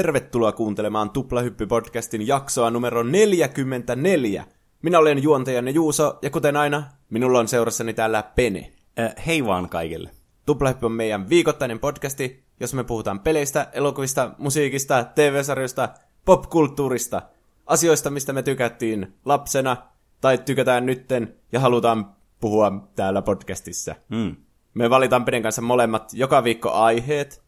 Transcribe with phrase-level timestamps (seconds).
[0.00, 4.44] Tervetuloa kuuntelemaan Tuplahyppy-podcastin jaksoa numero 44.
[4.82, 8.72] Minä olen juontajanne Juuso, ja kuten aina, minulla on seurassani täällä Pene.
[8.98, 10.10] Äh, hei vaan kaikille.
[10.46, 15.88] Tuplahyppy on meidän viikoittainen podcasti, jos me puhutaan peleistä, elokuvista, musiikista, TV-sarjoista,
[16.24, 17.22] popkulttuurista,
[17.66, 19.76] asioista, mistä me tykättiin lapsena,
[20.20, 23.94] tai tykätään nytten, ja halutaan puhua täällä podcastissa.
[24.08, 24.36] Mm.
[24.74, 27.42] Me valitaan Penen kanssa molemmat joka viikko aiheet.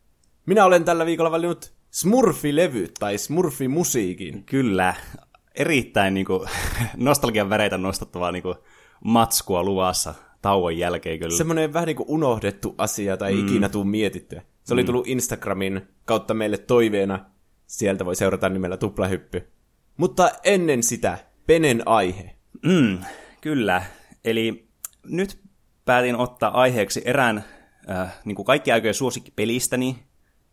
[0.47, 4.45] Minä olen tällä viikolla valinnut Smurfi-levyt tai Smurfi-musiikin.
[4.45, 4.95] Kyllä,
[5.55, 6.49] erittäin niin kuin,
[6.97, 8.55] nostalgian väreitä nostattavaa niin kuin,
[9.05, 11.37] matskua luvassa tauon jälkeen kyllä.
[11.37, 13.47] Semmoinen vähän niin kuin unohdettu asia tai mm.
[13.49, 14.43] ikinä tuu mietittyä.
[14.65, 17.27] Se oli tullut Instagramin kautta meille toiveena.
[17.67, 19.49] Sieltä voi seurata nimellä Tuplahyppy.
[19.97, 22.37] Mutta ennen sitä, Penen aihe.
[22.63, 22.99] Mm,
[23.41, 23.83] kyllä,
[24.25, 24.69] eli
[25.07, 25.39] nyt
[25.85, 27.45] päätin ottaa aiheeksi erään
[27.91, 29.97] äh, niin kuin kaikki aikojen suosikkipelistäni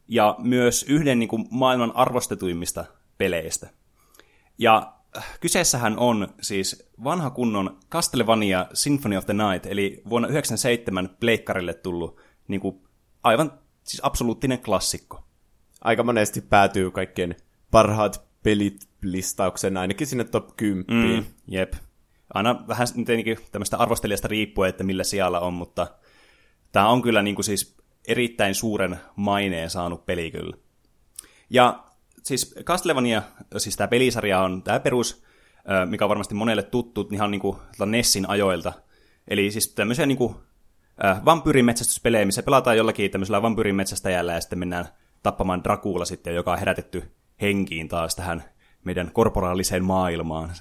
[0.09, 2.85] ja myös yhden niin kuin maailman arvostetuimmista
[3.17, 3.69] peleistä.
[4.57, 11.09] Ja äh, kyseessähän on siis vanha kunnon Castlevania Symphony of the Night, eli vuonna 1997
[11.19, 12.81] pleikkarille tullut niin kuin
[13.23, 13.51] aivan
[13.83, 15.23] siis absoluuttinen klassikko.
[15.81, 17.35] Aika monesti päätyy kaikkien
[17.71, 20.85] parhaat pelit listauksen ainakin sinne top 10.
[20.89, 21.73] Mm, jep.
[22.33, 25.87] Aina vähän tietenkin tämmöistä arvostelijasta riippuen, että millä sijalla on, mutta
[26.71, 27.78] tämä on kyllä niin kuin siis
[28.09, 30.57] erittäin suuren maineen saanut peli kyllä.
[31.49, 31.83] Ja
[32.23, 33.21] siis Castlevania,
[33.57, 35.23] siis tämä pelisarja on tämä perus,
[35.85, 38.73] mikä on varmasti monelle tuttu ihan niin kuin Nessin ajoilta.
[39.27, 40.35] Eli siis tämmöisiä niin kuin
[41.25, 44.85] vampyyrimetsästyspelejä, missä pelataan jollakin tämmöisellä vampyyrimetsästäjällä ja sitten mennään
[45.23, 47.03] tappamaan Dracula sitten, joka on herätetty
[47.41, 48.43] henkiin taas tähän
[48.83, 50.51] meidän korporaaliseen maailmaan.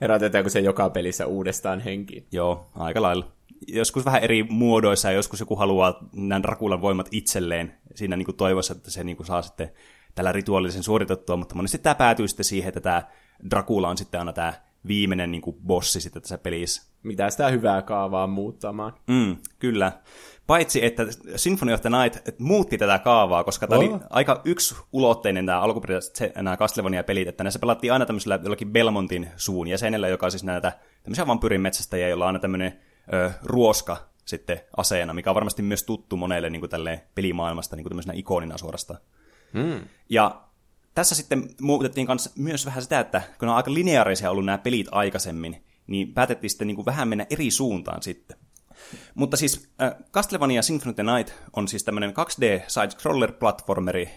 [0.00, 2.26] Herätetäänkö se joka pelissä uudestaan henkiin?
[2.32, 3.32] Joo, aika lailla.
[3.68, 8.36] Joskus vähän eri muodoissa ja joskus joku haluaa nämä Drakulan voimat itselleen siinä niin kuin
[8.36, 9.72] toivossa, että se niin kuin saa sitten
[10.14, 13.02] tällä rituaalisen suoritettua, mutta monesti tämä päätyy sitten siihen, että tämä
[13.50, 14.52] Dracula on sitten aina tämä
[14.86, 16.90] viimeinen niin kuin bossi sitten tässä pelissä.
[17.02, 18.92] Mitä sitä hyvää kaavaa muuttamaan.
[19.06, 19.92] Mm, kyllä.
[20.46, 21.06] Paitsi, että
[21.36, 23.84] Symphony of the Night muutti tätä kaavaa, koska tämä oh.
[23.84, 24.42] oli aika
[24.92, 30.26] ulotteinen tämä alkuperäiset nämä Castlevania-pelit, että näissä pelattiin aina tämmöisellä jollakin Belmontin suun jäsenellä, joka
[30.26, 30.72] on siis näitä
[31.02, 32.80] tämmöisiä vampyrin metsästäjiä, joilla on aina tämmöinen
[33.12, 36.70] ö, ruoska sitten aseena, mikä on varmasti myös tuttu monelle niin kuin
[37.14, 39.00] pelimaailmasta niin kuin ikonina suorastaan.
[39.52, 39.80] Hmm.
[40.08, 40.42] Ja
[40.94, 44.86] tässä sitten muutettiin kans myös vähän sitä, että kun on aika lineaarisia ollut nämä pelit
[44.90, 48.36] aikaisemmin, niin päätettiin sitten niin kuin vähän mennä eri suuntaan sitten.
[49.14, 54.08] Mutta siis äh, Castlevania Symphony of the Night on siis tämmöinen 2D side-scroller-platformeri,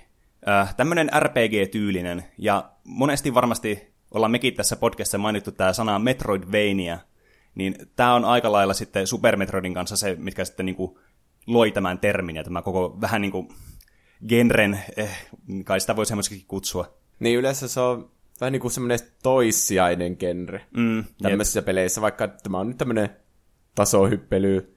[0.47, 6.99] äh, tämmöinen RPG-tyylinen, ja monesti varmasti ollaan mekin tässä podcastissa mainittu tämä sana Metroidvania,
[7.55, 10.99] niin tämä on aika lailla sitten Super Metroidin kanssa se, mitkä sitten niinku
[11.47, 13.47] loi tämän termin, ja tämä koko vähän niin kuin
[14.27, 15.27] genren, eh,
[15.65, 16.97] kai sitä voi semmoisikin kutsua.
[17.19, 21.65] Niin yleensä se on vähän niin kuin semmoinen toissijainen genre mm, tämmöisissä jep.
[21.65, 23.09] peleissä, vaikka tämä on nyt tämmöinen
[23.75, 24.75] tasohyppely,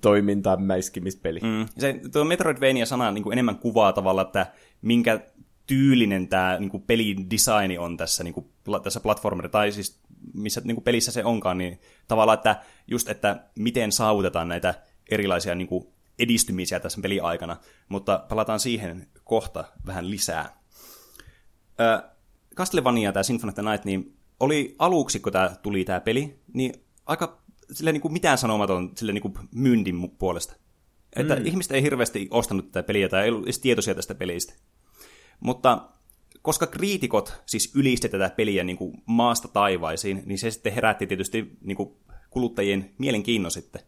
[0.00, 1.40] toimintamäiskimispeli.
[1.40, 1.66] Mm.
[1.78, 4.46] Se, tuo Metroidvania-sana niin kuin enemmän kuvaa tavalla, että
[4.82, 5.20] minkä
[5.66, 8.46] tyylinen tämä niin kuin pelin designi on tässä, niin kuin,
[8.82, 10.00] tässä platformeri, tai siis
[10.34, 14.74] missä niin kuin pelissä se onkaan, niin tavallaan, että just, että miten saavutetaan näitä
[15.10, 15.86] erilaisia niin kuin
[16.18, 17.56] edistymisiä tässä peliaikana,
[17.88, 20.60] mutta palataan siihen kohta vähän lisää.
[21.80, 22.02] Ö,
[22.54, 26.84] Castlevania, tämä Symphony of the Night, niin oli aluksi, kun tämä tuli tämä peli, niin
[27.06, 30.56] aika sille niin kuin mitään sanomaton sille niin kuin myynnin puolesta.
[31.16, 31.46] Että mm.
[31.46, 34.54] ihmiset ei hirveästi ostanut tätä peliä tai ei ollut edes tietoisia tästä pelistä.
[35.40, 35.88] Mutta
[36.42, 41.56] koska kriitikot siis ylisti tätä peliä niin kuin maasta taivaisiin, niin se sitten herätti tietysti
[41.60, 41.96] niin kuin
[42.30, 43.82] kuluttajien mielenkiinnon sitten.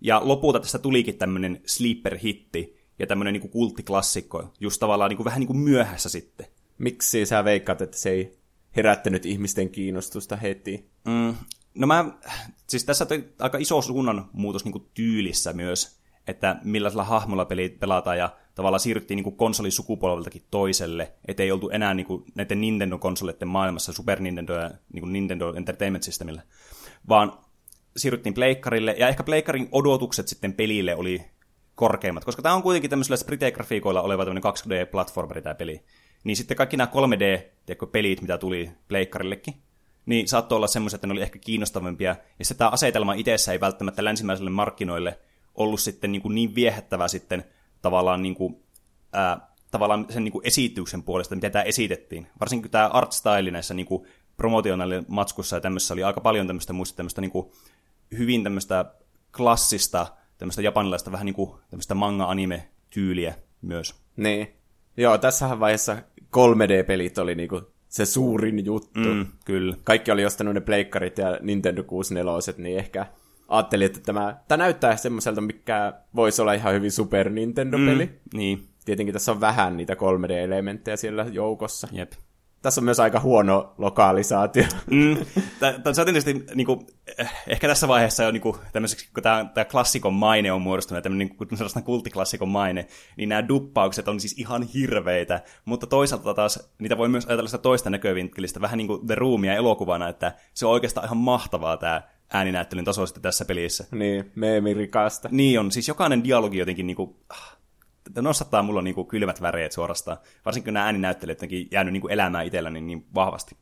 [0.00, 5.24] Ja lopulta tästä tulikin tämmöinen sleeper-hitti ja tämmöinen niin kuin kulttiklassikko, just tavallaan niin kuin
[5.24, 6.46] vähän niin kuin myöhässä sitten.
[6.78, 8.38] Miksi sä veikkaat, että se ei
[8.76, 10.90] herättänyt ihmisten kiinnostusta heti?
[11.04, 11.34] Mm,
[11.74, 12.18] no mä,
[12.66, 17.80] siis tässä on aika iso suunnan muutos niin kuin tyylissä myös, että millaisella hahmolla pelit
[17.80, 23.48] pelataan ja tavallaan siirryttiin niin kuin konsolisukupolveltakin toiselle, ettei oltu enää niin kuin näiden Nintendo-konsoleiden
[23.48, 26.42] maailmassa Super Nintendo ja niin kuin Nintendo Entertainment Systemillä,
[27.08, 27.32] vaan
[27.96, 31.24] siirryttiin pleikkarille, ja ehkä pleikkarin odotukset sitten pelille oli
[31.74, 35.82] korkeimmat, koska tämä on kuitenkin tämmöisellä sprite-grafiikoilla oleva tämmöinen 2D-platformeri tämä peli.
[36.24, 39.54] Niin sitten kaikki nämä 3D-pelit, mitä tuli pleikkarillekin,
[40.06, 42.16] niin saattoi olla semmoiset, että ne oli ehkä kiinnostavampia.
[42.38, 45.18] Ja se tämä asetelma itsessä ei välttämättä länsimäiselle markkinoille
[45.54, 47.44] ollut sitten niin, kuin niin viehättävä sitten
[47.82, 48.62] tavallaan, niin kuin,
[49.12, 52.26] ää, tavallaan sen niin kuin esityksen puolesta, mitä tämä esitettiin.
[52.40, 54.06] Varsinkin tämä art style näissä niin kuin
[55.08, 57.50] matskussa ja tämmöisessä oli aika paljon tämmöistä, muista tämmöistä niin kuin,
[58.18, 58.84] hyvin tämmöistä
[59.36, 60.06] klassista,
[60.38, 63.94] tämmöistä japanilaista vähän niin kuin tämmöistä manga-anime-tyyliä myös.
[64.16, 64.48] Niin.
[64.96, 69.14] Joo, tässä vaiheessa 3D-pelit oli niinku se suurin juttu.
[69.14, 69.76] Mm, kyllä.
[69.84, 73.06] Kaikki oli ostanut ne pleikkarit ja Nintendo 64, niin ehkä
[73.48, 78.06] ajattelin, että tämä, tämä näyttää semmoiselta, mikä voisi olla ihan hyvin Super Nintendo-peli.
[78.06, 78.68] Mm, niin.
[78.84, 81.88] Tietenkin tässä on vähän niitä 3D-elementtejä siellä joukossa.
[81.92, 82.12] Jep.
[82.62, 84.64] Tässä on myös aika huono lokalisaatio.
[84.90, 85.16] Mm,
[85.60, 86.86] tämä on tietysti, niin kuin,
[87.46, 91.28] ehkä tässä vaiheessa jo niin kuin, tämmöiseksi, kun tämä, tämä klassikon maine on muodostunut, tämmöinen
[91.28, 92.86] niin kuin, sellainen kulttiklassikon maine,
[93.16, 97.62] niin nämä duppaukset on siis ihan hirveitä, mutta toisaalta taas niitä voi myös ajatella sitä
[97.62, 102.02] toista näkövinkkelistä, vähän niin kuin The Roomia elokuvana, että se on oikeastaan ihan mahtavaa tämä
[102.32, 103.86] ääninäyttelyn taso sitten tässä pelissä.
[103.90, 105.28] Niin, meemirikasta.
[105.32, 107.56] Niin on, siis jokainen dialogi jotenkin niin kuin, ah,
[108.16, 110.18] nostattaa mulla niin kuin kylmät väreet suorastaan.
[110.44, 113.56] Varsinkin kun nämä ääninäyttelijät jotenkin jäänyt niin kuin elämään itselläni niin vahvasti.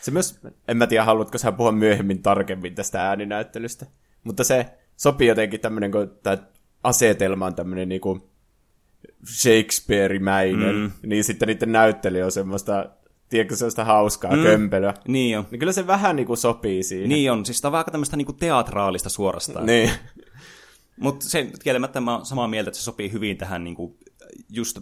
[0.00, 3.86] Se myös, en mä tiedä, haluatko sä puhua myöhemmin tarkemmin tästä ääninäyttelystä,
[4.24, 4.66] mutta se
[4.96, 6.38] sopii jotenkin tämmöinen, kun tämä
[6.82, 8.30] asetelma on tämmöinen niinku
[9.26, 10.90] Shakespeare-mäinen, mm.
[11.02, 12.90] niin sitten niiden näyttely on semmoista,
[13.28, 14.42] tiedätkö, sellaista hauskaa mm.
[14.42, 14.94] kömpelöä.
[15.08, 15.46] Niin on.
[15.50, 17.08] Niin kyllä se vähän niinku sopii siihen.
[17.08, 19.66] Niin on, siis tämä on vähän tämmöistä niinku teatraalista suorastaan.
[19.66, 19.90] Niin.
[21.00, 23.98] Mutta se kielemättä mä oon samaa mieltä, että se sopii hyvin tähän niinku,
[24.50, 24.78] just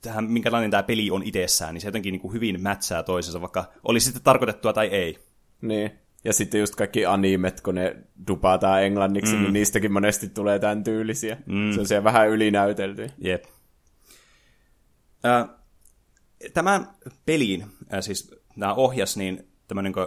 [0.00, 4.00] tähän, minkälainen tämä peli on itsessään, niin se jotenkin niinku hyvin mätsää toisensa, vaikka oli
[4.00, 5.18] sitten tarkoitettua tai ei.
[5.60, 5.90] Niin.
[6.24, 7.96] Ja sitten just kaikki animet, kun ne
[8.28, 9.42] dupataan englanniksi, mm.
[9.42, 11.36] niin niistäkin monesti tulee tämän tyylisiä.
[11.46, 11.72] Mm.
[11.72, 13.10] Se on siellä vähän ylinäytelty.
[13.18, 13.44] Jep.
[15.24, 15.48] Äh,
[16.54, 16.88] tämän
[17.26, 17.62] pelin,
[17.94, 20.06] äh, siis nämä ohjas, niin tämmöinen kuin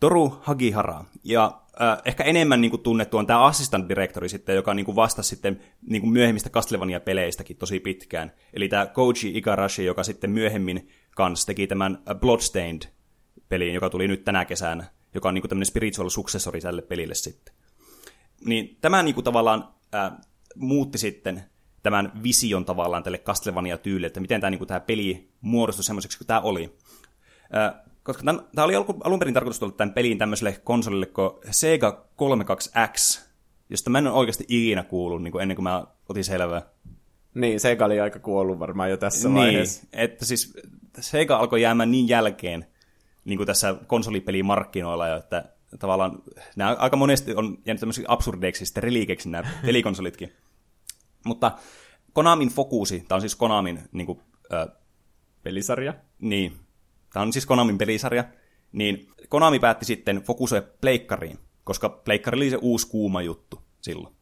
[0.00, 1.04] Toru Hagihara.
[1.24, 4.96] Ja äh, ehkä enemmän niin kuin, tunnettu on tämä assistant directori sitten, joka niin kuin,
[4.96, 8.32] vastasi sitten niin kuin, myöhemmistä Castlevania-peleistäkin tosi pitkään.
[8.54, 14.44] Eli tämä Koji Igarashi, joka sitten myöhemmin kanssa teki tämän Bloodstained-pelin, joka tuli nyt tänä
[14.44, 17.54] kesänä, joka on niin kuin, tämmöinen spiritual successori tälle pelille sitten.
[18.44, 20.12] Niin tämä niin kuin, tavallaan äh,
[20.56, 21.44] muutti sitten
[21.86, 26.26] tämän vision tavallaan tälle Castlevania-tyylille, että miten tämä, niin kuin, tämä peli muodostui semmoiseksi kuin
[26.26, 26.76] tämä oli.
[27.56, 28.22] Äh, koska
[28.54, 28.74] tämä oli
[29.04, 33.20] alun perin tarkoitus tulla tämän peliin tämmöiselle konsolille kuin Sega 32X,
[33.70, 36.62] josta mä en ole oikeasti ikinä kuullut niin kuin ennen kuin mä otin selvää.
[37.34, 39.86] Niin, Sega oli aika kuollut varmaan jo tässä niin, vaiheessa.
[39.92, 40.54] että siis
[41.00, 42.66] Sega alkoi jäämään niin jälkeen
[43.24, 45.44] niin kuin tässä konsolipelimarkkinoilla, jo, että
[45.78, 46.22] tavallaan
[46.56, 50.32] nämä aika monesti on jäänyt tämmöisiksi absurdeiksi sitten relikeiksi nämä pelikonsolitkin.
[51.26, 51.52] Mutta
[52.12, 54.20] Konamin Fokusi, tämä on siis Konamin niin kuin,
[54.54, 54.66] äh,
[55.42, 55.94] Pelisarja?
[56.18, 56.56] Niin,
[57.12, 58.24] tämä on siis Konamin pelisarja,
[58.72, 64.14] niin Konami päätti sitten fokusoida pleikkariin, koska pleikkari oli se uusi kuuma juttu silloin.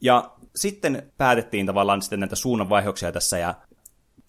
[0.00, 3.54] Ja sitten päätettiin tavallaan sitten näitä suunnanvaihoksia tässä, ja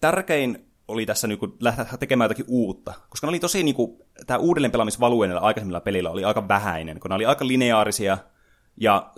[0.00, 3.98] tärkein oli tässä niin kuin lähteä tekemään jotakin uutta, koska ne oli tosi niin kuin,
[4.26, 8.18] tämä uudelleen pelaamisvalue näillä aikaisemmilla pelillä oli aika vähäinen, kun ne oli aika lineaarisia,
[8.76, 9.12] ja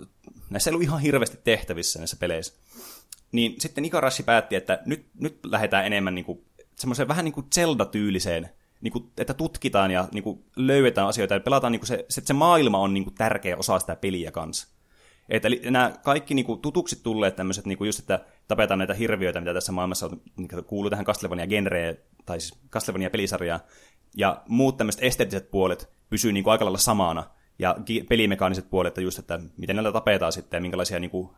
[0.49, 2.53] näissä ei ollut ihan hirveästi tehtävissä näissä peleissä.
[3.31, 6.45] Niin sitten Ikarashi päätti, että nyt, nyt lähdetään enemmän niin kuin,
[6.75, 8.49] semmoiseen vähän niin kuin Zelda-tyyliseen
[8.81, 12.21] niin kuin, että tutkitaan ja niin kuin, löydetään asioita ja pelataan, niin kuin se, se,
[12.25, 14.67] se maailma on niin kuin, tärkeä osa sitä peliä kanssa.
[15.29, 18.93] Että eli nämä kaikki niin kuin, tutuksi tulleet tämmöiset, niin kuin just, että tapetaan näitä
[18.93, 23.59] hirviöitä, mitä tässä maailmassa on, niin kuuluu tähän Castlevania-genreen, tai siis Castlevania-pelisarjaan,
[24.17, 27.23] ja muut tämmöiset esteettiset puolet pysyy niin kuin, aika lailla samana,
[27.63, 27.75] ja
[28.09, 31.29] pelimekaaniset puolet, just, että miten näitä tapetaan sitten, ja minkälaisia niin kuin,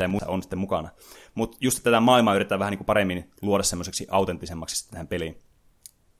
[0.00, 0.88] ja muuta on sitten mukana.
[1.34, 5.38] Mutta just että tätä maailmaa yritetään vähän niin kuin, paremmin luoda semmoiseksi autenttisemmaksi tähän peliin.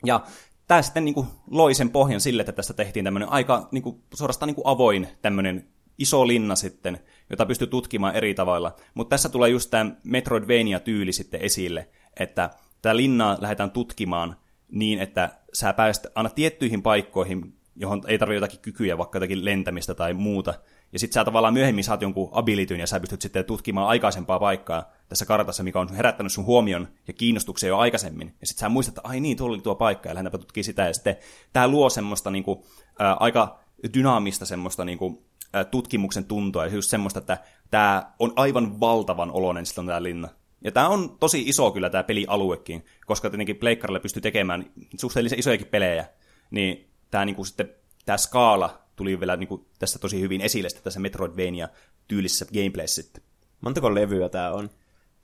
[0.04, 0.24] Ja
[0.68, 4.02] tämä sitten niin kuin loi sen pohjan sille, että tästä tehtiin tämmöinen aika niin kuin,
[4.14, 5.68] suorastaan niin kuin avoin tämmöinen
[5.98, 6.98] iso linna sitten,
[7.30, 8.76] jota pystyy tutkimaan eri tavalla.
[8.94, 11.88] Mutta tässä tulee just tämä Metroidvania-tyyli sitten esille,
[12.20, 12.50] että
[12.82, 14.36] tämä linnaa lähdetään tutkimaan
[14.70, 19.94] niin, että sä pääset aina tiettyihin paikkoihin, johon ei tarvitse jotakin kykyjä, vaikka jotakin lentämistä
[19.94, 20.54] tai muuta,
[20.92, 24.90] ja sitten sä tavallaan myöhemmin saat jonkun abilityn ja sä pystyt sitten tutkimaan aikaisempaa paikkaa
[25.08, 28.34] tässä kartassa, mikä on herättänyt sun huomion ja kiinnostuksen jo aikaisemmin.
[28.40, 30.86] Ja sitten sä muistat, että ai niin, tuolla oli tuo paikka ja lähdetäänpä tutkimaan sitä.
[30.86, 31.16] Ja sitten
[31.52, 32.66] tämä luo semmoista niinku,
[32.98, 33.58] ää, aika
[33.94, 37.38] dynaamista semmoista niinku, ää, tutkimuksen tuntoa ja just semmoista, että
[37.70, 40.28] tämä on aivan valtavan oloinen silloin tämä linna.
[40.64, 44.64] Ja tämä on tosi iso kyllä tämä pelialuekin, koska tietenkin Pleikkarille pystyy tekemään
[45.00, 46.06] suhteellisen isojakin pelejä,
[46.50, 50.84] niin tämä niinku sitten tämä skaala tuli vielä niin kuin, tässä tosi hyvin esille sitten
[50.84, 53.22] tässä Metroidvania-tyylisessä gameplayssä sitten.
[53.60, 54.70] Montako levyä tämä on?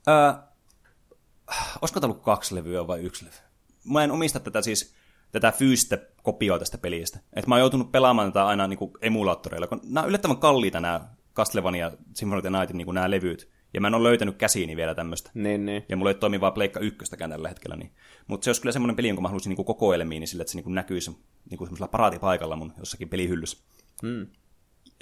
[0.07, 0.33] Öö,
[1.81, 3.35] olisiko tämä ollut kaksi levyä vai yksi levy?
[3.85, 4.93] Mä en omista tätä siis
[5.31, 7.19] tätä fyysistä kopioa tästä pelistä.
[7.33, 10.79] Et mä oon joutunut pelaamaan tätä aina niin kuin emulaattoreilla, kun nämä on yllättävän kalliita
[10.79, 13.49] nämä Castlevania Symphony of the Nightin niin nämä levyt.
[13.73, 15.31] Ja mä en ole löytänyt käsiini vielä tämmöistä.
[15.33, 15.85] Niin, niin.
[15.89, 17.75] Ja mulla ei toimi vaan Pleikka ykköstäkään tällä hetkellä.
[17.75, 17.91] Niin.
[18.27, 20.61] Mutta se olisi kyllä semmoinen peli, jonka mä haluaisin niin kokoelmiin, niin sillä, että se
[20.61, 23.57] niin näkyisi niin semmoisella paraatipaikalla mun jossakin pelihyllyssä.
[24.03, 24.27] Mm.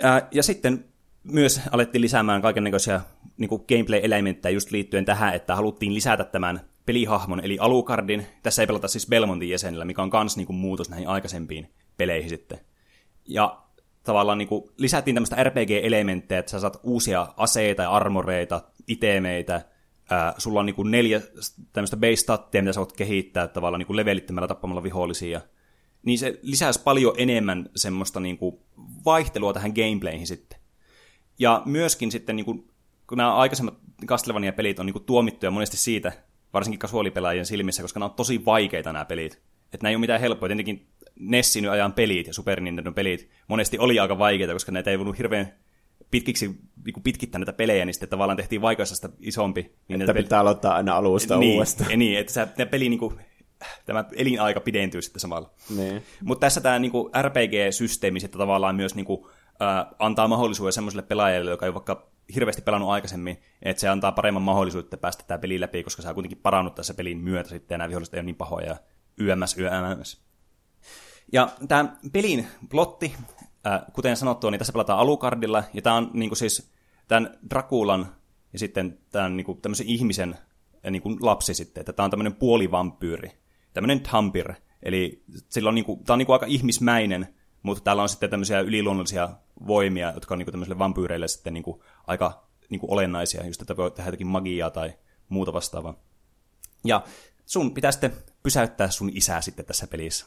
[0.02, 0.86] Ää, ja sitten
[1.24, 3.02] myös alettiin lisäämään kaikenlaisia
[3.38, 8.26] niin gameplay-elementtejä just liittyen tähän, että haluttiin lisätä tämän pelihahmon, eli Alucardin.
[8.44, 12.30] Tässä ei pelata siis Belmontin jäsenillä, mikä on kans niin kuin, muutos näihin aikaisempiin peleihin
[12.30, 12.60] sitten.
[13.26, 13.67] Ja
[14.08, 19.62] tavallaan niin kuin, lisättiin tämmöistä RPG-elementtejä, että sä saat uusia aseita ja armoreita, itemeitä,
[20.10, 21.22] ää, sulla on niin kuin neljä
[21.74, 25.42] tämmöistä base stattia, mitä sä voit kehittää tavallaan niin kuin levelittämällä tappamalla vihollisia.
[26.04, 28.60] Niin se lisäisi paljon enemmän semmoista niin kuin
[29.06, 30.60] vaihtelua tähän gameplayhin sitten.
[31.40, 32.68] Ja myöskin sitten, niin kuin,
[33.08, 36.12] kun nämä aikaisemmat Castlevania-pelit on niin kuin tuomittuja monesti siitä,
[36.54, 39.42] varsinkin kasuaalipelaajien silmissä, koska nämä on tosi vaikeita nämä pelit.
[39.74, 40.50] Että nämä ei ole mitään helppoa.
[40.50, 40.88] Tietenkin
[41.20, 45.18] Nessin ajan pelit ja Super Nintendo pelit monesti oli aika vaikeita, koska näitä ei voinut
[45.18, 45.54] hirveän
[46.12, 46.48] pitkiksi
[46.86, 49.62] niin pitkittää näitä pelejä, niin sitten tavallaan tehtiin vaikeudesta isompi.
[49.88, 50.40] Niin että pitää peli...
[50.40, 52.00] aloittaa aina alusta niin, uudestaan.
[52.00, 53.16] Niin, että se, peli niin kuin,
[53.86, 55.54] tämä elinaika pidentyy sitten samalla.
[55.78, 56.04] Niin.
[56.24, 59.26] Mutta tässä tämä niin kuin RPG-systeemi sitten tavallaan myös niin kuin,
[59.62, 64.44] äh, antaa mahdollisuuden semmoiselle pelaajalle, joka ei vaikka hirveästi pelannut aikaisemmin, että se antaa paremman
[64.44, 67.78] mahdollisuuden päästä tämä peli läpi, koska se on kuitenkin parannut tässä pelin myötä sitten, ja
[67.78, 68.78] nämä viholliset ei ole niin pahoja, ja
[69.18, 70.27] YMS, YMS.
[71.34, 73.16] Ja tämä pelin plotti,
[73.68, 76.72] äh, kuten sanottua, niin tässä pelataan Alucardilla, ja tämä on niin kuin siis
[77.08, 78.16] tämän Drakulan
[78.54, 80.38] ja sitten tämän niin kuin, tämmöisen ihmisen
[80.84, 83.32] ja niin kuin lapsi sitten, että tämä on tämmöinen puolivampyyri,
[83.74, 84.54] tämmöinen tampir,
[84.84, 88.30] eli sillä on niin kuin, tämä on niin kuin aika ihmismäinen, mutta täällä on sitten
[88.30, 89.30] tämmöisiä yliluonnollisia
[89.68, 93.62] voimia, jotka on niin kuin tämmöisille vampyyreille sitten niin kuin aika niin kuin olennaisia, just
[93.62, 94.94] että voi tehdä jotakin magiaa tai
[95.30, 95.94] muuta vastaavaa.
[96.86, 97.04] Ja
[97.46, 100.26] sun pitää sitten pysäyttää sun isää sitten tässä pelissä.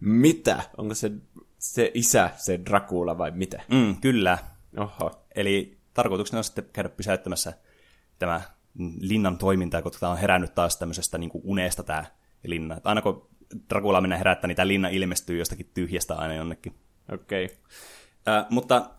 [0.00, 0.62] Mitä?
[0.76, 1.12] Onko se,
[1.58, 3.62] se isä, se Dracula vai mitä?
[3.68, 4.38] Mm, kyllä.
[4.76, 5.26] Oho.
[5.34, 7.52] Eli tarkoituksena on sitten käydä pysäyttämässä
[8.18, 8.40] tämä
[9.00, 12.04] linnan toiminta, kun tämä on herännyt taas tämmöisestä niin kuin unesta tämä
[12.44, 12.76] linna.
[12.76, 13.28] Että aina kun
[13.68, 16.74] Dracula mennä herättää, niin tämä linna ilmestyy jostakin tyhjästä aina jonnekin.
[17.12, 17.44] Okei.
[17.44, 17.56] Okay.
[18.28, 18.90] Äh, mutta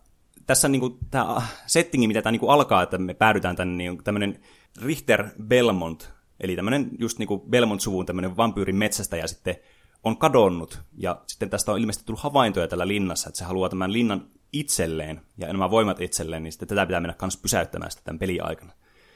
[0.48, 3.92] tässä niin kuin, tämä settingi, mitä tämä niin kuin alkaa, että me päädytään tänne, niin
[3.92, 4.40] on tämmöinen
[4.82, 9.56] Richter Belmont, eli tämmöinen just niin kuin Belmont-suvun tämmöinen vampyyrin metsästäjä sitten
[10.04, 13.94] on kadonnut, ja sitten tästä on ilmeisesti tullut havaintoja tällä linnassa, että se haluaa tämän
[13.94, 18.20] linnan itselleen, ja nämä voimat itselleen, niin sitten tätä pitää mennä myös pysäyttämään sitten tämän
[18.20, 18.74] pelin aikana.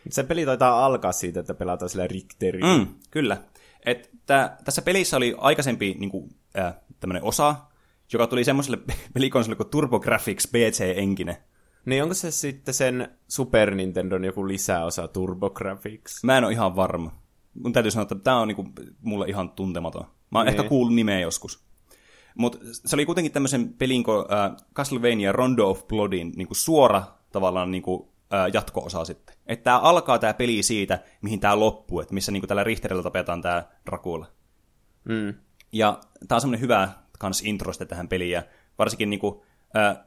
[0.10, 2.78] Se peli taitaa alkaa siitä, että pelataan sillä Richterillä.
[2.78, 3.38] Mm, kyllä.
[3.86, 7.56] Et tää, tässä pelissä oli aikaisempi niin kuin, äh, tämmöinen osa,
[8.14, 8.78] joka tuli semmoiselle
[9.14, 11.44] pelikonsolille kuin TurboGrafx BC Engine.
[11.86, 16.24] Niin onko se sitten sen Super Nintendon joku lisäosa TurboGrafx?
[16.24, 17.12] Mä en ole ihan varma.
[17.54, 18.66] Mun täytyy sanoa, että tämä on niinku
[19.02, 20.06] mulle ihan tuntematon.
[20.36, 20.60] Mä oon niin.
[20.60, 21.66] ehkä kuullut nimeä joskus.
[22.38, 27.72] Mutta se oli kuitenkin tämmöisen pelin kuin äh, Castlevania Rondo of Bloodin niinku suora tavallaan
[27.72, 29.36] niinku, äh, jatko-osa sitten.
[29.48, 33.42] Että tämä alkaa tämä peli siitä, mihin tämä loppuu, että missä niinku tällä Richterillä tapetaan
[33.42, 34.28] tämä Dracula.
[35.04, 35.34] Mm.
[35.72, 36.90] Ja tämä on semmoinen hyvä
[37.20, 38.44] kans introsta tähän peliin, ja
[38.78, 39.46] varsinkin niinku,
[39.78, 39.98] äh,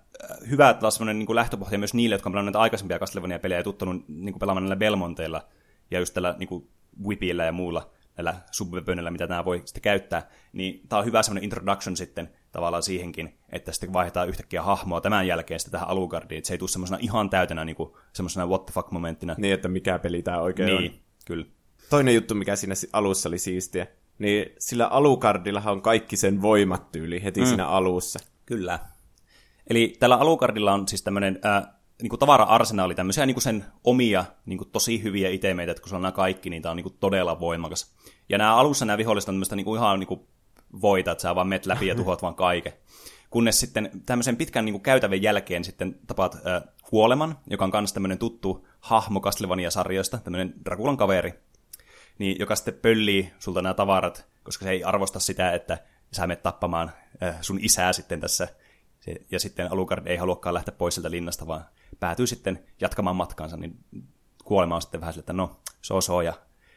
[0.50, 4.08] hyvä taas semmoinen niinku lähtöpohja myös niille, jotka on pelannut näitä aikaisempia Castlevania-pelejä ja tuttunut
[4.08, 5.48] niinku pelaamaan näillä Belmonteilla
[5.90, 6.70] ja just tällä niinku
[7.04, 11.44] Whipillä ja muulla näillä subweaponilla, mitä nämä voi sitten käyttää, niin tämä on hyvä semmoinen
[11.44, 16.48] introduction sitten tavallaan siihenkin, että sitten vaihdetaan yhtäkkiä hahmoa tämän jälkeen sitten tähän Alucardiin, että
[16.48, 19.34] se ei tule semmoisena ihan täytenä niin kuin, semmoisena what the fuck momenttina.
[19.38, 20.98] Niin, että mikä peli tämä oikein niin, on.
[21.24, 21.46] kyllä.
[21.90, 23.86] Toinen juttu, mikä siinä alussa oli siistiä,
[24.18, 27.46] niin sillä Alucardillahan on kaikki sen voimat tyyli heti mm.
[27.46, 28.18] siinä alussa.
[28.46, 28.78] Kyllä.
[29.70, 34.24] Eli tällä Alucardilla on siis tämmöinen äh, niin kuin tavara-arsenaali, tämmöisiä niin kuin sen omia
[34.46, 36.84] niin kuin tosi hyviä itemeitä, että kun se on nämä kaikki, niin tämä on niin
[36.84, 37.94] kuin todella voimakas.
[38.28, 40.20] Ja nämä alussa nämä viholliset on tämmöistä niin kuin ihan niin kuin
[40.82, 42.72] voita, että sä vaan met läpi ja tuhot vaan kaiken.
[43.30, 47.92] Kunnes sitten tämmöisen pitkän niin kuin käytävän jälkeen sitten tapaat äh, Kuoleman, joka on myös
[47.92, 51.34] tämmöinen tuttu hahmo Castlevania-sarjoista, tämmöinen Drakulan kaveri,
[52.18, 55.78] niin, joka sitten pöllii sulta nämä tavarat, koska se ei arvosta sitä, että
[56.12, 58.48] sä menet tappamaan äh, sun isää sitten tässä.
[59.00, 61.64] Se, ja sitten Alucard ei haluakaan lähteä pois sieltä linnasta, vaan
[62.00, 63.76] päätyy sitten jatkamaan matkaansa, niin
[64.44, 66.32] kuolema on sitten vähän sille, että no, so so, ja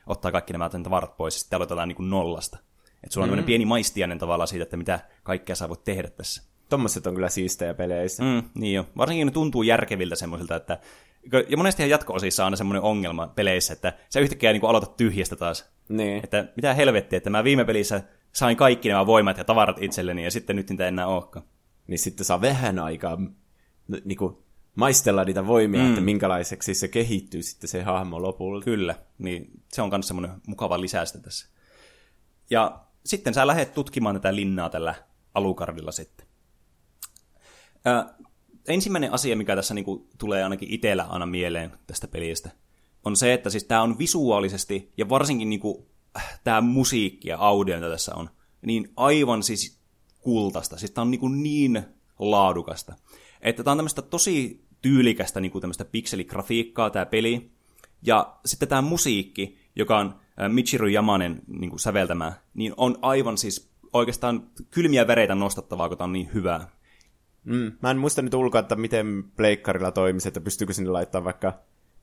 [0.07, 2.57] ottaa kaikki nämä tavarat pois, ja sitten aloitetaan niin kuin nollasta.
[3.03, 3.43] Että sulla on mm.
[3.43, 6.43] pieni maistiainen tavalla siitä, että mitä kaikkea sä voit tehdä tässä.
[6.69, 8.23] Tommoset on kyllä siistejä peleissä.
[8.23, 8.85] Mm, niin jo.
[8.97, 10.79] Varsinkin ne tuntuu järkeviltä semmoisilta, että...
[11.49, 15.71] Ja monesti jatko-osissa on aina semmoinen ongelma peleissä, että sä yhtäkkiä niin aloitat tyhjästä taas.
[15.89, 16.23] Niin.
[16.23, 18.03] Että mitä helvettiä, että mä viime pelissä
[18.33, 21.45] sain kaikki nämä voimat ja tavarat itselleni, ja sitten nyt niitä enää olekaan.
[21.87, 23.17] Niin sitten saa vähän aikaa
[24.05, 24.37] niin kuin
[24.75, 25.89] maistella niitä voimia, mm.
[25.89, 28.65] että minkälaiseksi se kehittyy sitten se hahmo lopulta.
[28.65, 31.47] Kyllä, niin se on myös semmoinen mukava lisästä tässä.
[32.49, 34.95] Ja sitten sä lähdet tutkimaan tätä linnaa tällä
[35.33, 36.27] alukardilla sitten.
[37.87, 38.23] Ö,
[38.67, 42.49] ensimmäinen asia, mikä tässä niinku tulee ainakin itsellä aina mieleen tästä pelistä,
[43.05, 47.75] on se, että siis tämä on visuaalisesti, ja varsinkin niinku, äh, tämä musiikki ja audio,
[47.75, 48.29] mitä tässä on,
[48.61, 49.81] niin aivan siis
[50.19, 50.77] kultasta.
[50.77, 51.83] Siis tämä on niinku niin
[52.19, 52.95] laadukasta.
[53.41, 57.51] Että tämä on tämmöistä tosi tyylikästä niin kuin tämmöistä pikseligrafiikkaa tämä peli.
[58.01, 60.15] Ja sitten tämä musiikki, joka on
[60.47, 66.05] Michiru Yamanen niin kuin säveltämä, niin on aivan siis oikeastaan kylmiä vereitä nostattavaa, kun tämä
[66.05, 66.69] on niin hyvää.
[67.43, 71.53] Mm, mä en muista nyt ulkoa, että miten pleikkarilla toimisi, että pystyykö sinne laittaa vaikka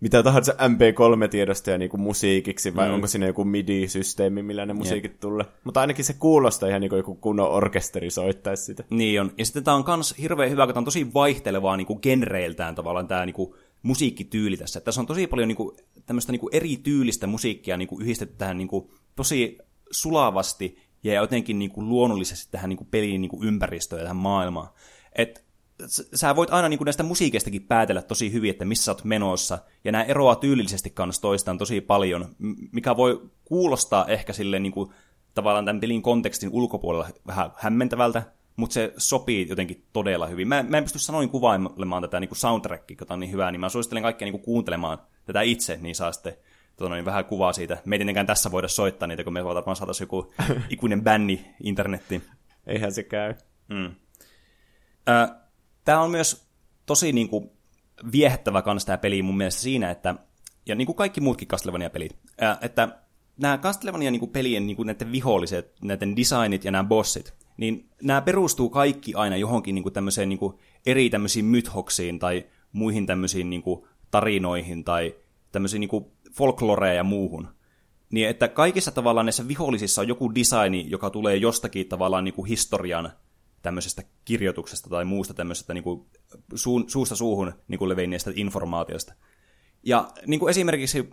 [0.01, 2.95] mitä tahansa MP3-tiedostoja niin kuin musiikiksi, vai mm.
[2.95, 5.21] onko siinä joku MIDI-systeemi, millä ne musiikit yep.
[5.21, 5.47] tulee.
[5.65, 8.85] Mutta ainakin se kuulostaa ihan niin kuin joku kunnon orkesteri soittaisi sitä.
[8.91, 9.33] Niin on.
[9.39, 12.75] Ja sitten tämä on myös hirveän hyvä, kun tämä on tosi vaihtelevaa niin kuin genreiltään
[12.75, 14.81] tavallaan tämä niin kuin musiikkityyli tässä.
[14.81, 15.77] Tässä on tosi paljon niin kuin,
[16.07, 19.59] tämmöistä niin kuin eri tyylistä musiikkia niin kuin yhdistetty tähän niin kuin, tosi
[19.91, 24.17] sulavasti ja jotenkin niin kuin, luonnollisesti tähän niin kuin, pelin niin kuin, ympäristöön ja tähän
[24.17, 24.69] maailmaan.
[25.13, 25.48] Et
[26.15, 29.59] sä voit aina niin kuin näistä musiikeistakin päätellä tosi hyvin, että missä sä oot menossa,
[29.85, 32.29] ja nämä eroaa tyylillisesti kanssa toistaan tosi paljon,
[32.73, 34.91] mikä voi kuulostaa ehkä sille niin kuin,
[35.35, 38.23] tavallaan tämän pelin kontekstin ulkopuolella vähän hämmentävältä,
[38.57, 40.49] mutta se sopii jotenkin todella hyvin.
[40.49, 43.69] Mä, mä en pysty sanoin kuvailemaan tätä niin soundtrackia, joka on niin hyvää, niin mä
[43.69, 46.37] suosittelen kaikkia niin kuin kuuntelemaan tätä itse, niin saa sitten
[46.77, 47.79] tuota, niin vähän kuvaa siitä.
[47.85, 50.33] Me ei tietenkään tässä voida soittaa niitä, kun me varmaan saataisiin joku
[50.71, 52.23] ikuinen bänni internettiin.
[52.67, 53.35] Eihän se käy.
[53.69, 53.95] Mm.
[55.89, 56.47] Tämä on myös
[56.87, 57.51] tosi niin kuin,
[58.13, 60.15] viehättävä kans tämä peli mun mielestä siinä, että,
[60.67, 62.17] ja niin kuin kaikki muutkin Castlevania-pelit,
[62.61, 62.89] että
[63.37, 68.21] nämä Castlevania niin pelien niin kuin näiden viholliset, näiden designit ja nämä bossit, niin nämä
[68.21, 73.51] perustuu kaikki aina johonkin niin kuin tämmöiseen niin kuin eri tämmöisiin mythoksiin tai muihin tämmöisiin
[73.51, 75.15] niin kuin tarinoihin tai
[75.53, 77.49] tämmöisiin niin folkloreja ja muuhun.
[78.11, 82.49] Niin että kaikissa tavallaan näissä vihollisissa on joku designi, joka tulee jostakin tavallaan niin kuin
[82.49, 83.13] historian
[83.63, 86.07] tämmöisestä kirjoituksesta tai muusta tämmöisestä niin kuin
[86.55, 89.15] suun, suusta suuhun niin kuin levinneestä informaatiosta.
[89.83, 91.11] Ja niin kuin esimerkiksi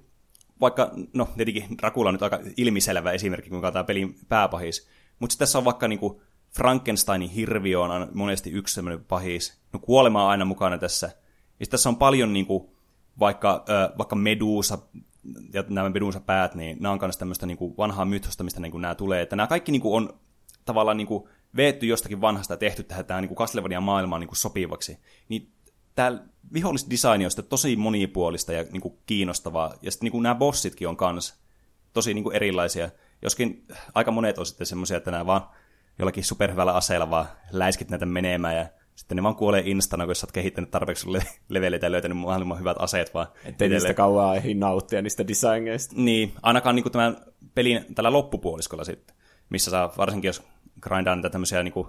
[0.61, 4.87] vaikka, no tietenkin Dracula on nyt aika ilmiselvä esimerkki, kuinka tämä pelin pääpahis,
[5.19, 6.21] mutta tässä on vaikka niin kuin
[6.55, 9.61] Frankensteinin hirviö on monesti yksi semmoinen pahis.
[9.73, 11.11] No kuolema on aina mukana tässä.
[11.59, 12.69] Ja tässä on paljon niin kuin,
[13.19, 14.77] vaikka, äh, vaikka Medusa
[15.53, 18.71] ja nämä Medusa päät, niin nämä on myös tämmöistä niin kuin vanhaa mythosta, mistä niin
[18.71, 19.21] kuin nämä tulee.
[19.21, 20.19] Että nämä kaikki niin kuin on
[20.65, 24.37] tavallaan niin kuin veetty jostakin vanhasta ja tehty tähän, tähän niin Castlevania maailmaan niin kuin
[24.37, 24.97] sopivaksi.
[25.29, 25.51] Niin
[25.95, 26.19] tämä
[26.53, 29.73] vihollisdesign on tosi monipuolista ja niin kuin kiinnostavaa.
[29.81, 31.39] Ja sitten niin kuin nämä bossitkin on kans
[31.93, 32.89] tosi niin kuin erilaisia.
[33.21, 35.41] Joskin aika monet on sitten semmoisia, että nämä vaan
[35.99, 40.25] jollakin superhyvällä aseella vaan läiskit näitä menemään ja sitten ne vaan kuolee instana, kun sä
[40.25, 41.07] oot kehittänyt tarpeeksi
[41.49, 43.27] leveleitä ja löytänyt maailman hyvät aseet vaan.
[43.45, 45.95] Ettei niistä kauan ehdi nauttia niistä designeista.
[45.97, 47.17] Niin, ainakaan niin tämän
[47.55, 49.15] pelin tällä loppupuoliskolla sitten,
[49.49, 50.43] missä saa varsinkin jos
[50.81, 51.87] grindaan niitä tämmöisiä niin kuin,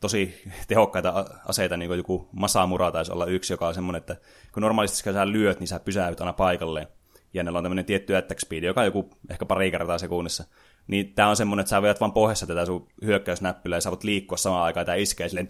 [0.00, 4.16] tosi tehokkaita aseita, niin kuin joku Masamura taisi olla yksi, joka on semmoinen, että
[4.52, 6.86] kun normaalisti sä lyöt, niin sä pysäyt aina paikalleen.
[7.34, 10.44] Ja ne on tämmöinen tietty attack speed, joka on joku ehkä pari kertaa sekunnissa.
[10.86, 14.04] Niin tää on semmoinen, että sä voit vaan pohjassa tätä sun hyökkäysnäppylää ja sä voit
[14.04, 15.46] liikkua samaan aikaan ja iskee silleen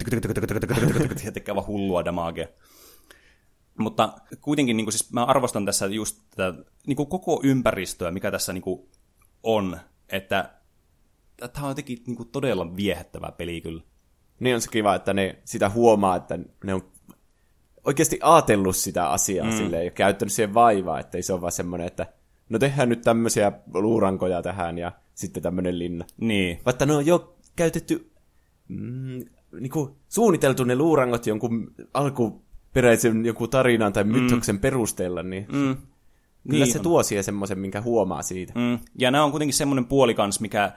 [1.25, 2.47] ja tekee vaan hullua damagea.
[3.77, 8.31] Mutta kuitenkin niin kuin, siis mä arvostan tässä just tätä niin kuin koko ympäristöä, mikä
[8.31, 8.89] tässä niin kuin,
[9.43, 10.49] on, että
[11.47, 13.81] tämä on jotenkin niin kuin todella viehättävä peli kyllä.
[14.39, 16.91] Niin on se kiva, että ne sitä huomaa, että ne on
[17.83, 19.57] oikeasti ajatellut sitä asiaa mm.
[19.57, 22.07] silleen, ja käyttänyt siihen vaivaa, että ei se ole vaan semmoinen, että
[22.49, 26.05] no tehdään nyt tämmöisiä luurankoja tähän ja sitten tämmöinen linna.
[26.17, 26.59] Niin.
[26.65, 28.11] Vaikka ne on jo käytetty,
[28.67, 29.25] mm,
[29.59, 34.61] niin kuin suunniteltu ne luurangot jonkun alkuperäisen joku tarinan tai mytoksen mm.
[34.61, 35.77] perusteella, niin mm.
[36.49, 36.83] Kyllä niin se on.
[36.83, 38.53] tuo siihen semmoisen, minkä huomaa siitä.
[38.55, 38.79] Mm.
[38.97, 40.71] Ja nämä on kuitenkin semmoinen puoli kans, mikä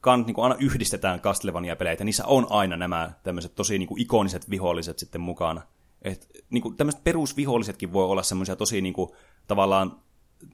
[0.00, 2.04] kan, niin kuin aina yhdistetään Castlevania-peleitä.
[2.04, 5.62] Niissä on aina nämä tämmöiset tosi niin kuin ikoniset viholliset sitten mukana.
[6.02, 9.10] Et, niin kuin, tämmöiset perusvihollisetkin voi olla semmoisia tosi niin kuin,
[9.46, 10.00] tavallaan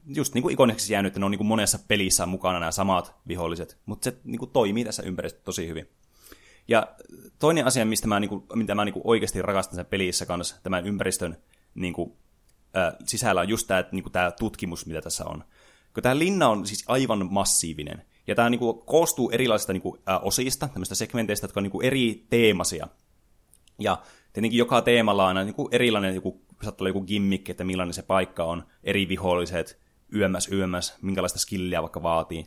[0.07, 3.15] just niin kuin ikoniseksi jäänyt, että ne on niin kuin monessa pelissä mukana nämä samat
[3.29, 5.89] viholliset, mutta se niin kuin toimii tässä ympäristössä tosi hyvin.
[6.69, 6.89] Ja
[7.39, 10.57] toinen asia, mistä mä, niin kuin, mitä mä niin kuin oikeasti rakastan sen pelissä kanssa,
[10.63, 11.37] tämän ympäristön
[11.75, 12.13] niin kuin,
[12.77, 15.45] äh, sisällä on just tämä, niin kuin, tämä tutkimus, mitä tässä on.
[15.95, 20.69] Kun tämä linna on siis aivan massiivinen, ja tämä niinku koostuu erilaisista niinku, ä, osista,
[20.69, 22.89] tämmöistä segmenteistä, jotka on niinku eri teemasia.
[23.79, 27.95] Ja tietenkin joka teemalla on aina niinku erilainen joku, saattaa olla joku gimmick, että millainen
[27.95, 29.79] se paikka on, eri viholliset,
[30.15, 32.45] yömmäs, yömmäs, minkälaista skilliä vaikka vaatii.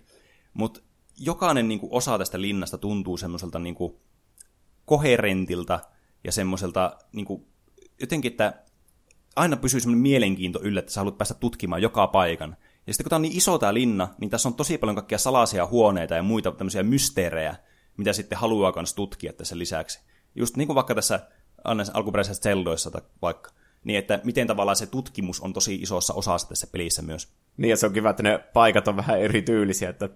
[0.54, 0.80] Mutta
[1.20, 4.02] jokainen niinku, osa tästä linnasta tuntuu semmoiselta niinku,
[4.86, 5.80] koherentilta
[6.24, 7.48] ja semmoiselta niinku,
[8.02, 8.54] jotenkin, että
[9.36, 12.58] aina pysyy semmoinen mielenkiinto yllä, että sä haluat päästä tutkimaan joka paikan.
[12.88, 15.18] Ja sitten kun tämä on niin iso tämä linna, niin tässä on tosi paljon kaikkia
[15.18, 17.56] salaisia huoneita ja muita tämmöisiä mysteerejä,
[17.98, 20.00] mitä sitten haluaa myös tutkia tässä lisäksi.
[20.36, 21.20] Just niin kuin vaikka tässä
[21.94, 23.52] alkuperäisessä Zeldoissa tai vaikka.
[23.84, 27.34] Niin, että miten tavallaan se tutkimus on tosi isossa osassa tässä pelissä myös.
[27.58, 30.10] Niin, ja se on kiva, että ne paikat on vähän erityylisiä, että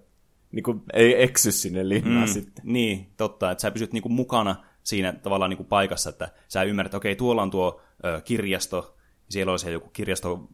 [0.52, 2.64] niin kuin ei eksy sinne linnaan mm, sitten.
[2.64, 6.62] Niin, totta, että sä pysyt niin kuin mukana siinä tavallaan niin kuin paikassa, että sä
[6.62, 8.96] ymmärrät, että okei, tuolla on tuo ö, kirjasto,
[9.28, 10.48] siellä on se joku kirjasto,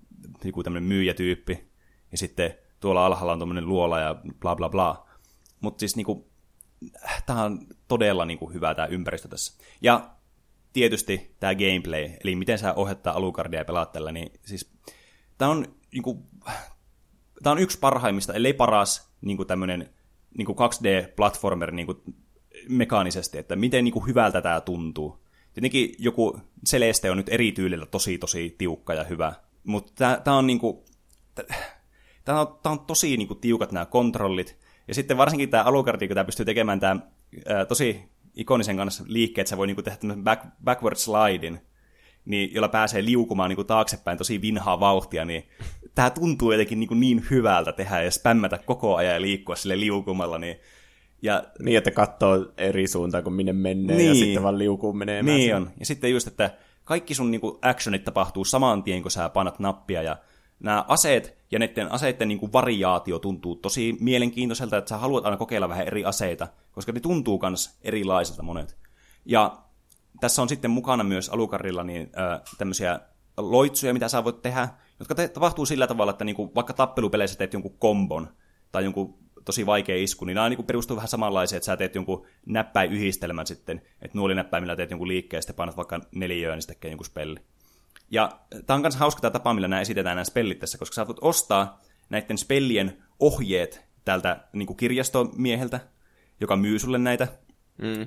[0.45, 1.69] joku tämmöinen myyjätyyppi,
[2.13, 5.07] ja sitten tuolla alhaalla on tuommoinen luola ja bla bla bla.
[5.61, 6.31] Mutta siis niinku,
[7.27, 9.63] tämä on todella niinku hyvä tämä ympäristö tässä.
[9.81, 10.11] Ja
[10.73, 14.73] tietysti tämä gameplay, eli miten sä ohjattaa alukardia ja pelaat tällä, niin siis
[15.39, 16.27] tämä on, niinku,
[17.43, 19.95] tää on yksi parhaimmista, ellei paras niinku tämmöinen
[20.39, 22.03] niinku 2D-platformer niinku,
[22.69, 25.27] mekaanisesti, että miten niinku, hyvältä tämä tuntuu.
[25.55, 29.33] Tietenkin joku Celeste on nyt eri tyylillä tosi tosi tiukka ja hyvä,
[29.65, 30.85] mutta tämä on niinku,
[32.27, 34.59] tää on, tää on tosi niinku, tiukat nämä kontrollit,
[34.89, 37.01] ja sitten varsinkin tämä alukardi, kun tämä pystyy tekemään tämä
[37.69, 38.03] tosi
[38.35, 41.61] ikonisen kanssa liikkeet, että sä voi niinku tehdä tämmöisen back, backward slidin,
[42.25, 45.49] niin, jolla pääsee liukumaan niinku taaksepäin tosi vinhaa vauhtia, niin
[45.95, 50.39] tämä tuntuu jotenkin niinku niin hyvältä tehdä ja spämmätä koko ajan ja liikkua sille liukumalla,
[50.39, 50.57] niin
[51.23, 55.23] ja, niin, että katsoo eri suuntaan, kun minne menee, niin, ja sitten vaan liukuu menee.
[55.23, 55.71] Niin on.
[55.81, 56.51] Ja sitten just, että
[56.85, 60.17] kaikki sun niinku actionit tapahtuu saman tien, kun sä panat nappia, ja
[60.61, 65.37] nämä aseet ja näiden aseiden niin kuin variaatio tuntuu tosi mielenkiintoiselta, että sä haluat aina
[65.37, 68.77] kokeilla vähän eri aseita, koska ne tuntuu myös erilaisilta monet.
[69.25, 69.59] Ja
[70.21, 73.01] tässä on sitten mukana myös alukarilla niin, äh, tämmöisiä
[73.37, 77.39] loitsuja, mitä sä voit tehdä, jotka te- tapahtuu sillä tavalla, että niin kuin, vaikka tappelupeleissä
[77.39, 78.29] teet jonkun kombon
[78.73, 81.95] tai jonkun tosi vaikea isku, niin nämä niin kuin perustuu vähän samanlaiseen, että sä teet
[81.95, 86.91] jonkun näppäin-yhdistelmän sitten, että nuolinäppäimillä teet jonkun liikkeen, ja sitten painat vaikka neliöön, niin sitten
[86.91, 87.41] jonkun spelli.
[88.11, 91.07] Ja tämä on myös hauska tämä tapa, millä nämä esitetään nämä spellit tässä, koska sä
[91.07, 95.81] voit ostaa näiden spellien ohjeet tältä niin kuin kirjastomieheltä,
[96.41, 97.29] joka myy sulle näitä.
[97.79, 98.03] Mm.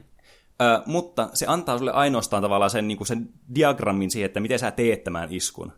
[0.62, 4.60] Ö, mutta se antaa sulle ainoastaan tavallaan sen, niin kuin sen diagrammin siihen, että miten
[4.60, 5.74] sä teet tämän iskun.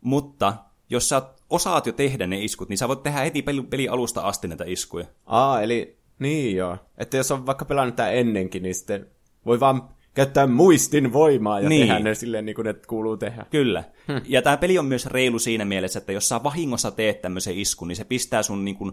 [0.00, 0.54] Mutta
[0.90, 4.20] jos sä osaat jo tehdä ne iskut, niin sä voit tehdä heti peli, peli alusta
[4.20, 5.06] asti näitä iskuja.
[5.26, 6.78] Aa, eli niin joo.
[6.98, 9.06] Että jos on vaikka pelannut tämä ennenkin, niin sitten
[9.46, 11.88] voi vaan käyttää muistin voimaa ja niin.
[11.88, 13.46] tehdä ne silleen niin kuin ne kuuluu tehdä.
[13.50, 13.84] Kyllä.
[14.08, 14.12] Hm.
[14.24, 17.88] Ja tämä peli on myös reilu siinä mielessä, että jos sä vahingossa teet tämmöisen iskun,
[17.88, 18.92] niin se pistää sun, niin kuin,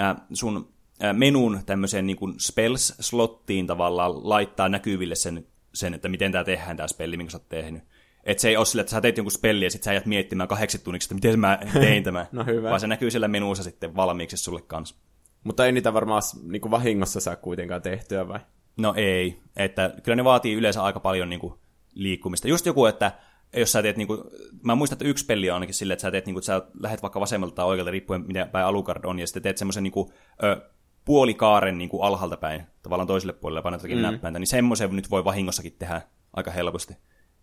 [0.00, 0.68] äh, sun
[1.04, 6.76] äh, menun tämmöiseen niin kuin spells-slottiin tavallaan, laittaa näkyville sen, sen että miten tämä tehdään,
[6.76, 7.82] tämä spelli, minkä sä oot tehnyt.
[8.24, 10.48] Että se ei ole sille, että sä teet jonkun spelli ja sitten sä jäät miettimään
[10.48, 12.26] kahdeksan tunniksi, että miten mä tein tämän.
[12.32, 12.68] no hyvä.
[12.68, 14.96] Vaan se näkyy siellä menussa sitten valmiiksi sulle kanssa.
[15.44, 18.40] Mutta ei niitä varmaan niin kuin vahingossa saa kuitenkaan tehtyä vai?
[18.76, 21.54] No ei, että kyllä ne vaatii yleensä aika paljon niin kuin,
[21.94, 22.48] liikkumista.
[22.48, 23.12] Just joku, että
[23.56, 24.20] jos sä teet, niin kuin,
[24.62, 26.62] mä muistan, että yksi peli on ainakin silleen, että sä teet, niin kuin, että sä
[26.80, 29.92] lähdet vaikka vasemmalta tai oikealta, riippuen miten päin alukard on, ja sitten teet semmoisen niin
[29.92, 30.70] kuin, ö,
[31.04, 34.02] puolikaaren niin kuin alhaalta päin, tavallaan toiselle puolelle painat jotakin mm.
[34.02, 36.96] näppäintä, niin semmoisen nyt voi vahingossakin tehdä aika helposti.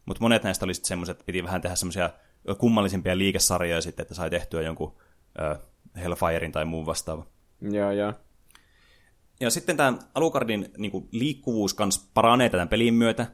[0.06, 2.10] Mutta monet näistä oli sitten semmoiset, että piti vähän tehdä semmoisia
[2.58, 4.96] kummallisempia liikesarjoja sitten, että sai tehtyä jonkun
[5.40, 5.56] ö,
[5.96, 7.26] Hellfirein tai muun vastaava.
[7.62, 8.14] Joo, joo.
[9.42, 13.28] Ja sitten tämä Alucardin niin kuin, liikkuvuus kans paranee tämän pelin myötä.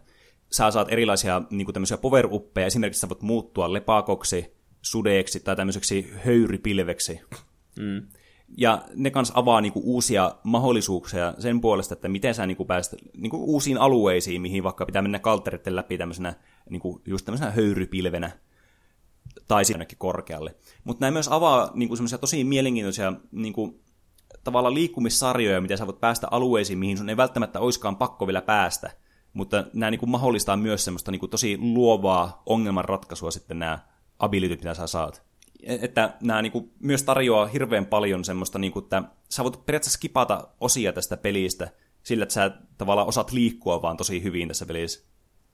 [0.51, 2.27] Sä saat erilaisia niin kuin, tämmöisiä power
[2.65, 7.19] esimerkiksi sä voit muuttua lepakoksi, sudeeksi tai tämmöiseksi höyrypilveksi.
[7.79, 8.07] Mm.
[8.57, 13.37] Ja ne kans avaa niinku uusia mahdollisuuksia sen puolesta, että miten sä niinku pääset niinku
[13.53, 16.33] uusiin alueisiin, mihin vaikka pitää mennä kalteritten läpi tämmöisenä,
[16.69, 18.31] niinku just tämmöisenä höyrypilvenä
[19.47, 20.55] tai sitten korkealle.
[20.83, 23.79] Mutta nämä myös avaa niinku semmoisia tosi mielenkiintoisia niinku,
[24.47, 28.91] tavallaan liikkumissarjoja, miten sä voit päästä alueisiin, mihin sun ei välttämättä oiskaan pakko vielä päästä.
[29.33, 33.79] Mutta nämä niin kuin mahdollistaa myös semmoista niin kuin tosi luovaa ongelmanratkaisua sitten nämä
[34.19, 35.23] abilityt, mitä sä saat.
[35.63, 39.65] E, että nämä niin kuin myös tarjoaa hirveän paljon semmoista, niin kuin, että sä voit
[39.65, 41.69] periaatteessa skipata osia tästä pelistä
[42.03, 45.05] sillä, että sä tavallaan osaat liikkua vaan tosi hyvin tässä pelissä.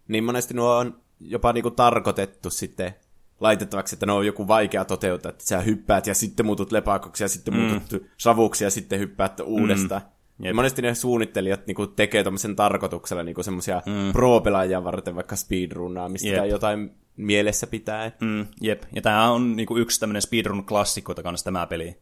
[0.08, 2.95] Niin monesti nuo on jopa niin kuin tarkoitettu sitten
[3.39, 7.28] laitettavaksi, että ne on joku vaikea toteuttaa, että sä hyppäät ja sitten muutut lepakoksi ja
[7.28, 7.60] sitten mm.
[7.60, 10.02] muutut savuksi ja sitten hyppäät uudestaan.
[10.02, 10.46] Mm.
[10.46, 14.12] Ja monesti ne suunnittelijat niinku tekee tämmöisen tarkoituksella niinku semmoisia mm.
[14.12, 18.12] pro-pelaajia varten vaikka speedrunnaamista tai jotain mielessä pitää.
[18.22, 21.98] Mm, jep, ja tämä on niinku yksi tämmöinen speedrun-klassikoita kanssa tämä peli.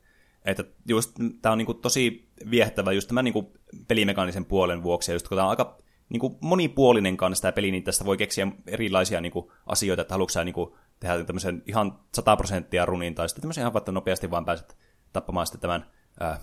[0.46, 3.54] Että just tämä on niinku tosi viehättävä just tämän niinku
[3.88, 5.78] pelimekaanisen puolen vuoksi, ja just kun tämä on aika
[6.10, 10.44] niinku monipuolinen kanssa tämä peli, niin tästä voi keksiä erilaisia niinku asioita, että haluatko sä
[10.44, 14.78] niinku tehdä tämmöisen ihan 100 prosenttia runin, tai sitten tämmöisen ihan vaikka nopeasti vaan pääset
[15.14, 15.86] tappamaan sitten tämän,
[16.20, 16.40] ää,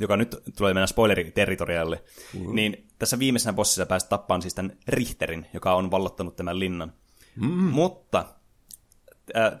[0.00, 2.54] joka nyt tulee mennä spoileriterritorialle, mm-hmm.
[2.54, 6.92] niin tässä viimeisenä bossissa pääset tappaan siis tämän Richterin, joka on vallottanut tämän linnan.
[7.36, 7.70] Mm-hmm.
[7.70, 8.24] Mutta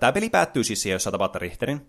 [0.00, 1.88] tämä peli päättyy siis siihen, jos sä tapaat Richterin,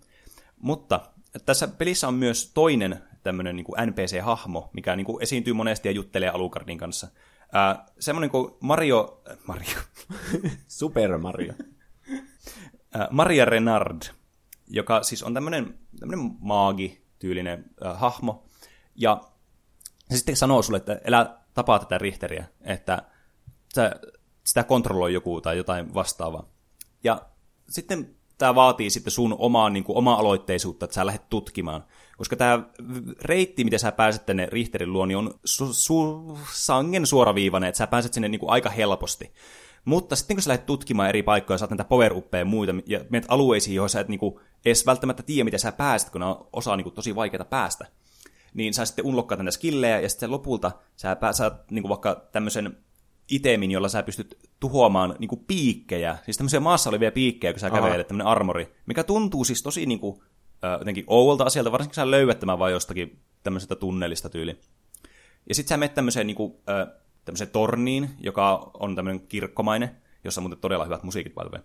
[0.56, 1.00] mutta
[1.46, 6.28] tässä pelissä on myös toinen tämmöinen niin NPC-hahmo, mikä niin kuin esiintyy monesti ja juttelee
[6.28, 7.08] Alucardin kanssa.
[7.56, 9.22] Äh, semmoinen kuin Mario...
[9.30, 9.78] Äh, Mario.
[10.68, 11.54] Super Mario.
[13.10, 14.02] Maria Renard,
[14.68, 18.44] joka siis on tämmöinen, tämmöinen maagi-tyylinen äh, hahmo,
[18.94, 19.20] ja
[20.10, 23.02] se sitten sanoo sulle, että elä tapaa tätä Richteriä, että
[23.74, 23.90] sä,
[24.44, 26.48] sitä kontrolloi joku tai jotain vastaavaa.
[27.04, 27.22] Ja
[27.68, 31.84] sitten tämä vaatii sitten sun omaa, niin kuin, omaa aloitteisuutta, että sä lähdet tutkimaan.
[32.16, 32.62] Koska tämä
[33.22, 37.86] reitti, miten sä pääset tänne Richterin luo, niin on su- su- sangen suoraviivainen, että sä
[37.86, 39.32] pääset sinne niin kuin, aika helposti.
[39.84, 43.26] Mutta sitten kun sä lähdet tutkimaan eri paikkoja, saat näitä power ja muita, ja menet
[43.28, 46.90] alueisiin, joihin sä et niinku edes välttämättä tiedä, miten sä pääset, kun on osa niinku
[46.90, 47.86] tosi vaikeaa päästä,
[48.54, 52.76] niin sä sitten unlokkaat näitä skillejä, ja sitten lopulta sä saat niinku vaikka tämmöisen
[53.30, 57.80] itemin, jolla sä pystyt tuhoamaan niinku piikkejä, siis tämmöisiä maassa olevia piikkejä, kun sä Aha.
[57.80, 60.22] kävelet, tämmöinen armori, mikä tuntuu siis tosi niinku,
[60.64, 64.60] äh, jotenkin ouolta asialta, varsinkin kun sä löydät tämän vaan jostakin tämmöisestä tunnelista tyyli.
[65.48, 69.90] Ja sitten sä menet tämmöiseen niinku, äh, tämmöiseen torniin, joka on tämmöinen kirkkomainen,
[70.24, 71.62] jossa on muuten todella hyvät musiikit valve.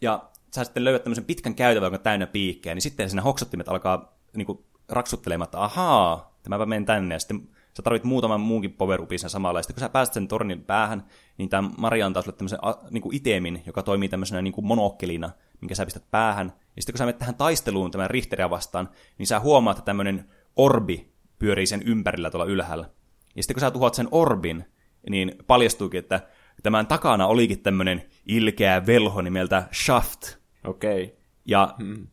[0.00, 3.68] Ja sä sitten löydät tämmöisen pitkän käytävän, joka on täynnä piikkejä, niin sitten siinä hoksottimet
[3.68, 8.72] alkaa niin kuin, raksuttelemaan, että ahaa, tämäpä menen tänne, ja sitten sä tarvit muutaman muunkin
[8.72, 11.06] power sen samalla, ja sitten kun sä pääset sen tornin päähän,
[11.38, 12.58] niin tämä Maria antaa sulle tämmöisen
[12.90, 16.92] niin kuin itemin, joka toimii tämmöisenä niin kuin monokkelina, minkä sä pistät päähän, ja sitten
[16.92, 21.66] kun sä menet tähän taisteluun tämän Richteria vastaan, niin sä huomaat, että tämmöinen orbi pyörii
[21.66, 22.90] sen ympärillä tuolla ylhäällä.
[23.36, 24.64] Ja sitten kun sä tuhoat sen orbin,
[25.10, 26.20] niin paljastuikin, että
[26.62, 30.36] tämän takana olikin tämmöinen ilkeä velho nimeltä Shaft.
[30.64, 31.04] Okei.
[31.04, 31.16] Okay.
[31.46, 32.06] Ja hmm.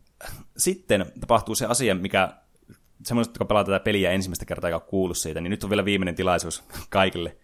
[0.57, 2.33] sitten tapahtuu se asia, mikä
[3.05, 5.85] semmoiset, jotka pelaa tätä peliä ensimmäistä kertaa, joka on kuullut siitä, niin nyt on vielä
[5.85, 7.37] viimeinen tilaisuus kaikille.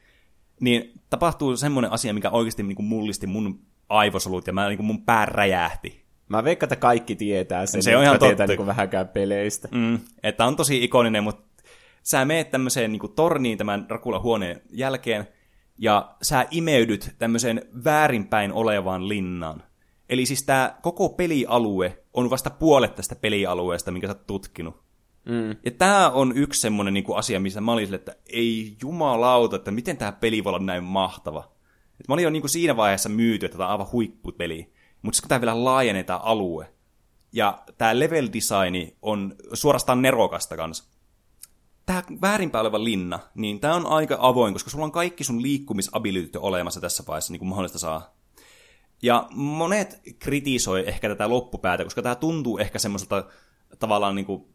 [0.59, 4.87] Niin tapahtuu semmoinen asia, mikä oikeasti niin kuin mullisti mun aivosolut ja mä, niin kuin
[4.87, 6.03] mun pää räjähti.
[6.29, 9.67] Mä veikkaan, että kaikki tietää sen, se on ihan tietää niin kuin vähänkään peleistä.
[9.71, 11.43] Mm, että on tosi ikoninen, mutta
[12.03, 15.27] sä meet tämmöiseen niin kuin torniin tämän Rakula-huoneen jälkeen,
[15.77, 19.63] ja sä imeydyt tämmöiseen väärinpäin olevaan linnaan.
[20.09, 24.83] Eli siis tämä koko pelialue on vasta puolet tästä pelialueesta, minkä sä oot tutkinut.
[25.25, 25.49] Mm.
[25.65, 29.71] Ja tämä on yksi semmoinen niin asia, missä mä olin sille, että ei jumalauta, että
[29.71, 31.51] miten tämä peli voi olla näin mahtava.
[31.99, 34.73] Et mä olin jo niin kuin siinä vaiheessa myyty, että tämä on aivan huippupeli.
[35.01, 36.73] Mutta sitten kun tämä vielä laajenee tämä alue,
[37.31, 40.92] ja tämä level designi on suorastaan nerokasta kanssa
[41.85, 46.35] tämä väärinpäin oleva linna, niin tämä on aika avoin, koska sulla on kaikki sun liikkumisabilityt
[46.35, 48.15] olemassa tässä vaiheessa, niin kuin mahdollista saa.
[49.01, 53.25] Ja monet kritisoi ehkä tätä loppupäätä, koska tämä tuntuu ehkä semmoiselta
[53.79, 54.45] tavallaan niin kuin,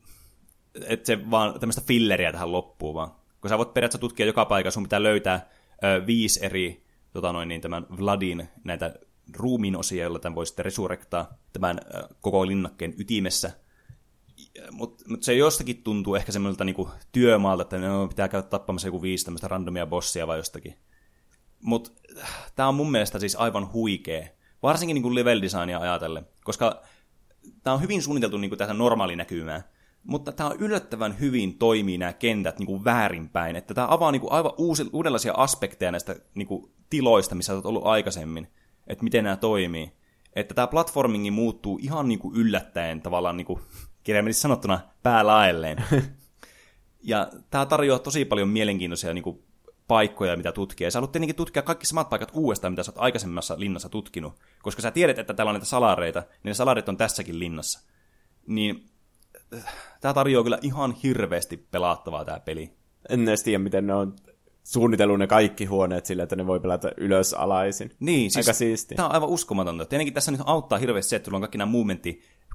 [0.87, 3.11] että se vaan tämmöistä filleriä tähän loppuun vaan.
[3.41, 5.49] Kun sä voit periaatteessa tutkia joka paikassa, sun pitää löytää
[5.85, 8.95] ö, viisi eri tota noin, niin tämän Vladin näitä
[9.37, 13.51] ruumiin osia, joilla tämän voi sitten resurrektaa tämän ö, koko linnakkeen ytimessä–
[14.71, 19.03] mutta mut se jostakin tuntuu ehkä semmoilta niinku työmaalta, että ne pitää käydä tappamassa joku
[19.03, 20.75] viisi tämmöistä randomia bossia vai jostakin.
[21.63, 21.91] Mutta
[22.57, 24.29] tämä on mun mielestä siis aivan huikea,
[24.63, 26.83] varsinkin niinku level designia ajatellen, koska
[27.63, 28.77] tämä on hyvin suunniteltu niinku tähän
[29.17, 29.65] näkymään,
[30.05, 34.53] mutta tämä on yllättävän hyvin toimii nämä kentät niinku väärinpäin, että tämä avaa niinku aivan
[34.59, 38.49] uusi, uudenlaisia aspekteja näistä niinku tiloista, missä olet ollut aikaisemmin,
[38.87, 39.93] että miten nämä toimii.
[40.37, 43.61] Että tämä platformingi muuttuu ihan niinku yllättäen tavallaan niinku
[44.09, 45.85] kirjaimellisesti sanottuna päälaelleen.
[47.03, 49.43] ja tämä tarjoaa tosi paljon mielenkiintoisia niin kuin,
[49.89, 50.87] paikkoja, mitä tutkia.
[50.87, 54.33] Ja sä haluat tietenkin tutkia kaikki samat paikat uudestaan, mitä sä oot aikaisemmassa linnassa tutkinut.
[54.63, 57.81] Koska sä tiedät, että täällä on näitä salareita, niin ne salarit on tässäkin linnassa.
[58.47, 58.87] Niin
[60.01, 62.73] tämä tarjoaa kyllä ihan hirveästi pelattavaa tämä peli.
[63.09, 64.17] En edes tiedä, miten ne on
[64.65, 67.91] suunnitellut ne kaikki huoneet sillä, että ne voi pelata ylös alaisin.
[68.01, 68.95] Niin, siis Aika siisti.
[68.95, 69.87] Tämä on aivan uskomatonta.
[69.87, 71.71] Tietenkin tässä nyt auttaa hirveästi se, että on kaikki nämä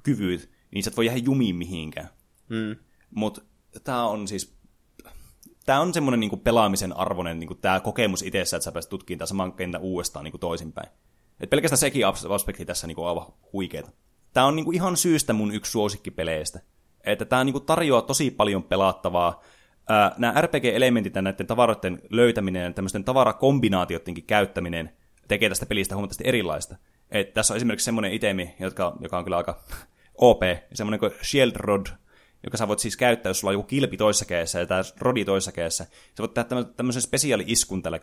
[0.08, 2.10] movementtikyvyt, niin sä et voi jäädä jumiin mihinkään.
[2.50, 2.76] Mm.
[3.16, 3.42] Mutta
[3.84, 4.54] tämä on siis
[5.66, 9.28] tämä on semmoinen niinku pelaamisen arvoinen niinku tämä kokemus itsessä, että sä pääset tutkimaan tämän
[9.28, 10.89] saman kentän uudestaan niinku toisinpäin.
[11.39, 13.92] Et pelkästään sekin aspekti tässä niinku on aivan huikeeta.
[14.34, 16.60] Tämä on niinku ihan syystä mun yksi suosikkipeleistä.
[17.04, 19.42] Että tämä niinku tarjoaa tosi paljon pelattavaa.
[20.18, 24.89] nämä RPG-elementit ja näiden tavaroiden löytäminen ja tämmöisten tavarakombinaatioidenkin käyttäminen
[25.28, 26.76] tekee tästä pelistä huomattavasti erilaista.
[27.12, 29.63] Et tässä on esimerkiksi semmoinen itemi, jotka, joka on kyllä aika
[30.15, 30.41] OP,
[30.73, 31.86] semmoinen kuin Shield Rod,
[32.43, 35.26] joka sä voit siis käyttää, jos sulla on joku kilpi toisessa kädessä ja tämä rodi
[35.26, 35.84] toisessa kädessä.
[35.84, 37.99] Sä voit tehdä tämmöisen spesiaali-iskun tällä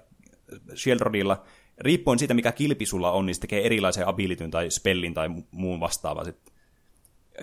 [0.74, 1.42] Shield Rodilla.
[1.78, 5.80] Riippuen siitä, mikä kilpi sulla on, niin se tekee erilaisen abilityn tai spellin tai muun
[5.80, 6.54] vastaavaa sitten.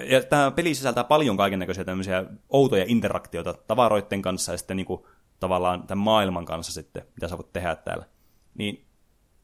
[0.09, 5.07] Ja tämä peli sisältää paljon kaiken näköisiä tämmöisiä outoja interaktioita tavaroiden kanssa ja sitten niinku,
[5.39, 8.05] tavallaan tämän maailman kanssa sitten, mitä sä voit tehdä täällä.
[8.53, 8.85] Niin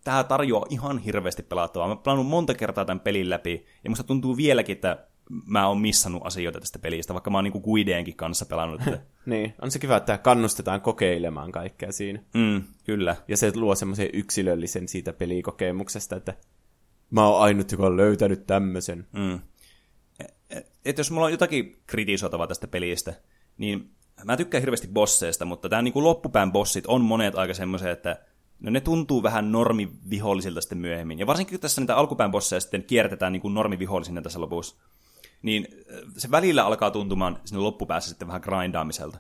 [0.04, 1.88] tämä tarjoaa ihan hirveästi pelattavaa.
[1.88, 6.26] Mä oon monta kertaa tämän pelin läpi, ja musta tuntuu vieläkin, että mä oon missannut
[6.26, 8.82] asioita tästä pelistä, vaikka mä oon niinku Guideenkin kanssa pelannut.
[8.82, 9.00] Että...
[9.26, 12.20] niin, on se kiva, että kannustetaan kokeilemaan kaikkea siinä.
[12.34, 13.16] Mm, kyllä.
[13.28, 16.34] Ja se luo semmoisen yksilöllisen siitä pelikokemuksesta, että
[17.10, 19.08] mä oon ainut, joka on löytänyt tämmöisen.
[19.12, 19.40] Mm.
[20.20, 23.14] E, e, et jos mulla on jotakin kritisoitavaa tästä pelistä,
[23.58, 23.90] niin
[24.26, 28.20] mä tykkään hirveästi bosseista, mutta tämä niinku loppupään bossit on monet aika semmoisia, että
[28.60, 31.20] no ne tuntuu vähän normivihollisilta sitten myöhemmin.
[31.20, 34.76] Ja varsinkin kun tässä niitä alkupään bosseja sitten kiertetään niin kuin normivihollisina tässä lopussa,
[35.44, 35.68] niin
[36.18, 39.20] se välillä alkaa tuntumaan sinne loppupäässä sitten vähän grindaamiselta.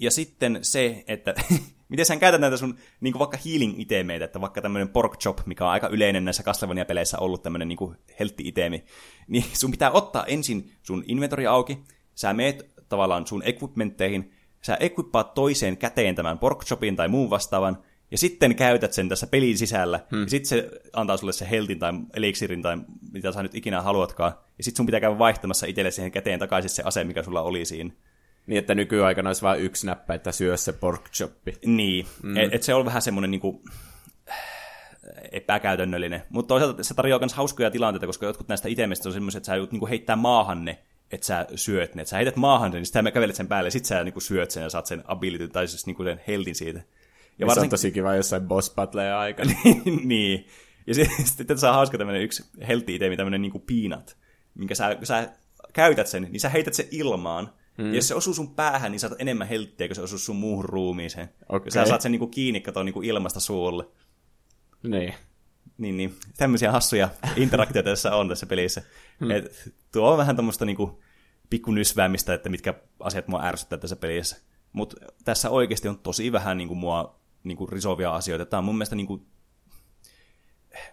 [0.00, 1.34] Ja sitten se, että
[1.88, 5.64] miten sä käytät näitä sun niin kuin vaikka healing-itemeitä, että vaikka tämmöinen pork chop, mikä
[5.64, 8.84] on aika yleinen näissä Castlevania-peleissä ollut tämmöinen niin heltti-itemi,
[9.28, 11.78] niin sun pitää ottaa ensin sun inventori auki,
[12.14, 17.78] sä meet tavallaan sun equipmentteihin, sä equippaat toiseen käteen tämän pork chopin tai muun vastaavan,
[18.10, 20.22] ja sitten käytät sen tässä pelin sisällä, hmm.
[20.22, 22.78] ja sitten se antaa sulle se heltin tai eliksirin tai
[23.12, 26.70] mitä sä nyt ikinä haluatkaan, ja sitten sun pitää käydä vaihtamassa itselle siihen käteen takaisin
[26.70, 27.90] se ase, mikä sulla oli siinä.
[28.46, 31.58] Niin, että nykyaikana olisi vain yksi näppä, että syö se pork choppi.
[31.66, 32.36] Niin, mm.
[32.36, 33.62] että et se on vähän semmoinen niinku
[35.32, 36.22] epäkäytännöllinen.
[36.28, 39.56] Mutta toisaalta se tarjoaa myös hauskoja tilanteita, koska jotkut näistä itemistä on semmoiset, että sä
[39.56, 40.78] joudut niinku heittää maahan ne,
[41.10, 42.02] että sä syöt ne.
[42.02, 44.50] Että sä heität maahan sen, niin sitten kävelet sen päälle, ja sitten sä niinku syöt
[44.50, 46.80] sen ja saat sen ability, tai siis niinku sen heltin siitä.
[47.38, 47.60] Ja varsin...
[47.60, 49.52] Se on tosi kiva jossain boss battleja aikana.
[50.04, 50.46] niin.
[50.86, 54.16] Ja sitten tässä on hauska tämmöinen yksi heltti itemi, tämmöinen niinku peanut,
[54.54, 55.32] minkä sä, sä
[55.72, 57.86] käytät sen, niin sä heität sen ilmaan, Mm.
[57.86, 60.64] Ja jos se osuu sun päähän, niin saat enemmän helttiä, kun se osuu sun muuhun
[60.64, 61.28] ruumiiseen.
[61.48, 61.70] Okay.
[61.70, 63.88] Sä saat sen niinku kiinni katoa niinku ilmasta suulle.
[64.82, 65.14] Niin.
[65.78, 66.14] Niin, niin.
[66.36, 68.82] Tämmöisiä hassuja interaktioita tässä on tässä pelissä.
[69.20, 69.30] Hmm.
[69.30, 71.02] Et, tuo on vähän tämmöistä niinku
[71.50, 74.36] pikkunysväämistä, että mitkä asiat mua ärsyttää tässä pelissä.
[74.72, 77.17] Mutta tässä oikeasti on tosi vähän niinku mua
[77.48, 78.46] niinku risovia asioita.
[78.46, 79.26] Tämä on mun mielestä niinku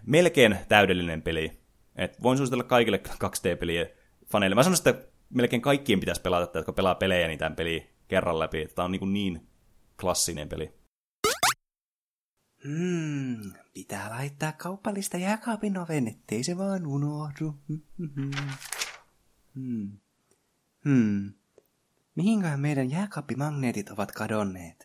[0.05, 1.59] melkein täydellinen peli.
[1.95, 3.85] Et voin suositella kaikille 2D-peliä
[4.31, 4.55] faneille.
[4.55, 8.67] Mä sanoisin, että melkein kaikkien pitäisi pelata, jotka pelaa pelejä, niin tämän peli kerran läpi.
[8.75, 9.47] Tämä on niin, niin
[10.01, 10.73] klassinen peli.
[12.63, 17.55] Hmm, pitää laittaa kaupallista jääkaapin oven, ettei se vaan unohdu.
[19.55, 19.97] Hmm.
[20.85, 21.33] Hmm.
[22.15, 24.84] Mihinköhän meidän jääkaappimagneetit ovat kadonneet?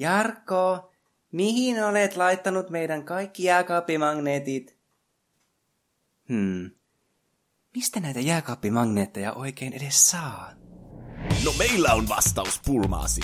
[0.00, 0.92] Jarkko,
[1.32, 4.78] mihin olet laittanut meidän kaikki jääkaappimagneetit?
[6.28, 6.70] Hmm.
[7.74, 10.50] Mistä näitä jääkaappimagneetteja oikein edes saa?
[11.44, 13.20] No meillä on vastaus pulmaasi.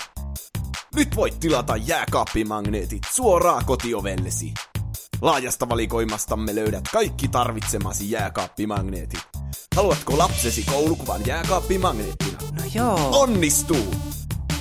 [0.95, 4.55] Nyt voit tilata jääkaappimagneetit suoraan kotiovellesi.
[5.23, 9.23] Laajasta valikoimastamme löydät kaikki tarvitsemasi jääkaappimagneetit.
[9.77, 12.39] Haluatko lapsesi koulukuvan jääkaappimagneettina?
[12.53, 13.21] No joo.
[13.21, 14.16] Onnistuu!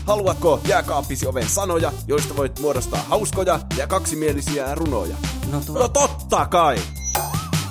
[0.06, 5.16] Haluatko jääkaappisi oven sanoja, joista voit muodostaa hauskoja ja kaksimielisiä runoja?
[5.52, 5.80] No, tuo...
[5.80, 6.78] no totta kai!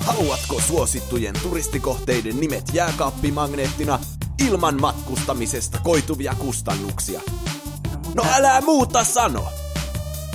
[0.01, 3.99] Haluatko suosittujen turistikohteiden nimet jääkaappimagneettina
[4.47, 7.21] ilman matkustamisesta koituvia kustannuksia?
[8.15, 9.45] No älä muuta sano!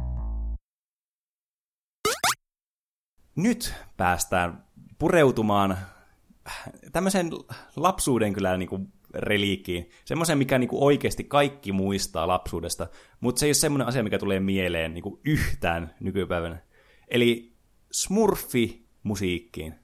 [3.37, 4.65] Nyt päästään
[4.99, 5.79] pureutumaan
[6.93, 7.31] tämmöisen
[7.77, 9.91] lapsuuden kyllä niin kuin reliikkiin.
[10.05, 12.87] Semmoisen, mikä niinku oikeasti kaikki muistaa lapsuudesta,
[13.21, 16.59] mutta se ei ole semmoinen asia, mikä tulee mieleen niinku yhtään nykypäivänä.
[17.09, 17.53] Eli
[17.93, 19.75] Smurfi-musiikkiin.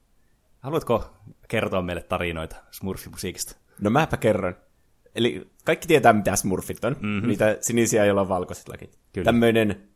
[0.60, 1.10] Haluatko
[1.48, 3.56] kertoa meille tarinoita Smurfi-musiikista?
[3.80, 4.56] No mäpä kerron.
[5.14, 6.96] Eli kaikki tietää, mitä Smurfit on.
[7.00, 7.28] Mm-hmm.
[7.28, 8.98] Niitä sinisiä, joilla on valkoiset lakit.
[9.12, 9.24] Kyllä.
[9.24, 9.88] Tämmöinen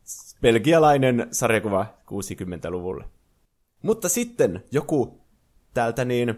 [0.42, 3.04] belgialainen sarjakuva 60-luvulle.
[3.86, 5.20] Mutta sitten joku
[5.74, 6.34] täältä niin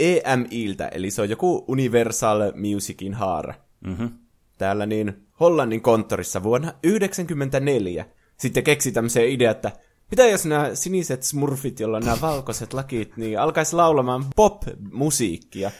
[0.00, 3.54] EMIltä, eli se on joku Universal Musicin haara.
[3.86, 4.10] Mm-hmm.
[4.58, 9.72] Täällä niin Hollannin konttorissa vuonna 1994 sitten keksi tämmöisen idea, että
[10.10, 15.70] mitä jos nämä siniset smurfit, joilla on nämä valkoiset lakit, niin alkaisi laulamaan pop-musiikkia.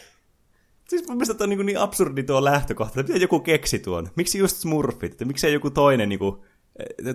[0.87, 4.09] Siis mun mielestä on niin, niin absurdi tuo lähtökohta, että joku keksi tuon.
[4.15, 5.11] Miksi just smurfit?
[5.11, 6.35] Että miksei joku toinen niin kuin,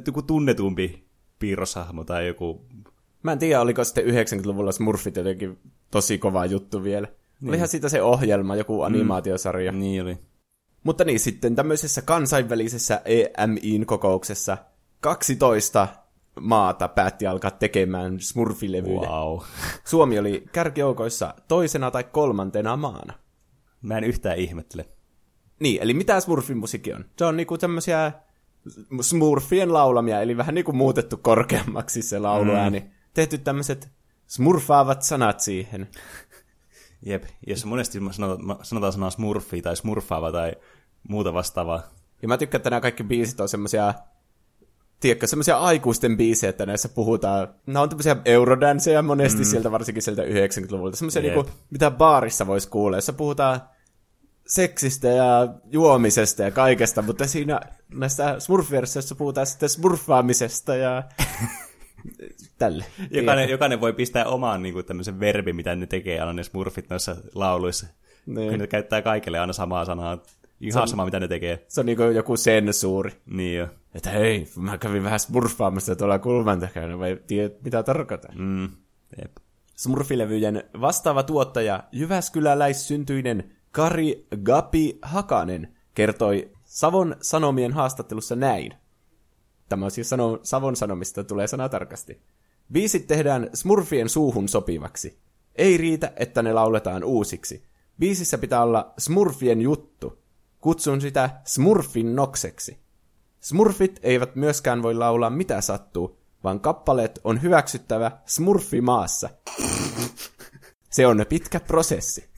[0.07, 1.07] joku tunnetumpi
[1.39, 2.67] piirroshahmo tai joku...
[3.27, 5.59] Mä en tiedä, oliko sitten 90-luvulla smurfit jotenkin
[5.91, 7.09] tosi kova juttu vielä.
[7.41, 7.49] Niin.
[7.49, 8.85] Olihan siitä se ohjelma, joku mm.
[8.85, 9.73] animaatiosarja.
[9.73, 9.79] Mm.
[9.79, 10.19] Niin oli.
[10.85, 14.59] Mutta niin, sitten tämmöisessä kansainvälisessä EMIin kokouksessa
[15.01, 15.89] 12
[16.41, 19.09] maata päätti alkaa tekemään smurfilevyjä.
[19.09, 19.41] Wow.
[19.85, 23.15] Suomi oli kärkijoukoissa toisena tai kolmantena maana.
[23.83, 24.89] Mä en yhtään ihmettele.
[25.61, 27.05] Niin, eli mitä smurfimusiikki on?
[27.19, 28.13] Se on niinku tämmöisiä
[29.01, 32.81] smurfien laulamia, eli vähän niinku muutettu korkeammaksi se lauluääni.
[32.81, 32.96] Mm.
[33.17, 33.89] Tehty tämmöiset
[34.27, 35.89] smurfaavat sanat siihen.
[37.07, 40.53] Jep, jos monesti sanotaan, sanotaan sanaa smurfi tai smurfaava tai
[41.09, 41.83] muuta vastaavaa.
[42.23, 43.95] Ja mä tykkään, että nämä kaikki biisit on semmosia,
[45.01, 49.45] tiedätkö, semmosia aikuisten biisejä, että näissä puhutaan, nämä on tämmöisiä eurodanceja monesti mm.
[49.45, 53.61] sieltä, varsinkin sieltä 90-luvulta, semmoisia niinku, mitä baarissa voisi kuulla, jossa puhutaan
[54.47, 57.61] seksistä ja juomisesta ja kaikesta, mutta siinä
[57.95, 58.69] näissä smurf
[59.19, 61.03] puhutaan sitten smurfaamisesta ja
[62.59, 62.85] tälle.
[63.11, 66.91] Jokainen, jokainen voi pistää omaan niin kuin, tämmöisen verbi, mitä ne tekee aina ne smurfit
[66.91, 67.87] noissa lauluissa.
[68.27, 68.51] Niin.
[68.51, 70.19] Kun ne käyttää kaikille aina samaa sanaa.
[70.61, 70.89] Ihan on...
[70.89, 71.65] sama, mitä ne tekee.
[71.69, 73.13] Se on niinku joku sensuuri.
[73.27, 73.69] Niin jo.
[73.95, 78.39] Että hei, mä kävin vähän smurfaamassa tuolla kulman takana, vai tiedät mitä tarkoitan?
[78.39, 78.69] Mm.
[79.19, 79.37] Jep.
[79.77, 88.75] Smurfilevyjen vastaava tuottaja, Jyväskyläläissyntyinen Kari Gapi Hakanen, kertoi Savon Sanomien haastattelussa näin.
[89.69, 92.21] Tämä siis sano, Savon Sanomista, tulee sana tarkasti.
[92.73, 95.19] Biisit tehdään Smurfien suuhun sopivaksi.
[95.57, 97.65] Ei riitä, että ne lauletaan uusiksi.
[97.99, 100.19] Biisissä pitää olla Smurfien juttu.
[100.61, 102.79] Kutsun sitä Smurfin nokseksi.
[103.41, 109.31] Smurfit eivät myöskään voi laulaa mitä sattuu, vaan kappaleet on hyväksyttävä Smurfimaassa.
[110.91, 112.36] Se on pitkä prosessi.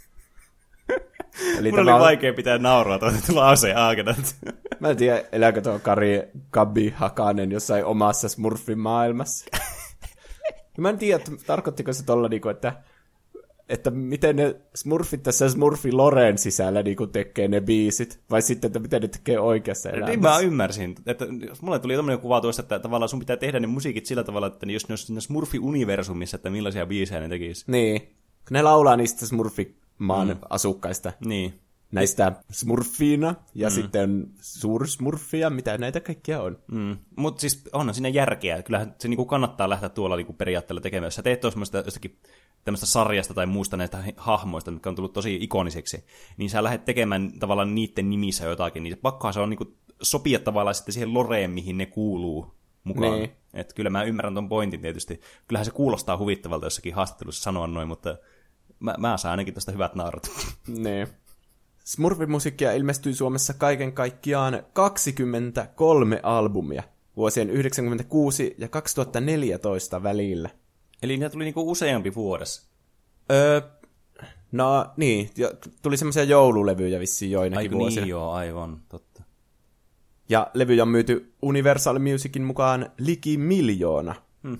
[1.58, 4.14] Eli Mun oli on- vaikea pitää nauraa tuon lauseen aikana.
[4.80, 6.22] Mä en tiedä, elääkö tuo Kari
[6.52, 9.46] Gabi Hakanen jossain omassa Smurfin maailmassa.
[10.78, 12.72] Mä en tiedä, että tarkoittiko se tolla niinku, että,
[13.68, 18.78] että miten ne Smurfit tässä Smurfi Loren sisällä niinku tekee ne biisit, vai sitten, että
[18.78, 20.20] miten ne tekee oikeassa Niin elämässä.
[20.20, 20.94] mä ymmärsin.
[21.06, 21.26] Että
[21.62, 24.66] mulle tuli tämmöinen kuva tuosta, että tavallaan sun pitää tehdä ne musiikit sillä tavalla, että
[24.72, 27.64] jos ne olisi siinä Smurfi-universumissa, että millaisia biisejä ne tekisi.
[27.68, 28.08] Niin.
[28.50, 29.26] Ne laulaa niistä
[29.98, 30.38] Smurfi-maan mm.
[30.50, 31.60] asukkaista, Niin.
[31.92, 33.72] näistä Smurfiina, ja mm.
[33.72, 36.58] sitten Suursmurfia, mitä näitä kaikkia on.
[36.72, 36.96] Mm.
[37.16, 38.62] Mutta siis onhan siinä järkeä.
[38.62, 41.06] Kyllähän se niinku kannattaa lähteä tuolla niinku periaatteella tekemään.
[41.06, 42.18] Jos sä teet tuosta jostakin
[42.64, 46.04] tämmöistä sarjasta tai muusta näistä hahmoista, mitkä on tullut tosi ikoniseksi,
[46.36, 50.74] niin sä lähdet tekemään tavallaan niiden nimissä jotakin, niin pakkaa se on niinku sopia tavallaan
[50.74, 53.18] sitten siihen loreen, mihin ne kuuluu mukaan.
[53.18, 53.30] Niin.
[53.54, 55.20] Et kyllä mä ymmärrän ton pointin tietysti.
[55.48, 58.16] Kyllähän se kuulostaa huvittavalta jossakin haastattelussa sanoa noin, mutta
[58.80, 60.30] mä, mä saan ainakin tuosta hyvät naurut.
[60.66, 61.08] Niin.
[61.84, 66.82] Smurfimusiikkia ilmestyi Suomessa kaiken kaikkiaan 23 albumia
[67.16, 70.50] vuosien 1996 ja 2014 välillä.
[71.02, 72.68] Eli niitä tuli niinku useampi vuodessa.
[73.30, 73.60] Öö,
[74.52, 75.30] no niin,
[75.82, 78.02] tuli semmoisia joululevyjä vissiin joinakin Aiku vuosina.
[78.02, 79.22] niin joo, aivan, totta.
[80.28, 84.14] Ja levyjä on myyty Universal Musicin mukaan liki miljoona.
[84.42, 84.58] Hmm.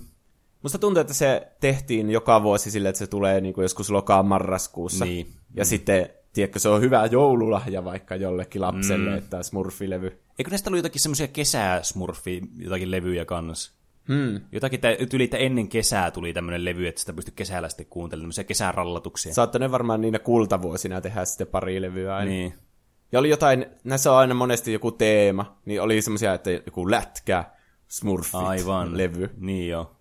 [0.63, 4.25] Musta tuntuu, että se tehtiin joka vuosi sille, että se tulee niin kuin joskus lokaan
[4.25, 5.05] marraskuussa.
[5.05, 5.27] Niin.
[5.55, 9.17] Ja sitten, tiedätkö, se on hyvä joululahja vaikka jollekin lapselle, mm.
[9.17, 10.19] että Smurfilevy.
[10.39, 13.79] Eikö näistä ollut jotakin semmoisia kesäsmurfi, jotakin levyjä kanssa?
[14.07, 14.41] Hmm.
[14.51, 14.79] Jotakin
[15.13, 19.33] yli, että ennen kesää tuli tämmöinen levy, että sitä pystyi kesällä sitten kuuntelemaan, tämmöisiä kesärallatuksia.
[19.33, 22.31] Saattoi ne varmaan niinä kultavuosina tehdä sitten pari levyä aina.
[22.31, 22.53] Niin.
[23.11, 27.43] Ja oli jotain, näissä on aina monesti joku teema, niin oli semmoisia, että joku lätkä,
[27.87, 28.97] Smurfit, Aivan.
[28.97, 29.29] levy.
[29.37, 29.98] Niin joo.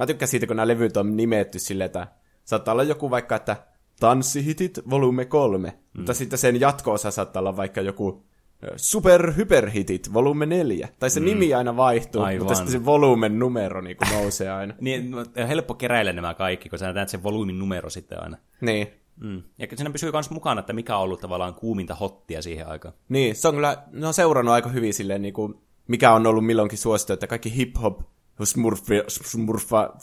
[0.00, 2.06] Mä tykkään siitä, kun nämä levyt on nimetty silleen, että
[2.44, 3.56] saattaa olla joku vaikka, että
[4.00, 5.98] Tanssihitit volume 3, mm.
[6.00, 8.24] mutta sitten sen jatko-osa saattaa olla vaikka joku
[8.64, 10.88] ö, Super Hyperhitit volume 4.
[10.98, 11.26] Tai se mm.
[11.26, 12.40] nimi aina vaihtuu, Aivan.
[12.40, 14.74] mutta sitten se volumen numero niin nousee aina.
[14.80, 18.36] Niin, no, on helppo keräillä nämä kaikki, kun sä näet sen volyymin numero sitten aina.
[18.60, 18.86] niin.
[19.16, 19.42] Mm.
[19.58, 22.94] Ja siinä pysyy myös mukana, että mikä on ollut tavallaan kuuminta hottia siihen aikaan.
[23.08, 25.54] Niin, se on kyllä, ne on seurannut aika hyvin silleen, niin kuin,
[25.88, 28.02] mikä on ollut milloinkin suosittu, että kaikki hip-hop,
[28.46, 29.94] smurfi, smurfa,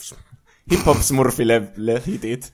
[0.72, 2.54] hip-hop smurfile le, hitit.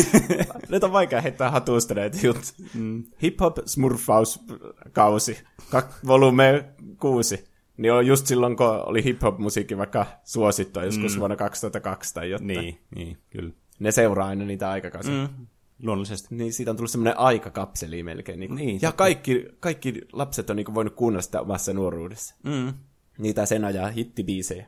[0.68, 2.68] Nyt on vaikea heittää hatusta näitä juttuja.
[2.74, 3.04] Mm.
[3.22, 5.38] Hip-hop smurfauskausi,
[5.70, 6.64] kak, volume
[7.00, 7.44] 6.
[7.76, 11.18] Niin on just silloin, kun oli hip-hop musiikki vaikka suosittua joskus mm.
[11.18, 12.46] vuonna 2002 tai jotain.
[12.46, 13.52] Niin, niin, kyllä.
[13.78, 15.14] Ne seuraa aina niitä aikakausia.
[15.14, 15.46] Mm.
[15.82, 16.34] Luonnollisesti.
[16.34, 18.40] Niin siitä on tullut semmoinen aikakapseli melkein.
[18.40, 22.34] Niin Niin, ja kaikki, kaikki lapset on niin voinut kuunnella sitä omassa nuoruudessa.
[22.42, 22.72] Mm.
[23.18, 24.66] Niitä sen ajaa hittibiisejä.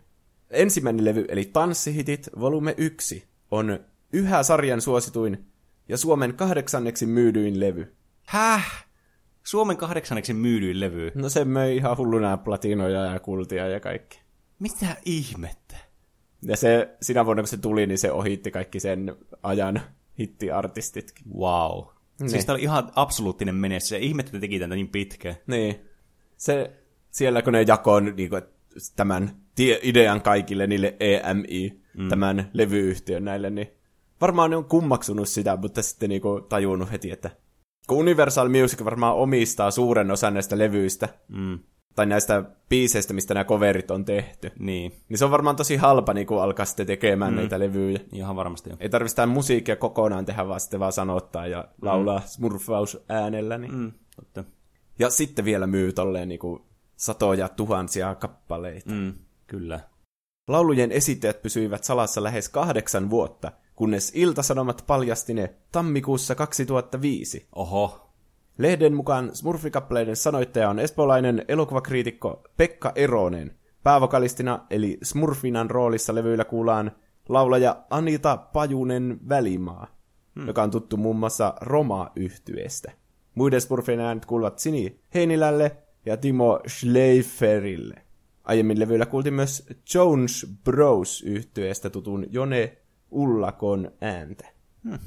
[0.51, 3.78] Ensimmäinen levy, eli Tanssihitit, volume 1, on
[4.12, 5.47] yhä sarjan suosituin
[5.88, 7.97] ja Suomen kahdeksanneksi myydyin levy.
[8.26, 8.86] Häh?
[9.42, 11.12] Suomen kahdeksanneksi myydyin levy.
[11.14, 14.20] No se möi ihan hulluna platinoja ja kultia ja kaikki.
[14.59, 15.76] Mitä ihmettä?
[16.42, 19.80] Ja se, sinä vuonna kun se tuli, niin se ohitti kaikki sen ajan
[20.18, 21.26] hittiartistitkin.
[21.38, 21.84] Wow.
[22.20, 22.30] Niin.
[22.30, 23.92] Siis tämä oli ihan absoluuttinen menestys.
[23.92, 25.36] Ja ihmettä että teki tätä niin pitkään.
[25.47, 25.80] Niin.
[26.36, 26.70] Se,
[27.11, 28.42] siellä kun ne jakoi niin kuin,
[28.97, 32.09] tämän tie, idean kaikille niille EMI, mm.
[32.09, 33.68] tämän levyyhtiön näille, niin
[34.20, 37.30] varmaan ne on kummaksunut sitä, mutta sitten niin kuin, tajunnut heti, että
[37.86, 41.59] kun Universal Music varmaan omistaa suuren osan näistä levyistä, Mm.
[41.96, 46.14] tai näistä biiseistä, mistä nämä coverit on tehty, Niin, niin se on varmaan tosi halpa
[46.14, 47.36] niin kuin alkaa sitten tekemään mm.
[47.36, 48.00] näitä levyjä.
[48.12, 48.76] ihan varmasti jo.
[48.80, 52.24] Ei tarvitse musiikkia kokonaan tehdä, vaan sitten vaan sanottaa ja laulaa mm.
[52.26, 53.59] smurfaus äänellä.
[53.59, 53.74] Niin.
[53.74, 54.44] Mm, totta.
[54.98, 58.92] Ja sitten vielä myy tolleen niinku satoja tuhansia kappaleita.
[58.92, 59.14] Mm.
[59.47, 59.80] Kyllä.
[60.49, 67.49] Laulujen esittäjät pysyivät salassa lähes kahdeksan vuotta, kunnes Iltasanomat paljasti ne tammikuussa 2005.
[67.57, 68.11] Oho.
[68.59, 73.57] Lehden mukaan Smurfikappaleiden sanoittaja on espoolainen elokuvakriitikko Pekka Eronen.
[73.82, 76.92] Päävokalistina eli Smurfinan roolissa levyillä kuullaan
[77.28, 79.86] laulaja Anita Pajunen Välimaa,
[80.34, 80.47] hmm.
[80.47, 82.92] joka on tuttu muun muassa Roma-yhtyeestä.
[83.34, 85.76] Muiden Smurfien äänet kuuluvat Sini Heinilälle
[86.07, 88.05] ja Timo Schleiferille.
[88.47, 92.78] Aiemmin levyillä kuultiin myös Jones Bros yhtyeestä tutun Jone
[93.11, 94.49] Ullakon ääntä.
[94.84, 94.99] Hmm.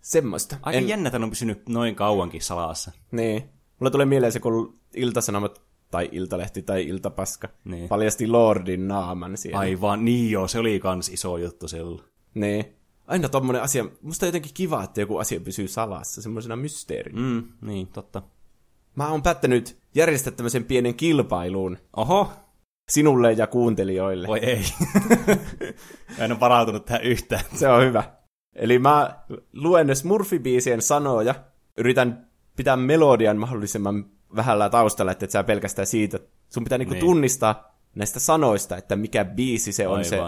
[0.00, 0.56] Semmoista.
[0.62, 0.88] Aika en...
[0.88, 2.92] jännä, että on pysynyt noin kauankin salassa.
[3.12, 3.42] Niin.
[3.80, 7.88] Mulla tulee mieleen se, kun Iltasanomat tai Iltalehti tai Iltapaska niin.
[7.88, 9.58] paljasti Lordin naaman siellä.
[9.58, 12.04] Aivan, niin joo, se oli kans iso juttu silloin.
[12.34, 12.64] Niin.
[13.06, 17.20] Aina tommonen asia, musta on jotenkin kiva, että joku asia pysyy salassa, semmoisena mysteerinä.
[17.20, 18.22] Mm, niin, totta.
[18.96, 21.78] Mä oon päättänyt järjestää tämmöisen pienen kilpailuun.
[21.96, 22.32] Oho.
[22.88, 24.28] Sinulle ja kuuntelijoille.
[24.28, 24.62] Voi ei.
[26.18, 27.44] en ole varautunut tähän yhtään.
[27.54, 28.04] Se on hyvä.
[28.54, 31.34] Eli mä luen Smurfi-biisien sanoja,
[31.76, 34.04] yritän pitää melodian mahdollisimman
[34.36, 36.18] vähällä taustalla, että et sä pelkästään siitä.
[36.48, 37.00] Sun pitää niinku niin.
[37.00, 40.04] tunnistaa näistä sanoista, että mikä biisi se on Aivan.
[40.04, 40.18] se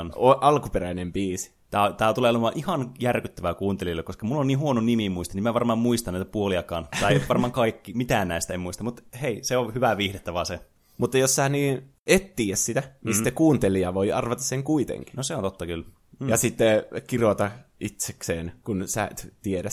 [0.41, 1.53] alkuperäinen biisi.
[1.71, 5.55] Tää, tää tulee olemaan ihan järkyttävää kuuntelijoille, koska mulla on niin huono nimimuisti, niin mä
[5.55, 6.89] varmaan muistan näitä puoliakaan.
[7.01, 10.61] Tai varmaan kaikki, mitään näistä en muista, mutta hei, se on hyvää viihdettä vaan se.
[11.01, 13.15] Mutta jos sä niin et tiedä sitä, niin mm-hmm.
[13.15, 15.15] sitten kuuntelija voi arvata sen kuitenkin.
[15.17, 15.85] No se on totta kyllä.
[16.21, 16.29] Mm.
[16.29, 19.71] Ja sitten kirjoita itsekseen, kun sä et tiedä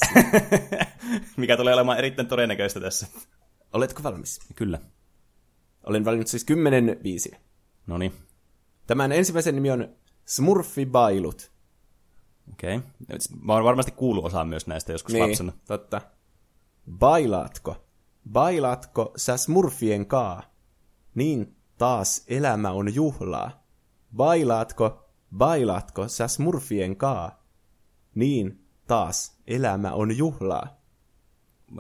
[1.38, 3.08] Mikä tulee olemaan erittäin todennäköistä tässä.
[3.74, 4.40] Oletko valmis?
[4.56, 4.80] Kyllä.
[5.84, 7.40] Olen valinnut siis kymmenen biisiä.
[7.88, 8.14] No niin.
[8.88, 11.52] Tämän ensimmäisen nimi on Smurfi Bailut.
[12.54, 12.76] Okei.
[12.76, 13.18] Okay.
[13.42, 15.54] Mä oon varmasti kuullut osaan myös näistä joskus niin, lapsena.
[15.68, 16.02] totta.
[16.92, 17.88] Bailaatko?
[18.32, 20.57] Bailaatko sä smurfien kaa?
[21.18, 23.64] Niin taas elämä on juhlaa.
[24.16, 27.44] Bailaatko, bailaatko sä smurfien kaa?
[28.16, 30.82] Niin taas elämä on juhlaa.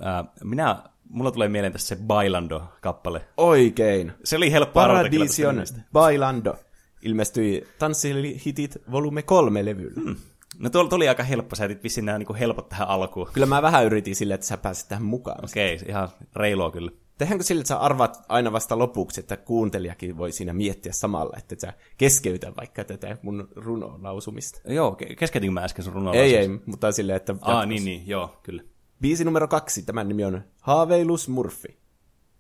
[0.01, 3.21] Ää, minä, mulla tulee mieleen tässä se Bailando-kappale.
[3.38, 4.13] Oikein.
[4.23, 5.63] Se oli helppo Paradision
[5.93, 6.55] Bailando
[7.01, 10.01] ilmestyi Tanssihitit volume 3 levyllä.
[10.01, 10.15] Hmm.
[10.59, 13.29] No tuo, oli aika helppo, sä etit vissiin nämä niin helpot tähän alkuun.
[13.33, 15.45] Kyllä mä vähän yritin sille, että sä pääsit tähän mukaan.
[15.45, 16.91] Okei, okay, ihan reilua kyllä.
[17.18, 21.55] Tehdäänkö sille, että sä arvaat aina vasta lopuksi, että kuuntelijakin voi siinä miettiä samalla, että
[21.59, 24.61] sä keskeytä vaikka tätä mun runon lausumista?
[24.65, 27.36] Joo, keskeytinkö mä äsken sun runon Ei, ei, mutta silleen, että...
[27.41, 28.63] Aa, niin, niin, joo, kyllä.
[29.01, 31.78] Biisi numero kaksi, tämän nimi on Haaveilus Murfi.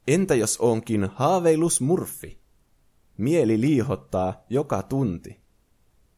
[0.07, 2.39] Entä jos onkin Haaveilus Murfi?
[3.17, 5.39] Mieli liihottaa joka tunti.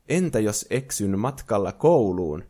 [0.09, 2.43] Entä jos eksyn matkalla kouluun?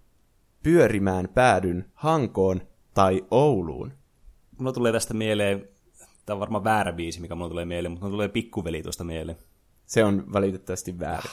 [0.64, 2.62] Pyörimään päädyn Hankoon
[2.94, 3.94] tai Ouluun?
[4.58, 5.70] Mulla tulee tästä mieleen,
[6.30, 9.38] tämä on varmaan väärä biisi, mikä mulla tulee mieleen, mutta mulla tulee pikkuveli tuosta mieleen.
[9.86, 11.30] Se on valitettavasti väärä.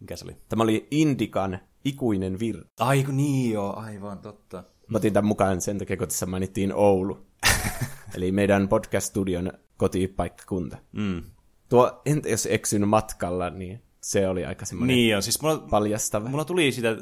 [0.00, 0.36] Mikä se oli?
[0.48, 2.84] Tämä oli Indikan ikuinen virta.
[2.84, 4.64] Aiku niin joo, aivan totta.
[4.88, 7.26] Mä otin tämän mukaan sen takia, kun tässä mainittiin Oulu.
[8.14, 10.78] Eli meidän podcast-studion kotipaikkakunta.
[10.92, 11.22] Mm.
[11.68, 16.28] Tuo, entä jos eksyn matkalla, niin se oli aika semmoinen niin on, siis mulla, paljastava.
[16.28, 16.96] Mulla tuli sitä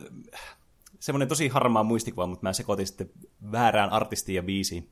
[1.00, 3.10] semmoinen tosi harmaa muistikuva, mutta mä sekoitin sitten
[3.52, 4.90] väärään artistiin ja biisiin.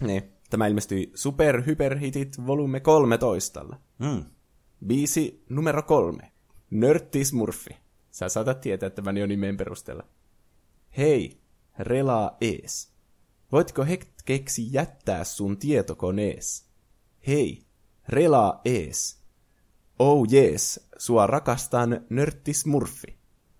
[0.00, 0.33] Niin.
[0.50, 3.64] Tämä ilmestyi Super Hyper Hitit volume 13.
[3.98, 4.24] Mm.
[4.86, 6.32] Biisi numero kolme.
[6.70, 7.76] Nörtti Smurfi.
[8.10, 10.04] Sä saatat tietää tämän jo nimen perusteella.
[10.96, 11.40] Hei,
[11.78, 12.94] relaa ees.
[13.52, 16.68] Voitko hetkeksi jättää sun tietokonees?
[17.26, 17.62] Hei,
[18.08, 19.24] relaa ees.
[19.98, 23.18] Oh jees, sua rakastan nörtti smurfi.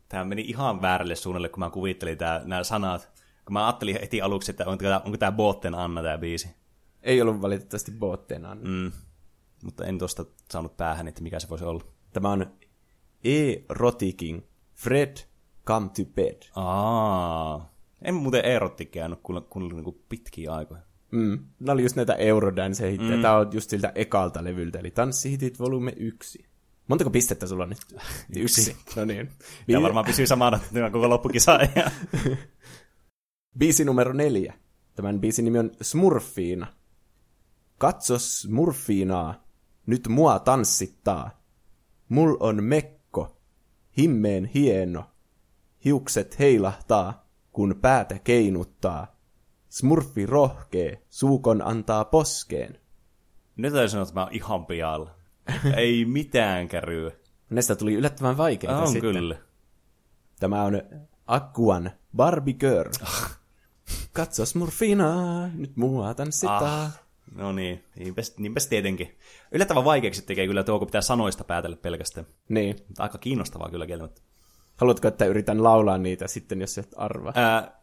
[0.09, 3.11] Tämä meni ihan väärälle suunnalle, kun mä kuvittelin tää, nämä sanat.
[3.45, 6.49] Kun mä ajattelin heti aluksi, että onko tämä, onko tämä Bootten Anna tämä biisi.
[7.05, 8.71] Ei ollut valitettavasti Bootten Anna.
[8.71, 8.93] Mm.
[9.65, 11.85] Mutta en tuosta saanut päähän, että mikä se voisi olla.
[12.13, 12.47] Tämä on
[13.25, 13.55] E.
[13.69, 14.41] Rotiking,
[14.75, 15.17] Fred,
[15.67, 16.43] come to bed.
[16.57, 17.75] Aa.
[18.03, 20.83] En muuten erottikin kuunnellut kun, niin pitkiä aikoja.
[21.11, 21.39] Mm.
[21.61, 23.17] Nämä oli just näitä Eurodance-hittejä.
[23.17, 23.23] Mm.
[23.23, 26.45] Tämä on just siltä ekalta levyltä, eli Tanssihitit volume 1.
[26.89, 28.01] Montako pistettä sulla on nyt?
[28.37, 28.77] Yksi.
[28.97, 29.31] no niin.
[29.71, 30.61] Tämä varmaan pysyy samana
[30.93, 31.59] koko loppukisa.
[33.59, 34.55] Biisi numero neljä.
[34.95, 36.67] Tämän biisin nimi on Smurfiina.
[37.79, 39.45] Katso Smurfiinaa,
[39.87, 41.43] nyt mua tanssittaa.
[42.09, 43.37] Mul on mekko,
[43.99, 45.05] himmeen hieno.
[45.85, 49.16] Hiukset heilahtaa, kun päätä keinuttaa.
[49.68, 52.79] Smurfi rohkee, suukon antaa poskeen.
[53.57, 55.11] Nyt täytyy sanoa, että mä oon ihan pialla.
[55.77, 57.11] Ei mitään käryä.
[57.51, 59.01] Näistä tuli yllättävän vaikeita on sitten.
[59.01, 59.37] kyllä.
[60.41, 60.83] Tämä on
[61.27, 62.91] Akkuan Barbie Girl.
[64.12, 66.85] Katso Smurfina, nyt mua tanssitaan.
[66.85, 67.04] Ah,
[67.35, 69.18] no niin, niinpäs, niinpäs tietenkin.
[69.53, 72.27] Yllättävän vaikeaksi tekee kyllä tuo, kun pitää sanoista päätellä pelkästään.
[72.49, 72.77] Niin.
[72.99, 74.22] Aika kiinnostavaa kyllä kieltämättä.
[74.77, 77.33] Haluatko, että yritän laulaa niitä sitten, jos et arvaa?
[77.37, 77.81] Ää,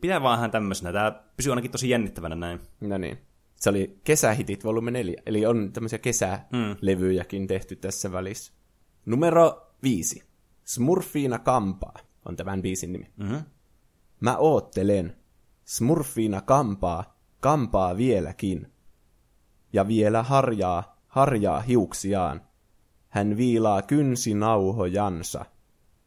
[0.00, 0.92] pitää vaan tämmöisenä.
[0.92, 2.60] Tämä pysyy ainakin tosi jännittävänä näin.
[2.80, 3.18] No niin.
[3.56, 8.52] Se oli Kesähitit volume 4, eli on tämmöisiä kesälevyjäkin tehty tässä välissä.
[9.06, 10.22] Numero 5.
[10.64, 13.10] Smurfiina Kampaa on tämän biisin nimi.
[13.16, 13.36] Mhm.
[14.20, 15.16] Mä oottelen.
[15.64, 18.72] Smurfiina kampaa, kampaa vieläkin.
[19.74, 22.40] Ja vielä harjaa, harjaa hiuksiaan.
[23.08, 25.44] Hän viilaa kynsinauhojansa.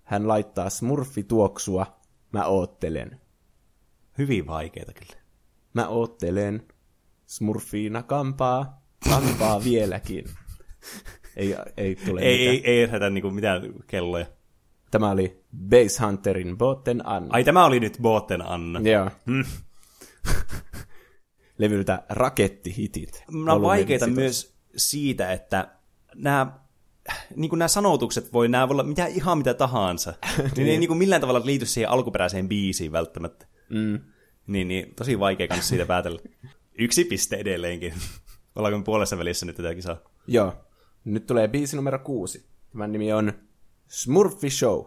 [0.04, 1.86] Hän laittaa smurfituoksua.
[2.34, 3.22] Mä oottelen.
[4.18, 5.22] Hyvin vaikeita kyllä.
[5.74, 6.64] Mä oottelen.
[7.26, 10.26] Smurfiina kampaa, kampaa vieläkin.
[11.36, 12.56] Ei, ei tule Ei, mitään.
[12.56, 14.26] ei, ei herätä niinku mitään kelloja.
[14.92, 17.30] Tämä oli Base Hunterin Botten Anna.
[17.32, 18.80] Ai tämä oli nyt Botten Anna.
[18.80, 19.10] Joo.
[19.26, 19.44] Mm.
[21.58, 23.24] Levyltä Rakettihitit.
[23.32, 24.22] Nämä on vaikeita 15.
[24.22, 25.68] myös siitä, että
[26.16, 26.60] nämä,
[27.36, 30.14] niin kuin nämä sanotukset voi, nämä voi olla mitä, ihan mitä tahansa.
[30.56, 33.48] niin ei niin kuin millään tavalla liity siihen alkuperäiseen biisiin välttämättä.
[33.70, 34.00] Mm.
[34.48, 36.22] Niin, niin tosi vaikea kanssa siitä päätellä.
[36.80, 37.94] Yksi piste edelleenkin.
[38.56, 39.98] Ollaanko me puolessa välissä nyt tätä kisaa?
[40.28, 40.54] Joo.
[41.06, 42.46] Nyt tulee biisi numero kuusi.
[42.72, 43.34] Tämän nimi on
[43.88, 44.86] Smurfi Show.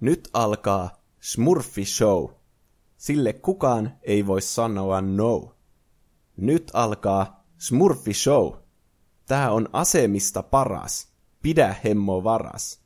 [0.00, 2.28] Nyt alkaa Smurfi Show.
[2.96, 5.51] Sille kukaan ei voi sanoa no.
[6.42, 8.52] Nyt alkaa Smurfi Show.
[9.26, 11.12] Tää on asemista paras.
[11.42, 12.82] Pidä hemmo varas.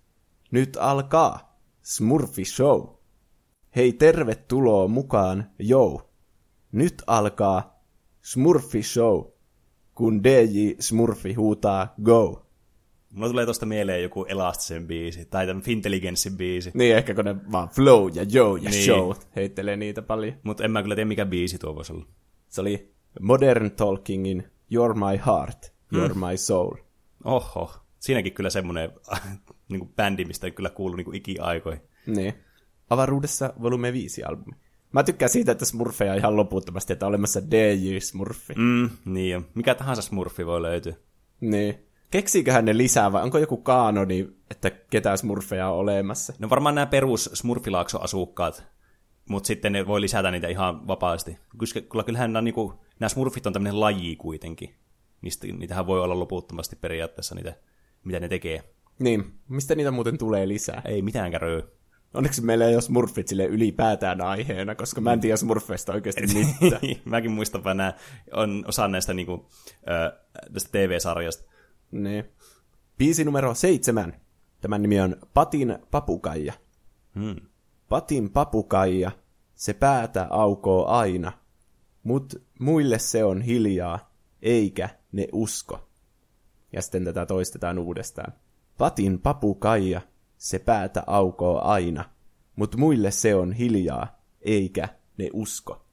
[0.50, 2.86] Nyt alkaa Smurfi Show.
[3.76, 6.10] Hei tervetuloa mukaan, joo.
[6.72, 7.82] Nyt alkaa
[8.22, 9.24] Smurfi Show,
[9.94, 12.46] kun DJ Smurfi huutaa go.
[13.12, 16.70] Mulla tulee tosta mieleen joku Elastisen biisi, tai tämän Fintelligenssin biisi.
[16.74, 18.84] Niin ehkä kun ne vaan flow ja yo ja Niin.
[18.84, 20.34] show heittelee niitä paljon.
[20.42, 22.06] Mutta en mä kyllä tiedä, mikä biisi tuo voisi olla.
[22.48, 26.74] Se oli Modern Talkingin You're My Heart, You're My Soul.
[27.24, 28.90] Oho, siinäkin kyllä semmonen
[29.68, 31.82] niin kuin bändi, mistä ei kyllä kuulu niin ikiaikoihin.
[32.06, 32.34] Niin.
[32.90, 34.56] Avaruudessa volume 5 albumi.
[34.92, 38.54] Mä tykkään siitä, että smurfeja on ihan loputtomasti, että on olemassa DJ Smurfi.
[38.54, 38.62] Mm.
[38.62, 39.46] Mm, niin on.
[39.54, 40.94] Mikä tahansa smurfi voi löytyä.
[41.40, 41.86] Niin.
[42.10, 46.32] Keksiiköhän ne lisää vai onko joku kaanoni, että ketään smurfeja on olemassa?
[46.38, 48.64] No varmaan nämä perus smurfilaakson asukkaat,
[49.28, 51.38] mutta sitten ne voi lisätä niitä ihan vapaasti.
[51.90, 54.74] Kyllä- kyllähän nämä, niinku, nämä smurfit on tämmöinen laji kuitenkin.
[55.22, 57.56] Niistä, niitähän voi olla loputtomasti periaatteessa niitä,
[58.04, 58.64] mitä ne tekee.
[58.98, 60.82] Niin, mistä niitä muuten tulee lisää?
[60.84, 61.62] Ei mitään käröä.
[62.14, 66.22] Onneksi meillä ei ole smurfit sille ylipäätään aiheena, koska mä en tiedä smurfeista oikeasti
[66.60, 66.80] mitään.
[67.04, 67.94] Mäkin muistan vaan nämä,
[68.32, 69.48] on osa näistä niinku,
[70.52, 71.50] tästä TV-sarjasta.
[71.90, 72.24] niin.
[72.98, 74.20] Biisi numero seitsemän.
[74.60, 76.52] Tämän nimi on Patin papukaija.
[77.14, 77.36] Hmm.
[77.88, 79.10] Patin papukaija,
[79.54, 81.32] se päätä aukoo aina,
[82.06, 85.88] mut muille se on hiljaa, eikä ne usko.
[86.72, 88.32] Ja sitten tätä toistetaan uudestaan.
[88.78, 90.00] Patin papukaija,
[90.36, 92.04] se päätä aukoo aina,
[92.56, 94.88] mut muille se on hiljaa, eikä
[95.18, 95.86] ne usko.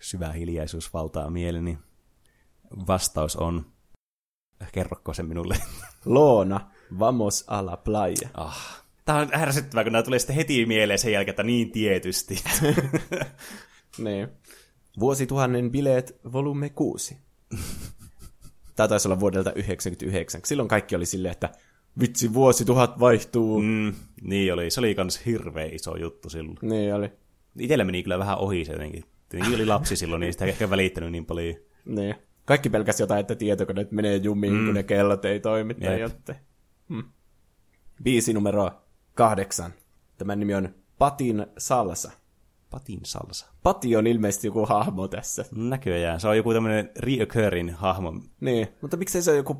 [0.00, 1.78] Syvä hiljaisuus valtaa mieleni.
[2.86, 3.72] Vastaus on,
[4.72, 5.56] kerrokko se minulle.
[6.04, 8.28] Loona, vamos a la playa.
[8.34, 8.84] Ah.
[9.04, 12.36] Tämä on ärsyttävää, kun nämä tulee sitten heti mieleen sen jälkeen, että niin tietysti.
[13.98, 14.28] Niin.
[15.00, 17.16] Vuosituhannen bileet volume 6.
[18.76, 20.40] Tämä taisi olla vuodelta 99.
[20.44, 21.50] Silloin kaikki oli silleen, että
[22.00, 23.62] vitsi, vuosituhat vaihtuu.
[23.62, 23.94] Mm.
[24.22, 26.58] niin oli, se oli kans hirveä iso juttu silloin.
[26.62, 27.12] Niin oli.
[27.58, 29.04] Itellä meni kyllä vähän ohi se jotenkin.
[29.28, 31.54] Tietenkin oli lapsi silloin, niin sitä ei ehkä välittänyt niin paljon.
[31.84, 32.14] Niin.
[32.44, 34.64] Kaikki pelkäs jotain, että tietokoneet menee jumiin, mm.
[34.64, 36.38] kun ne kellot ei toimi tai jotain.
[36.88, 37.04] Hmm.
[38.02, 38.70] Biisi numero
[39.14, 39.74] kahdeksan.
[40.18, 42.10] Tämän nimi on Patin salsa.
[42.70, 43.46] Patin salsa.
[43.62, 45.44] Pati on ilmeisesti joku hahmo tässä.
[45.54, 46.20] Näköjään.
[46.20, 48.12] Se on joku tämmöinen reoccurring hahmo.
[48.40, 49.56] Niin, mutta miksei se ole joku,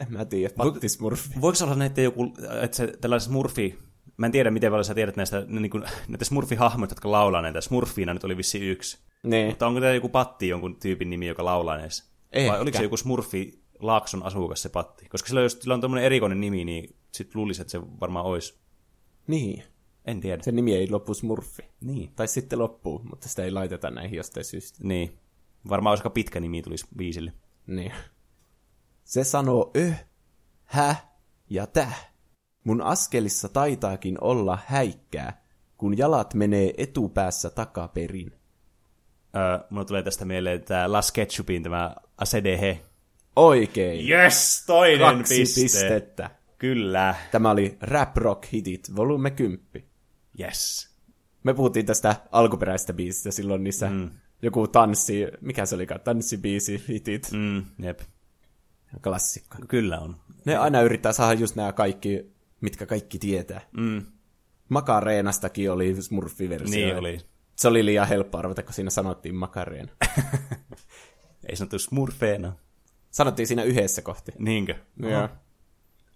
[0.00, 1.40] en mä tiedä, pattismurfi.
[1.40, 3.78] Voiko olla näitä joku, että se tällainen smurfi,
[4.16, 7.42] mä en tiedä miten paljon sä tiedät näistä, ne, niin kuin, näitä smurfi-hahmoja, jotka laulaa
[7.42, 7.60] näitä.
[7.60, 8.98] Smurfiina nyt oli vissi yksi.
[9.22, 9.46] Niin.
[9.46, 12.04] Mutta onko tämä joku patti jonkun tyypin nimi, joka laulaa näissä?
[12.32, 12.52] Ehkä.
[12.52, 15.08] Vai oliko se joku smurfi Laakson asukas se patti?
[15.08, 18.60] Koska sillä, jos sillä on tämmöinen erikoinen nimi, niin sit luulisi, että se varmaan olisi.
[19.26, 19.62] Niin.
[20.10, 20.42] En tiedä.
[20.42, 21.62] Se nimi ei lopu Smurfi.
[21.80, 22.12] Niin.
[22.16, 24.78] Tai sitten loppuu, mutta sitä ei laiteta näihin jostain syystä.
[24.82, 25.18] Niin.
[25.68, 27.32] Varmaan olisiko pitkä nimi tulisi biisille.
[27.66, 27.92] Niin.
[29.04, 29.92] Se sanoo ö,
[30.64, 30.96] hä
[31.50, 32.10] ja täh.
[32.64, 35.44] Mun askelissa taitaakin olla häikkää,
[35.76, 38.32] kun jalat menee etupäässä takaperin.
[39.36, 42.80] Öö, mulla tulee tästä mieleen tämä Las Ketchupin tämä ACDH.
[43.36, 44.08] Oikein.
[44.10, 45.60] Yes, toinen Kaksi piste.
[45.62, 46.30] pistettä.
[46.58, 47.14] Kyllä.
[47.32, 49.89] Tämä oli Rap Rock Hitit, volume 10.
[50.40, 50.90] Yes.
[51.44, 54.10] Me puhuttiin tästä alkuperäisestä biisistä silloin niissä mm.
[54.42, 57.64] joku tanssi, mikä se olikaan, tanssibiisi, hitit, mm.
[57.78, 58.00] Jep.
[59.02, 59.56] klassikko.
[59.68, 60.16] Kyllä on.
[60.44, 63.60] Ne aina yrittää saada just nämä kaikki, mitkä kaikki tietää.
[63.76, 64.02] Mm,
[64.68, 66.70] Makareenastakin oli smurfiversio.
[66.70, 67.20] niin oli.
[67.56, 69.90] Se oli liian helppo arvata, kun siinä sanottiin makareen.
[71.48, 72.52] Ei sanottu smurfeena.
[73.10, 74.32] Sanottiin siinä yhdessä kohti.
[74.38, 74.74] Niinkö?
[75.02, 75.28] Joo.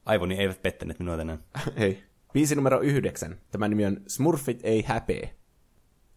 [0.05, 1.45] Aivoni eivät pettäneet minua tänään.
[1.77, 2.05] Ei.
[2.35, 3.41] Biisi numero yhdeksän.
[3.51, 5.35] Tämä nimi on Smurfit ei häpee.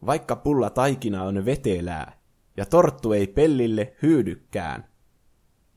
[0.05, 2.17] Vaikka pulla taikina on vetelää,
[2.57, 4.87] ja torttu ei pellille hyödykään,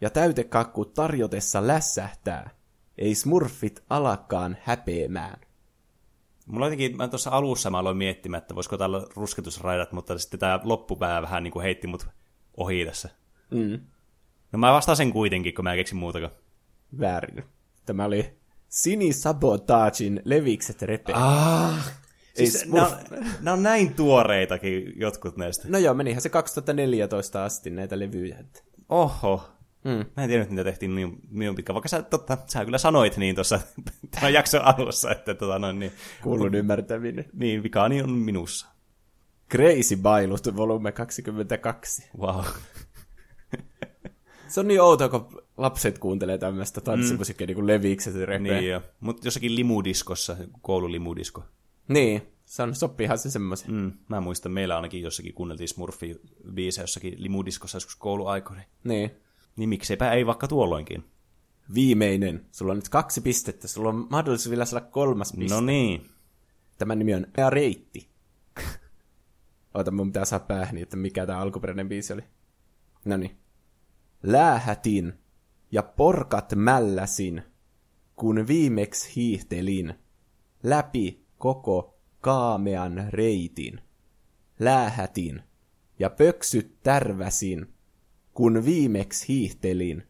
[0.01, 2.51] ja täytekakku tarjotessa lässähtää,
[2.99, 5.41] ei smurfit alakaan häpeämään.
[6.47, 10.61] Mulla jotenkin, mä tuossa alussa mä aloin miettimään, että voisiko täällä rusketusraidat, mutta sitten tämä
[10.65, 12.09] loppupää vähän niin kuin heitti mut
[12.57, 13.09] ohi tässä.
[13.51, 13.81] Mm.
[14.53, 16.33] No mä vastaan sen kuitenkin, kun mä en keksi muutakaan.
[17.01, 17.45] Väärin.
[17.87, 18.40] Tämä oli
[18.71, 21.13] Sinisabotagein levikset repe.
[21.13, 21.93] Ah,
[22.35, 22.97] siis nämä, on,
[23.41, 25.69] nämä on näin tuoreitakin jotkut näistä.
[25.69, 28.45] No joo, menihän se 2014 asti näitä levyjä.
[28.89, 29.49] Oho.
[29.85, 30.05] Mm.
[30.17, 33.17] Mä en tiedä, että niitä tehtiin niin, niin pitkään, vaikka sä, totta, sä kyllä sanoit
[33.17, 33.61] niin tuossa
[34.15, 35.93] tämän jakson alussa, että tota, noin, niin,
[36.23, 37.25] Kuulun ymmärtäminen.
[37.33, 38.67] niin vikaani on minussa.
[39.51, 42.11] Crazy Bailut, volume 22.
[42.19, 42.45] Wow.
[44.49, 47.49] Se on niin outoa, kun lapset kuuntelee tämmöistä tanssimusiikkia, mm.
[47.49, 48.15] niin kuin levikset.
[48.41, 48.83] Niin jo.
[49.01, 51.45] Mutta jossakin limudiskossa, koululimudisko.
[51.89, 53.73] Niin, se on, sopiihan se semmoisen.
[53.73, 56.21] Mm, mä muistan, meillä ainakin jossakin kuunneltiin smurfi
[56.55, 58.63] biisejä jossakin limudiskossa joskus kouluaikoina.
[58.85, 59.11] Niin.
[59.57, 61.05] Niin mikseipä ei vaikka tuolloinkin.
[61.75, 62.47] Viimeinen.
[62.53, 63.69] Sulla on nyt kaksi pistettä.
[63.69, 65.55] Sulla on mahdollisuus vielä saada kolmas piste.
[65.55, 66.11] No niin.
[66.79, 68.09] Tämän nimi on Ea Reitti.
[69.75, 72.23] Oota, mun pitää saa päähän, että mikä tämä alkuperäinen biisi oli.
[73.05, 73.37] No niin.
[74.23, 75.13] Läähätin
[75.73, 77.43] ja porkat mälläsin,
[78.17, 79.95] kun viimeksi hiihtelin
[80.63, 83.81] läpi koko kaamean reitin.
[84.59, 85.43] Läähätin
[85.99, 87.75] ja pöksyt tärväsin,
[88.35, 90.03] kun viimeksi hiihtelin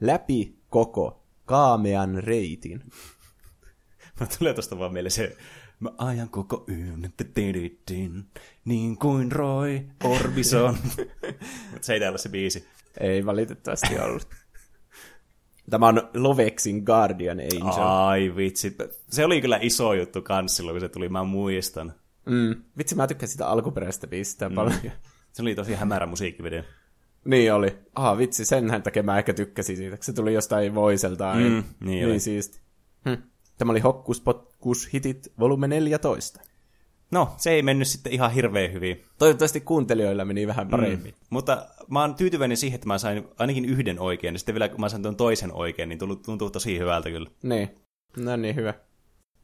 [0.00, 2.82] läpi koko kaamean reitin.
[4.20, 5.36] Mä tulee tosta vaan mieleen se,
[5.80, 7.12] mä ajan koko yön,
[8.64, 10.76] niin kuin Roy Orbison.
[11.70, 12.68] Mutta se ei täällä se biisi.
[13.00, 14.43] Ei valitettavasti ollut.
[15.70, 17.82] Tämä on Lovexin Guardian Angel.
[17.82, 18.76] Ai vitsi.
[19.10, 21.94] Se oli kyllä iso juttu kans silloin, kun se tuli, mä muistan.
[22.26, 22.62] Mm.
[22.78, 24.54] Vitsi, mä tykkään sitä alkuperäistä biisistä mm.
[24.54, 24.80] paljon.
[25.32, 26.62] Se oli tosi hämärä musiikkivideo.
[27.24, 27.78] niin oli.
[27.94, 29.96] Ah, vitsi, senhän takia mä ehkä tykkäsin siitä.
[30.00, 31.34] Se tuli jostain voiselta.
[31.34, 32.12] Mm, niin oli.
[32.12, 32.60] niin siisti.
[33.08, 33.22] Hm.
[33.58, 36.40] Tämä oli Hokkus Pokkus Hitit volume 14.
[37.14, 39.04] No, se ei mennyt sitten ihan hirveän hyvin.
[39.18, 41.12] Toivottavasti kuuntelijoilla meni vähän paremmin.
[41.12, 41.26] Mm.
[41.30, 44.80] Mutta mä oon tyytyväinen siihen, että mä sain ainakin yhden oikein, ja sitten vielä kun
[44.80, 47.30] mä sain tuon toisen oikein, niin tuntuu, tuntuu tosi hyvältä kyllä.
[47.42, 47.68] Niin.
[48.16, 48.74] No niin, hyvä.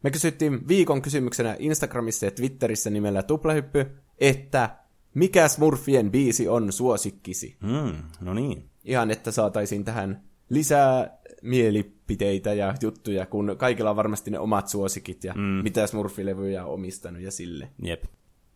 [0.03, 3.87] Me kysyttiin viikon kysymyksenä Instagramissa ja Twitterissä nimellä Tuplahyppy,
[4.19, 4.77] että
[5.15, 7.57] mikä Smurfien biisi on suosikkisi?
[7.63, 8.71] Mm, no niin.
[8.85, 15.25] Ihan, että saataisiin tähän lisää mielipiteitä ja juttuja, kun kaikilla on varmasti ne omat suosikit
[15.25, 15.41] ja mm.
[15.43, 17.69] mitä Smurfilevyjä on omistanut ja sille.
[17.83, 18.05] Jep.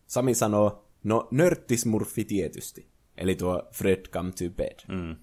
[0.07, 2.87] Sami sanoo, no nörttismurfi tietysti.
[3.17, 4.79] Eli tuo Fred Come to Bed.
[4.87, 5.15] Mm.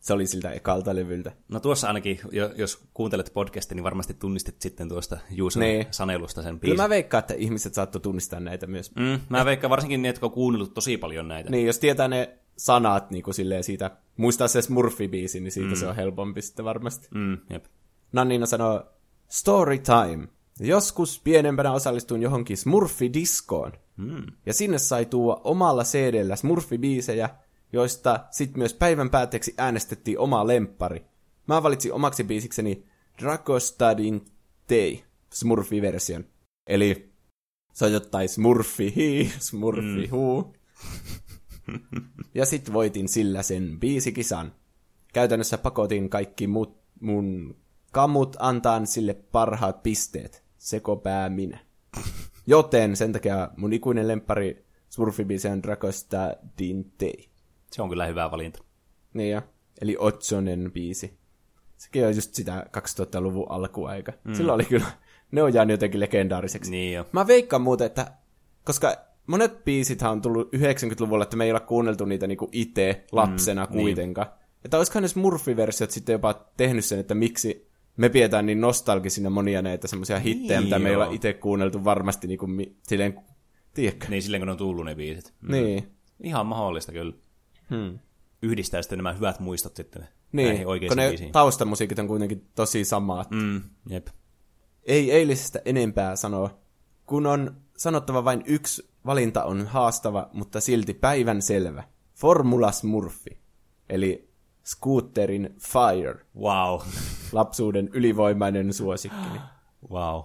[0.00, 1.32] Se oli siltä ekalta levyltä.
[1.48, 5.86] No tuossa ainakin, jo- jos kuuntelet podcastia, niin varmasti tunnistit sitten tuosta Juuson Niin.
[5.90, 6.76] sanelusta sen Kyllä biisin.
[6.76, 8.94] mä veikkaan, että ihmiset saattoi tunnistaa näitä myös.
[8.94, 11.50] Mm, mä veikkaan varsinkin ne, jotka on kuunnellut tosi paljon näitä.
[11.50, 15.76] Niin, jos tietää ne sanat niin kuin silleen siitä, muistaa se Smurfi-biisi, niin siitä mm.
[15.76, 17.08] se on helpompi sitten varmasti.
[17.14, 17.64] Mm, jep.
[18.12, 18.82] Nannina sanoo,
[19.28, 20.28] story time.
[20.60, 23.72] Joskus pienempänä osallistuin johonkin Smurfi-diskoon.
[23.96, 24.26] Mm.
[24.46, 27.28] Ja sinne sai tuua omalla CD-llä Smurfi-biisejä,
[27.72, 31.04] joista sitten myös päivän päätteeksi äänestettiin oma lemppari.
[31.46, 32.84] Mä valitsin omaksi biisikseni
[33.22, 34.24] Dragostadin
[34.66, 35.04] Tei,
[35.34, 36.24] Smurfi-version.
[36.66, 37.12] Eli
[37.72, 40.54] se on jotain Smurfi hi, Smurfi hu.
[42.34, 44.52] ja sit voitin sillä sen biisikisan.
[45.12, 47.56] Käytännössä pakotin kaikki mut, mun
[47.92, 50.44] kamut antaan sille parhaat pisteet.
[50.58, 51.58] Sekopää minä.
[52.46, 57.28] Joten sen takia mun ikuinen lemppari Smurfi-biisi on Dragosta Dintei.
[57.70, 58.62] Se on kyllä hyvä valinta.
[59.14, 59.42] Niin ja,
[59.80, 61.18] eli Otsonen biisi.
[61.76, 64.12] Sekin on just sitä 2000-luvun alkuaika.
[64.24, 64.34] Mm.
[64.34, 64.86] Silloin oli kyllä,
[65.32, 66.70] ne on jäänyt jotenkin legendaariseksi.
[66.70, 67.06] Niin jo.
[67.12, 68.12] Mä veikkaan muuten, että
[68.64, 68.96] koska
[69.32, 73.72] monet biisithän on tullut 90-luvulla, että me ei olla kuunneltu niitä niinku itse lapsena mm,
[73.72, 74.26] kuitenkaan.
[74.28, 74.42] Niin.
[74.64, 79.62] Että olisikohan ne Smurfi-versiot sitten jopa tehnyt sen, että miksi me pidetään niin nostalgisina monia
[79.62, 81.02] näitä semmoisia hittejä, Niin mitä me ei joo.
[81.02, 83.20] olla itse kuunneltu varmasti niinku, mi- silleen,
[83.74, 84.06] tiedätkö?
[84.08, 85.34] Niin silleen, kun on tullut ne biisit.
[85.40, 85.52] Mm.
[85.52, 85.88] Niin.
[86.22, 87.12] Ihan mahdollista kyllä.
[87.70, 87.98] Hmm.
[88.42, 91.32] Yhdistää sitten nämä hyvät muistot sitten Niin, näihin kun ne biisiin.
[91.32, 93.30] taustamusiikit on kuitenkin tosi samat.
[93.30, 94.06] Mm, jep.
[94.84, 96.58] Ei eilisestä enempää sanoa,
[97.06, 101.84] kun on sanottava vain yksi valinta on haastava, mutta silti päivän selvä.
[102.14, 103.38] Formula Smurfi,
[103.88, 104.28] eli
[104.64, 106.80] Scooterin Fire, Wow.
[107.32, 109.38] lapsuuden ylivoimainen suosikki.
[109.92, 110.22] wow.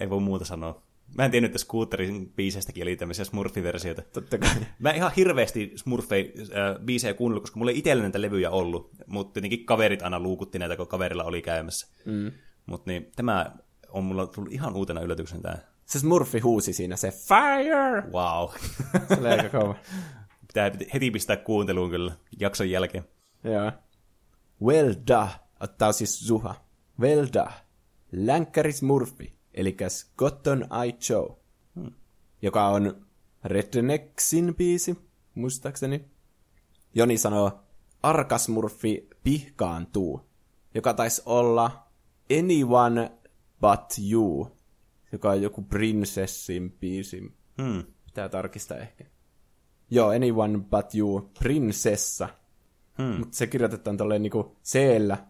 [0.00, 0.82] Ei voi muuta sanoa.
[1.18, 4.02] Mä en tiennyt, että Scooterin biiseistäkin oli tämmöisiä Smurfi-versioita.
[4.12, 4.50] Totta kai.
[4.78, 9.66] Mä en ihan hirveästi Smurfei-biisejä kuunnellut, koska mulla ei itsellä näitä levyjä ollut, mutta tietenkin
[9.66, 11.88] kaverit aina luukutti näitä, kun kaverilla oli käymässä.
[12.04, 12.32] Mm.
[12.66, 13.52] Mutta niin, tämä
[13.88, 15.58] on mulla tullut ihan uutena yllätyksenä tämä.
[15.86, 18.02] Se Smurfi huusi siinä se fire!
[18.12, 18.50] Wow.
[19.08, 19.74] Se oli aika kova.
[20.46, 23.04] Pitää heti pistää kuunteluun kyllä jakson jälkeen.
[23.44, 23.72] Joo.
[24.62, 25.28] Well da,
[25.60, 26.54] ottaa siis Zuha.
[27.00, 27.52] Well da.
[28.12, 29.76] Länkkäri Smurfi, eli
[30.18, 31.36] Cotton Eye Joe,
[31.74, 31.92] hmm.
[32.42, 33.06] joka on
[33.44, 34.98] Rednecksin biisi,
[35.34, 36.04] muistaakseni.
[36.94, 37.64] Joni sanoo,
[38.02, 40.20] Arkasmurfi pihkaantuu,
[40.74, 41.88] joka taisi olla
[42.40, 43.12] Anyone
[43.60, 44.56] But You,
[45.14, 47.32] joka on joku prinsessin biisi.
[47.62, 47.84] Hmm.
[48.06, 49.04] Pitää tarkistaa ehkä.
[49.90, 52.28] Joo, Anyone But You, prinsessa.
[52.98, 53.18] Hmm.
[53.18, 55.26] Mutta se kirjoitetaan tolleen niinku C-llä.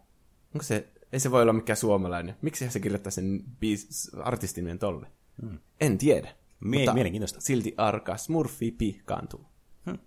[0.55, 2.37] Onko se, ei se voi olla mikään suomalainen.
[2.43, 5.07] Miksi se kirjoittaa sen biis, artistin tolle?
[5.43, 5.59] Hmm.
[5.81, 6.35] En tiedä.
[6.61, 7.41] Mie- Mutta mielenkiintoista.
[7.41, 9.45] Silti arka, Smurfi pihkaantuu.
[9.87, 9.99] Hmm.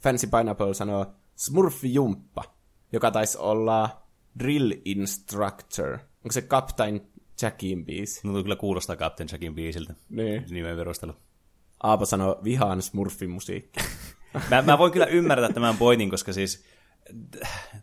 [0.00, 1.06] Fancy Pineapple sanoo
[1.36, 2.44] Smurfi jumppa,
[2.92, 4.02] joka taisi olla
[4.38, 5.92] Drill Instructor.
[5.92, 7.00] Onko se Captain
[7.42, 8.28] Jackin biisi?
[8.28, 9.94] No kyllä kuulostaa Captain Jackin biisiltä.
[10.08, 10.44] Niin.
[10.50, 11.12] Nimen perustelu.
[11.82, 13.80] Aapo sanoo vihaan Smurfin musiikki.
[14.50, 16.64] Mä, mä voin kyllä ymmärtää tämän pointin, koska siis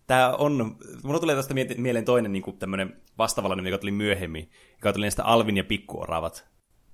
[0.07, 4.93] tämä on, mulla tulee tästä mieleen toinen niin kuin tämmöinen vastaavallinen, joka tuli myöhemmin, joka
[4.93, 6.47] tuli näistä Alvin ja Pikkuoravat.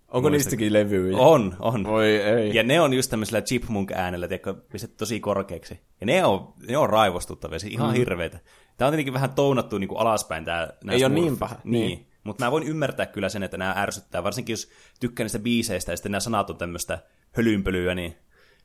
[0.08, 0.32] Onko Muistakin.
[0.32, 1.18] niistäkin levyjä?
[1.18, 1.84] On, on.
[1.84, 2.56] Voi ei.
[2.56, 5.80] Ja ne on just tämmöisellä chipmunk-äänellä, tiedätkö, pistetty tosi korkeaksi.
[6.02, 7.94] Ja ne on, ne on raivostuttavia, siis ihan mm.
[7.96, 8.40] hirveitä.
[8.78, 10.46] Tämä on tietenkin vähän tounattu niin kuin alaspäin.
[10.46, 11.24] Tää, nää Ei smurfit.
[11.24, 11.88] niin paha, Niin.
[11.88, 12.09] niin.
[12.30, 14.70] Mutta mä voin ymmärtää kyllä sen, että nämä ärsyttää, varsinkin jos
[15.00, 17.00] tykkää niistä biiseistä ja sitten nämä sanat on tämmöistä
[17.32, 18.16] hölynpölyä, niin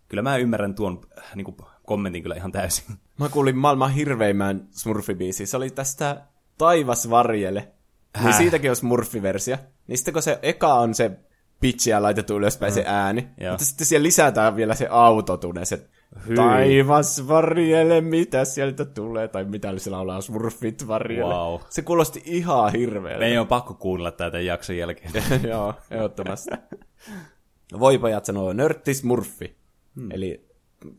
[0.08, 1.56] kyllä mä ymmärrän tuon äh, niin kuin,
[1.86, 2.84] kommentin kyllä ihan täysin.
[3.20, 5.46] Mä kuulin maailman hirveimmän Smurfi-biisi.
[5.46, 6.20] Se oli tästä
[6.58, 7.60] Taivas varjele.
[7.60, 8.36] Niin Häh?
[8.36, 9.56] siitäkin on Smurfi-versio.
[9.86, 11.10] Niin sitten kun se eka on se
[11.60, 12.74] pitchi ja laitettu ylöspäin mm.
[12.74, 13.28] se ääni.
[13.40, 13.52] Joo.
[13.52, 15.88] Mutta sitten siellä lisätään vielä se autotune, se
[16.28, 16.36] Hyi.
[16.36, 21.34] Taivas varjele, mitä sieltä tulee, tai mitä se laulaa, Smurfit varjele.
[21.34, 21.60] Wow.
[21.70, 23.18] Se kuulosti ihan hirveältä.
[23.18, 25.12] Meidän on pakko kuunnella tätä jakson jälkeen.
[25.50, 26.50] Joo, ehdottomasti.
[27.80, 29.56] Voipajat sanoo nörtti Smurfi.
[29.96, 30.10] Hmm.
[30.10, 30.46] Eli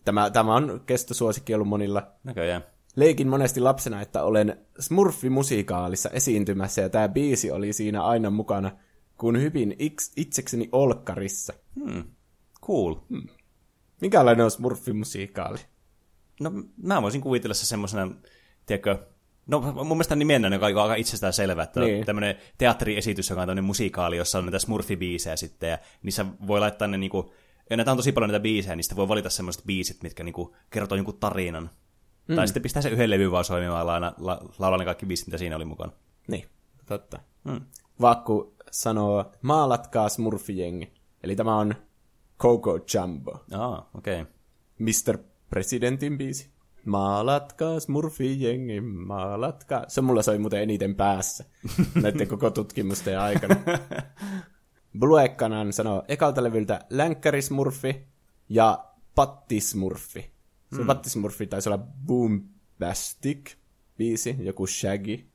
[0.06, 2.08] tämä, tämä on kestosuosikki ollut monilla.
[2.24, 2.64] Näköjään.
[2.96, 8.72] Leikin monesti lapsena, että olen Smurfi-musikaalissa esiintymässä ja tämä biisi oli siinä aina mukana,
[9.18, 11.54] kun hypin iks- itsekseni olkkarissa.
[12.62, 12.96] Cool.
[14.06, 15.58] Minkälainen on Smurfi-musikaali?
[16.40, 18.12] No mä voisin kuvitella se semmoisena,
[18.66, 18.98] tiedätkö,
[19.48, 22.06] no mun mielestä nimenä on aika itsestään selvä, että niin.
[22.06, 26.88] Tämmöinen teatteriesitys, joka on tämmöinen musikaali, jossa on näitä smurfi-biisejä sitten, ja niissä voi laittaa
[26.88, 27.34] ne niinku,
[27.70, 30.96] ja näitä on tosi paljon näitä biisejä, niistä voi valita semmoiset biisit, mitkä niinku kertoo
[30.96, 31.70] jonkun tarinan.
[32.28, 32.36] Mm.
[32.36, 35.28] Tai sitten pistää se yhden levyn vaan soimaan ja laulaa, la, laulaa ne kaikki biisit,
[35.28, 35.92] mitä siinä oli mukana.
[36.28, 36.46] Niin,
[36.86, 37.20] totta.
[37.50, 37.62] Hmm.
[38.02, 40.94] Vakku sanoo, maalatkaa Smurfi-jengi.
[41.24, 41.76] Eli tämä on
[42.40, 44.22] Coco Jumbo, Aa, okei.
[44.22, 44.34] Okay.
[44.80, 45.18] Mr.
[45.50, 46.50] Presidentin biisi.
[46.86, 49.84] Maalatkaa Smurfi-jengi, maalatkaa.
[49.88, 51.46] Se mulla soi muuten eniten päässä
[52.02, 53.56] näiden koko tutkimusten aikana.
[55.00, 58.08] Bluekanan sanoo ekalta levyltä Länkkäri Smurfi
[58.50, 60.32] ja Patti Smurfi.
[60.76, 60.88] Se mm.
[60.88, 63.56] Patti Smurfi taisi olla Boombastic
[63.98, 65.26] biisi, joku Shaggy.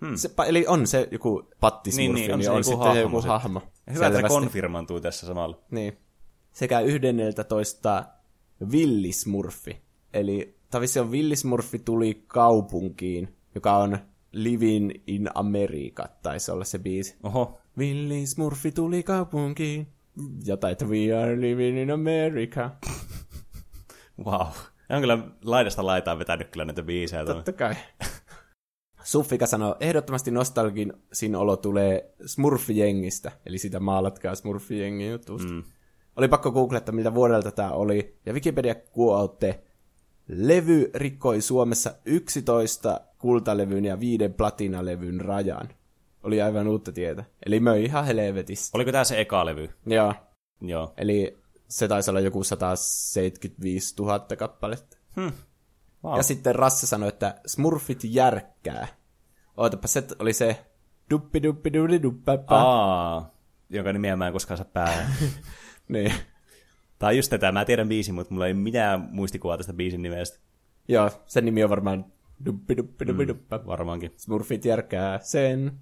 [0.00, 0.16] Hmm.
[0.16, 2.86] Se, eli on se joku Patti Smurfi, Niin, niin, on niin se on joku sitten
[2.88, 3.62] hahmo joku hahmo.
[3.94, 5.58] Hyvä, että konfirmaantui tässä samalla.
[5.70, 5.98] Niin.
[6.54, 8.04] Sekä yhdenneltä toista
[8.72, 9.82] Villismurfi.
[10.12, 13.98] Eli tavissa on Villismurfi tuli kaupunkiin, joka on
[14.32, 17.16] Living in America, taisi olla se biisi.
[17.22, 19.86] Oho, Villismurfi tuli kaupunkiin.
[20.44, 22.70] Jotain, että we are living in America.
[24.24, 24.46] wow.
[24.88, 27.24] Ja on kyllä laidasta laitaan vetänyt kyllä näitä biisejä.
[27.24, 27.74] Totta kai.
[29.04, 30.92] Suffika sanoo, ehdottomasti nostalgin
[31.36, 35.52] olo tulee Smurfi-jengistä, eli sitä maalatkaa Smurfi-jengin jutusta.
[35.52, 35.62] Mm.
[36.16, 39.62] Oli pakko googlettaa, miltä vuodelta tämä oli, ja Wikipedia kuotte.
[40.28, 45.68] Levy rikkoi Suomessa 11 kultalevyn ja 5 platinalevyn rajan.
[46.22, 47.24] Oli aivan uutta tietä.
[47.46, 48.78] Eli möi ihan helvetistä.
[48.78, 49.70] Oliko tämä se eka levy?
[49.86, 50.14] Joo,
[50.60, 50.94] Joo.
[50.96, 51.38] eli
[51.68, 54.96] se taisi olla joku 175 000 kappaletta.
[55.16, 55.32] Hmm.
[56.04, 56.16] Wow.
[56.16, 58.88] Ja sitten Rasse sanoi, että Smurfit järkkää.
[59.56, 60.64] Ootapa, se oli se
[61.10, 62.56] duppi duppi duppi duppappa.
[62.56, 63.30] Aa,
[63.70, 65.06] jonka nimeä mä en koskaan saa päähän.
[65.88, 66.12] Niin.
[67.02, 70.38] On just tätä, mä tiedän biisin, mutta mulla ei mitään muistikuvaa tästä biisin nimestä.
[70.88, 72.04] Joo, sen nimi on varmaan
[72.46, 73.66] duppi duppi duppi duppa.
[73.66, 74.12] Varmaankin.
[74.16, 75.72] Smurfit järkkää sen.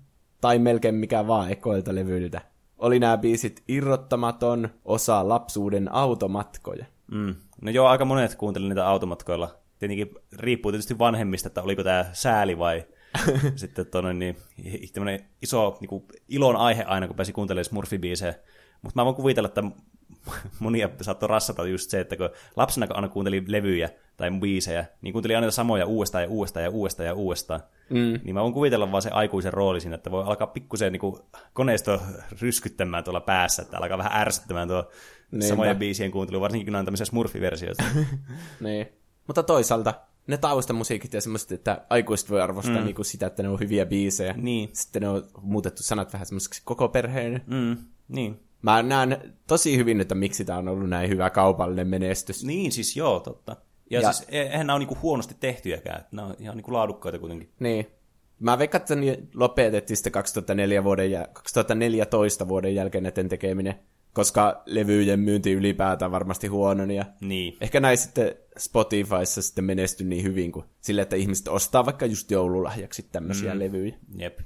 [0.41, 2.41] Tai melkein mikä vaan ekoilta levyltä.
[2.79, 6.87] Oli nämä biisit irrottamaton osa lapsuuden automatkoja.
[7.11, 7.35] Mm.
[7.63, 9.59] No joo, aika monet kuuntelin niitä automatkoilla.
[9.79, 12.85] Tietenkin riippuu tietysti vanhemmista, että oliko tämä sääli vai
[13.57, 14.37] Sitten toinen niin,
[15.43, 18.35] iso niin kuin, ilon aihe aina, kun pääsi kuuntelemaan Smurfi-biisejä.
[18.83, 19.63] Mutta mä voin kuvitella, että
[20.59, 25.13] monia saattoi rassata just se, että kun lapsena kun aina kuunteli levyjä tai biisejä, niin
[25.13, 27.61] kuunteli aina samoja uudestaan ja uudestaan ja uudestaan ja uudestaan.
[27.91, 28.21] Mm.
[28.25, 31.13] Niin mä voin kuvitella vaan se aikuisen rooli siinä, että voi alkaa pikkusen niin
[31.53, 32.03] koneisto
[32.41, 34.89] ryskyttämään tuolla päässä, että alkaa vähän ärsyttämään tuo
[35.31, 35.47] Niinpä.
[35.47, 37.85] samoja biisien kuuntelu, varsinkin kun on tämmöisiä smurfiversioita.
[38.61, 38.87] niin.
[39.27, 39.95] Mutta toisaalta
[40.27, 42.85] ne taustamusiikit ja semmoiset, että aikuiset voi arvostaa mm.
[42.85, 44.35] niinku sitä, että ne on hyviä biisejä.
[44.37, 44.71] Niin.
[44.73, 47.43] Sitten ne on muutettu sanat vähän semmoiseksi koko perheen.
[47.47, 47.77] Mm.
[48.09, 48.41] Niin.
[48.63, 52.45] Mä näen tosi hyvin, että miksi tämä on ollut näin hyvä kaupallinen menestys.
[52.45, 53.57] Niin, siis joo, totta.
[53.91, 57.19] Ja, ja siis e- eihän nämä ole niinku huonosti tehtyjäkään, nämä on ihan niinku laadukkaita
[57.19, 57.51] kuitenkin.
[57.61, 57.87] Niin.
[58.39, 63.75] Mä veikkaan, että ne lopetettiin sitten 2004 vuoden ja 2014 vuoden jälkeen näiden tekeminen,
[64.13, 66.91] koska levyjen myynti ylipäätään varmasti huonon.
[66.91, 67.57] Ja niin.
[67.61, 72.31] Ehkä näin sitten Spotifyssa sitten menesty niin hyvin kuin sille, että ihmiset ostaa vaikka just
[72.31, 73.61] joululahjaksi tämmöisiä mm.
[73.61, 73.95] levyjä.
[74.17, 74.39] Jep,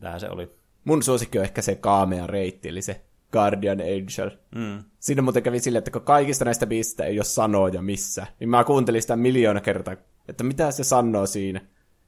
[0.00, 0.50] tähän se oli.
[0.84, 3.00] Mun suosikki on ehkä se kaamea reitti, eli se
[3.32, 4.30] Guardian Angel.
[4.54, 4.84] Mm.
[4.98, 8.64] Siinä muuten kävi silleen, että kun kaikista näistä biisistä ei ole sanoja missä, niin mä
[8.64, 9.96] kuuntelin sitä miljoona kertaa,
[10.28, 11.60] että mitä se sanoo siinä.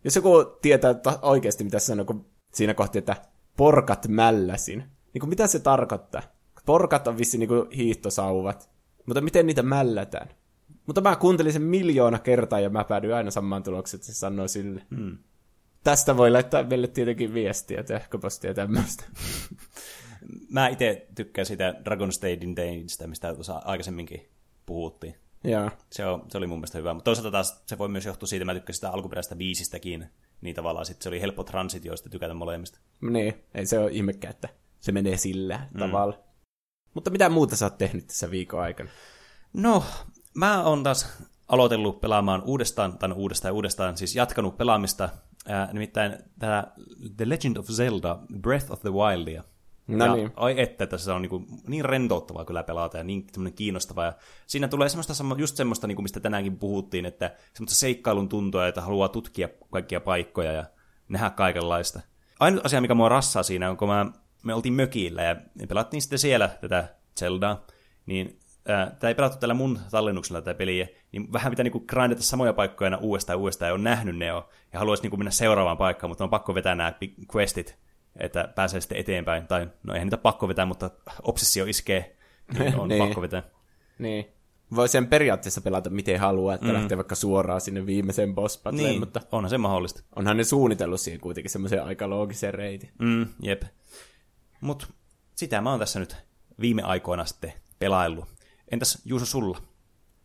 [0.05, 3.17] Jos joku tietää että oikeasti, mitä se sanoo, kun siinä kohti, että
[3.57, 6.23] porkat mälläsin, niin kuin mitä se tarkoittaa?
[6.67, 8.71] Porkat on vissi niin kuin hiihtosauvat,
[9.07, 10.29] mutta miten niitä mällätään?
[10.87, 14.49] Mutta mä kuuntelin sen miljoona kertaa ja mä päädyin aina samaan tulokseen, että se sanoo
[14.49, 14.83] sille.
[14.91, 15.19] Mm.
[15.85, 19.05] Tästä voi laittaa meille tietenkin viestiä, sähköpostia tämmöistä.
[20.49, 24.29] mä itse tykkään sitä Dragon Statein Daneista, mistä tuossa aikaisemminkin
[24.67, 25.15] puhuttiin.
[25.45, 25.71] Joo.
[25.91, 28.43] Se, on, se oli mun mielestä hyvä, mutta toisaalta taas se voi myös johtua siitä,
[28.43, 30.07] että mä tykkäsin sitä alkuperäistä biisistäkin,
[30.41, 32.79] niin tavallaan sit se oli helppo transitioista tykätä molemmista.
[33.01, 34.49] Niin, ei se ole ihmekään, että
[34.81, 35.79] se menee sillä mm.
[35.79, 36.19] tavalla.
[36.95, 38.91] Mutta mitä muuta sä oot tehnyt tässä viikon aikana?
[39.53, 39.85] No,
[40.35, 45.09] mä oon taas aloitellut pelaamaan uudestaan, tai no uudestaan ja uudestaan, siis jatkanut pelaamista,
[45.49, 46.65] ää, nimittäin tämä
[47.17, 49.45] The Legend of Zelda Breath of the Wildia.
[49.87, 50.31] No ja, niin.
[50.37, 54.05] Ai että, että se on niin, niin rentouttavaa kyllä pelata ja niin kiinnostavaa.
[54.05, 54.13] Ja
[54.47, 58.81] siinä tulee semmoista, just semmoista, niin kuin mistä tänäänkin puhuttiin, että semmoista seikkailun tuntua, että
[58.81, 60.65] haluaa tutkia kaikkia paikkoja ja
[61.09, 62.01] nähdä kaikenlaista.
[62.41, 64.07] Ainut asia, mikä mua rassaa siinä on, kun mä,
[64.43, 67.67] me oltiin mökillä ja me pelattiin sitten siellä tätä Zeldaa,
[68.07, 72.53] niin tämä ei pelattu tällä mun tallennuksella tätä peliä, niin vähän pitää niinku grindata samoja
[72.53, 75.79] paikkoja aina uudestaan ja uudestaan, ja on nähnyt ne jo, ja haluaisi niinku mennä seuraavaan
[75.79, 76.93] paikkaan, mutta on pakko vetää nämä
[77.37, 77.79] questit
[78.17, 79.47] että pääsee sitten eteenpäin.
[79.47, 80.91] Tai no eihän niitä pakko vetää, mutta
[81.23, 82.17] obsessio iskee,
[82.59, 83.03] niin on niin.
[83.03, 83.43] pakko vetää.
[83.99, 84.27] Niin.
[84.75, 86.73] Voi sen periaatteessa pelata miten haluaa, että mm.
[86.73, 90.03] lähtee vaikka suoraan sinne viimeiseen boss niin, mutta onhan se mahdollista.
[90.17, 92.91] Onhan ne suunnitellut siihen kuitenkin semmoisen aika loogisen reitin.
[92.99, 93.63] Mm, jep.
[94.61, 94.93] Mut
[95.35, 96.17] sitä mä oon tässä nyt
[96.61, 98.29] viime aikoina sitten pelaillut.
[98.71, 99.59] Entäs Juuso sulla?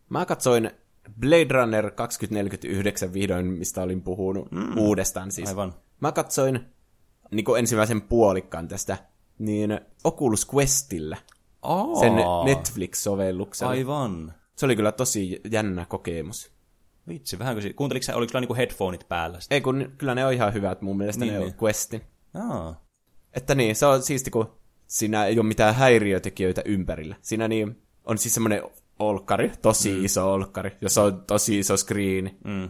[0.10, 0.72] Mä katsoin
[1.20, 4.78] Blade Runner 2049 vihdoin, mistä olin puhunut mm.
[4.78, 5.50] uudestaan siis.
[5.50, 5.74] Aivan.
[6.00, 6.66] Mä katsoin
[7.32, 8.98] niin kuin ensimmäisen puolikkaan tästä,
[9.40, 11.18] niin Oculus Questillä.
[11.62, 11.96] Aa.
[12.00, 12.14] Sen
[12.46, 13.70] Netflix-sovelluksella.
[13.70, 14.34] Aivan.
[14.56, 16.52] Se oli kyllä tosi jännä kokemus.
[17.08, 19.40] Vitsi, vähän kuin kuunteliko sä, oliko sulla niinku headphoneit päällä?
[19.40, 19.56] Sitten?
[19.56, 21.54] Ei, kun kyllä ne on ihan hyvät mun mielestä niin, ne niin.
[21.54, 22.02] on Questin.
[22.34, 22.86] Aa.
[23.34, 27.16] Että niin, se on siisti, kun siinä ei ole mitään häiriötekijöitä ympärillä.
[27.22, 28.64] Siinä niin, on siis semmoinen
[29.00, 30.06] olkkari, tosi mm.
[30.06, 32.38] iso olkkari, jossa on tosi iso screen.
[32.44, 32.70] Mm.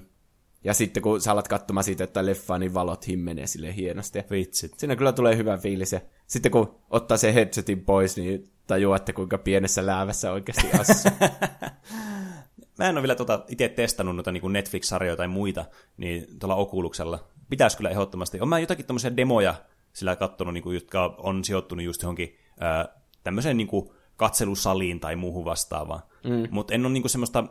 [0.63, 4.19] Ja sitten kun sä alat katsomaan siitä, että leffa, niin valot himmenee sille hienosti.
[4.31, 4.73] Vitsit.
[4.77, 5.93] Siinä kyllä tulee hyvä fiilis.
[5.93, 11.11] Ja sitten kun ottaa se headsetin pois, niin tajuatte kuinka pienessä läävässä oikeasti asuu.
[12.77, 15.65] Mä en ole vielä tuota itse testannut noita niin Netflix-sarjoja tai muita
[15.97, 17.27] niin tuolla Okuluksella.
[17.49, 18.39] Pitäisi kyllä ehdottomasti.
[18.39, 19.55] Olen mä jotakin tämmöisiä demoja
[19.93, 25.15] sillä katsonut, niin kuin, jotka on sijoittunut just johonkin ää, tämmöiseen niin kuin, katselusaliin tai
[25.15, 26.01] muuhun vastaavaan.
[26.23, 26.47] Mm.
[26.51, 27.43] Mutta en ole niin kuin, semmoista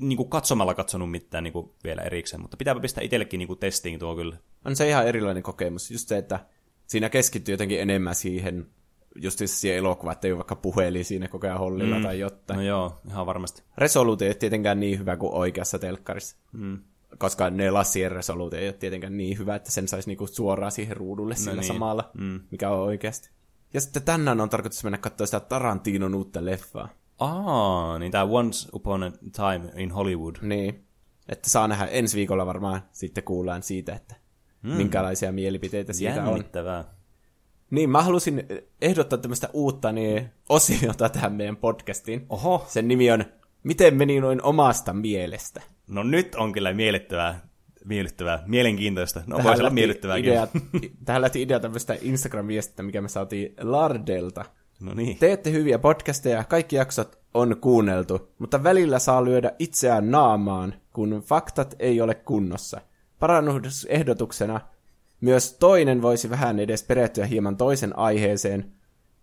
[0.00, 3.58] niin kuin katsomalla katsonut mitään niin kuin vielä erikseen, mutta pitääpä pistää itsellekin niin kuin
[3.58, 4.36] testiin tuo kyllä.
[4.64, 6.46] On se ihan erilainen kokemus, just se, että
[6.86, 8.66] siinä keskittyy jotenkin enemmän siihen,
[9.14, 12.02] just siihen elokuvaan, että ei ole vaikka puhelin siinä koko ajan hollilla mm.
[12.02, 12.56] tai jotain.
[12.56, 13.62] No joo, ihan varmasti.
[13.78, 16.36] Resoluutio ei ole tietenkään niin hyvä kuin oikeassa telkkarissa.
[16.52, 16.78] Mm.
[17.18, 20.96] Koska ne lassien resoluutio ei ole tietenkään niin hyvä, että sen saisi niinku suoraan siihen
[20.96, 21.64] ruudulle no sillä niin.
[21.64, 22.40] samalla, mm.
[22.50, 23.30] mikä on oikeasti.
[23.74, 26.88] Ja sitten tänään on tarkoitus mennä katsoa sitä Tarantinon uutta leffaa.
[27.18, 30.36] Aa, niin tämä Once Upon a Time in Hollywood.
[30.42, 30.84] Niin,
[31.28, 34.14] että saa nähdä ensi viikolla varmaan sitten kuullaan siitä, että
[34.62, 34.72] hmm.
[34.72, 36.78] minkälaisia mielipiteitä siitä Jännittävää.
[36.78, 36.84] on.
[37.70, 38.46] Niin, mä halusin
[38.82, 42.26] ehdottaa tämmöistä uutta niin, osiota tähän meidän podcastiin.
[42.28, 42.64] Oho.
[42.68, 43.24] Sen nimi on
[43.64, 45.62] Miten meni noin omasta mielestä?
[45.86, 47.40] No nyt on kyllä miellyttävää,
[47.84, 49.22] miellyttävää, mielenkiintoista.
[49.26, 50.32] No tähän voisi olla miellyttävääkin.
[50.32, 50.46] Idea,
[51.04, 54.44] tähän lähti idea tämmöistä Instagram-viestistä, mikä me saatiin Lardelta.
[54.80, 55.18] No niin.
[55.18, 61.74] Teette hyviä podcasteja, kaikki jaksot on kuunneltu, mutta välillä saa lyödä itseään naamaan, kun faktat
[61.78, 62.80] ei ole kunnossa.
[63.18, 64.60] Parannusehdotuksena
[65.20, 68.72] myös toinen voisi vähän edes perehtyä hieman toisen aiheeseen,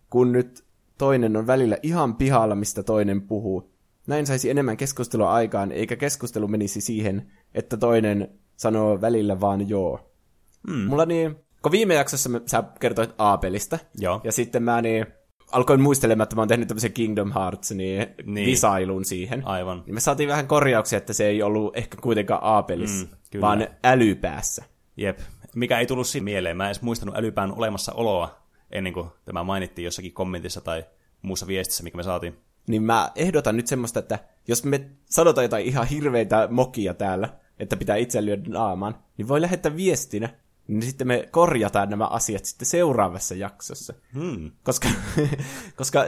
[0.10, 0.64] kun nyt
[0.98, 3.72] toinen on välillä ihan pihalla, mistä toinen puhuu.
[4.08, 10.12] Näin saisi enemmän keskustelua aikaan, eikä keskustelu menisi siihen, että toinen sanoo välillä vaan joo.
[10.72, 10.84] Hmm.
[10.84, 14.22] Mulla niin, kun viime jaksossa sä kertoit A-pelistä, Joo.
[14.24, 15.06] ja sitten mä niin
[15.52, 18.46] alkoin muistelemaan, että mä oon tehnyt tämmöisen Kingdom Hearts niin, Niin.
[18.46, 19.48] visailun siihen.
[19.48, 19.84] Aivan.
[19.86, 23.42] Niin me saatiin vähän korjauksia, että se ei ollut ehkä kuitenkaan A-pelissä, Mm, mm, kyllä.
[23.42, 24.64] vaan älypäässä.
[24.98, 25.20] Jep.
[25.56, 26.58] Mikä ei tullut siinä mieleen.
[26.58, 28.42] Mä en edes muistanut älypään olemassaoloa
[28.72, 30.86] ennen kuin tämä mainittiin jossakin kommentissa tai
[31.22, 32.38] muussa viestissä, mikä me saatiin.
[32.68, 37.30] Niin mä ehdotan nyt semmoista, että jos me sanotaan jotain ihan hirveitä mokia täällä,
[37.60, 40.30] että pitää itse lyödä naamaan, niin voi lähettää viestinä,
[40.68, 43.94] niin sitten me korjataan nämä asiat sitten seuraavassa jaksossa.
[44.14, 44.52] Hmm.
[44.64, 44.90] Koska,
[45.76, 46.06] koska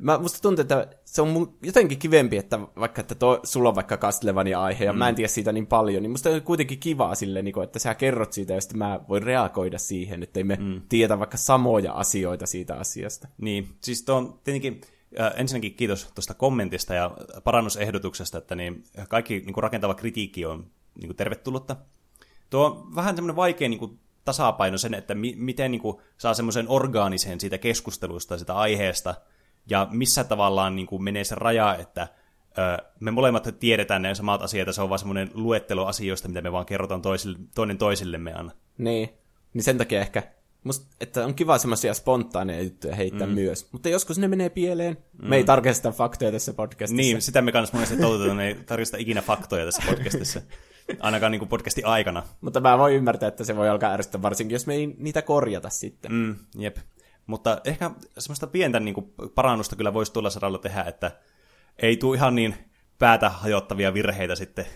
[0.00, 3.74] mä, musta tuntuu, että se on mun jotenkin kivempi, että vaikka että to, sulla on
[3.74, 4.98] vaikka Castlevania aihe ja mm.
[4.98, 7.78] mä en tiedä siitä niin paljon, niin musta on kuitenkin kivaa silleen, niin kuin, että
[7.78, 10.82] sä kerrot siitä ja sitten mä voin reagoida siihen, että ei me mm.
[10.88, 13.28] tiedä vaikka samoja asioita siitä asiasta.
[13.38, 14.80] Niin, siis tuo on tietenkin
[15.20, 20.66] äh, ensinnäkin kiitos tuosta kommentista ja parannusehdotuksesta, että niin kaikki niin kuin rakentava kritiikki on
[20.94, 21.76] niin kuin tervetullutta.
[22.52, 26.34] Tuo on vähän semmoinen vaikea niin kuin tasapaino sen, että mi- miten niin kuin saa
[26.34, 29.14] semmoisen orgaanisen siitä keskustelusta, sitä aiheesta,
[29.70, 32.08] ja missä tavallaan niin kuin menee se raja, että
[32.58, 36.40] ö, me molemmat tiedetään ne samat asiat, ja se on vaan semmoinen luettelo asioista, mitä
[36.40, 38.50] me vaan kerrotaan toisille, toinen toisillemme aina.
[38.78, 39.08] Niin,
[39.54, 40.22] niin sen takia ehkä,
[40.64, 43.34] musta, että on kiva semmoisia spontaaneja juttuja heittää mm.
[43.34, 43.72] myös.
[43.72, 44.96] Mutta joskus ne menee pieleen.
[45.22, 45.28] Mm.
[45.28, 47.02] Me ei tarkista faktoja tässä podcastissa.
[47.02, 50.40] Niin, sitä me kanssa monesti toteutetaan, me ei tarvitse ikinä faktoja tässä podcastissa.
[51.00, 52.22] Ainakaan niin kuin podcastin aikana.
[52.40, 55.70] Mutta mä voin ymmärtää, että se voi alkaa ärsyttää, varsinkin jos me ei niitä korjata
[55.70, 56.12] sitten.
[56.12, 56.76] Mm, jep.
[57.26, 61.10] Mutta ehkä semmoista pientä niin kuin parannusta kyllä voisi tuolla saralla tehdä, että
[61.78, 62.54] ei tule ihan niin
[62.98, 64.66] päätä hajottavia virheitä sitten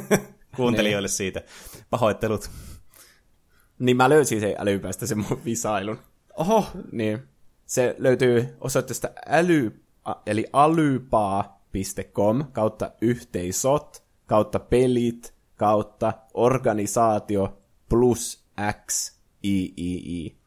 [0.56, 1.42] kuuntelijoille siitä.
[1.90, 2.50] Pahoittelut.
[3.78, 5.98] Niin mä löysin sen älypäästä sen mun visailun.
[6.36, 7.22] Oho, niin.
[7.66, 9.80] Se löytyy osoitteesta äly,
[10.26, 18.44] eli alypaa.com kautta yhteisot kautta pelit kautta organisaatio plus
[18.86, 20.38] x iii.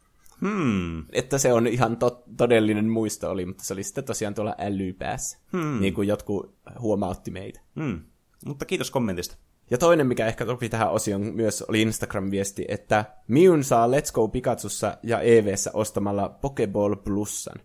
[0.42, 1.04] Hmm.
[1.12, 5.38] Että se on ihan to- todellinen muisto oli, mutta se oli sitten tosiaan tuolla älypäässä.
[5.54, 5.82] Hmm.
[5.82, 7.62] Niin kuin jotkut huomautti meitä.
[7.80, 8.02] Hmm.
[8.46, 9.36] Mutta kiitos kommentista.
[9.72, 14.28] Ja toinen, mikä ehkä sopi tähän osioon myös, oli Instagram-viesti, että Miun saa Let's Go
[14.28, 17.60] Pikachussa ja EVssä ostamalla Pokeball Plussan.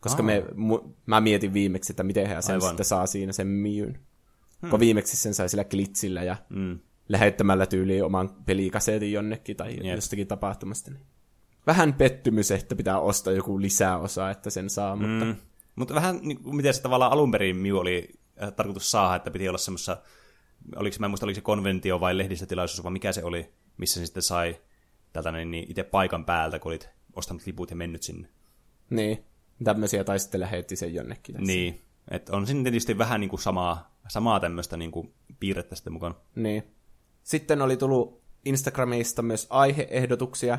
[0.00, 2.68] Koska me, mu, mä mietin viimeksi, että miten hän sen Aivan.
[2.68, 3.98] sitten saa siinä sen Miun.
[4.62, 4.70] Hmm.
[4.70, 6.78] Kun viimeksi sen sai sillä glitsillä ja Mm.
[7.08, 9.94] Lähettämällä tyyliin oman pelikasetin jonnekin tai Jep.
[9.94, 10.90] Jostakin tapahtumasta.
[10.90, 11.06] Niin.
[11.66, 15.08] Vähän pettymys, että pitää ostaa joku lisäosa, että sen saa, mm.
[15.08, 15.42] mutta.
[15.76, 18.08] Mutta vähän niin kuin miten se tavallaan alun perin Mew oli
[18.42, 20.02] äh, tarkoitus saada, että piti olla semmoisessa,
[20.76, 24.06] oliko, mä en muista, oliko se konventio vai lehdistötilaisuus, vai mikä se oli, missä se
[24.06, 24.60] sitten sai
[25.12, 28.28] tältä niin, niin itse paikan päältä, kun olit ostanut liput ja mennyt sinne.
[28.90, 29.24] niin,
[29.64, 31.34] tämmöisiä tai sitten lähetti sen jonnekin.
[31.34, 31.46] tässä.
[31.46, 31.80] Niin,
[32.10, 36.14] että on siinä tietysti vähän niin kuin samaa, samaa tämmöistä niin kuin piirrettä sitten mukaan.
[36.34, 36.62] Niin.
[37.22, 40.58] Sitten oli tullut Instagramista myös aiheehdotuksia.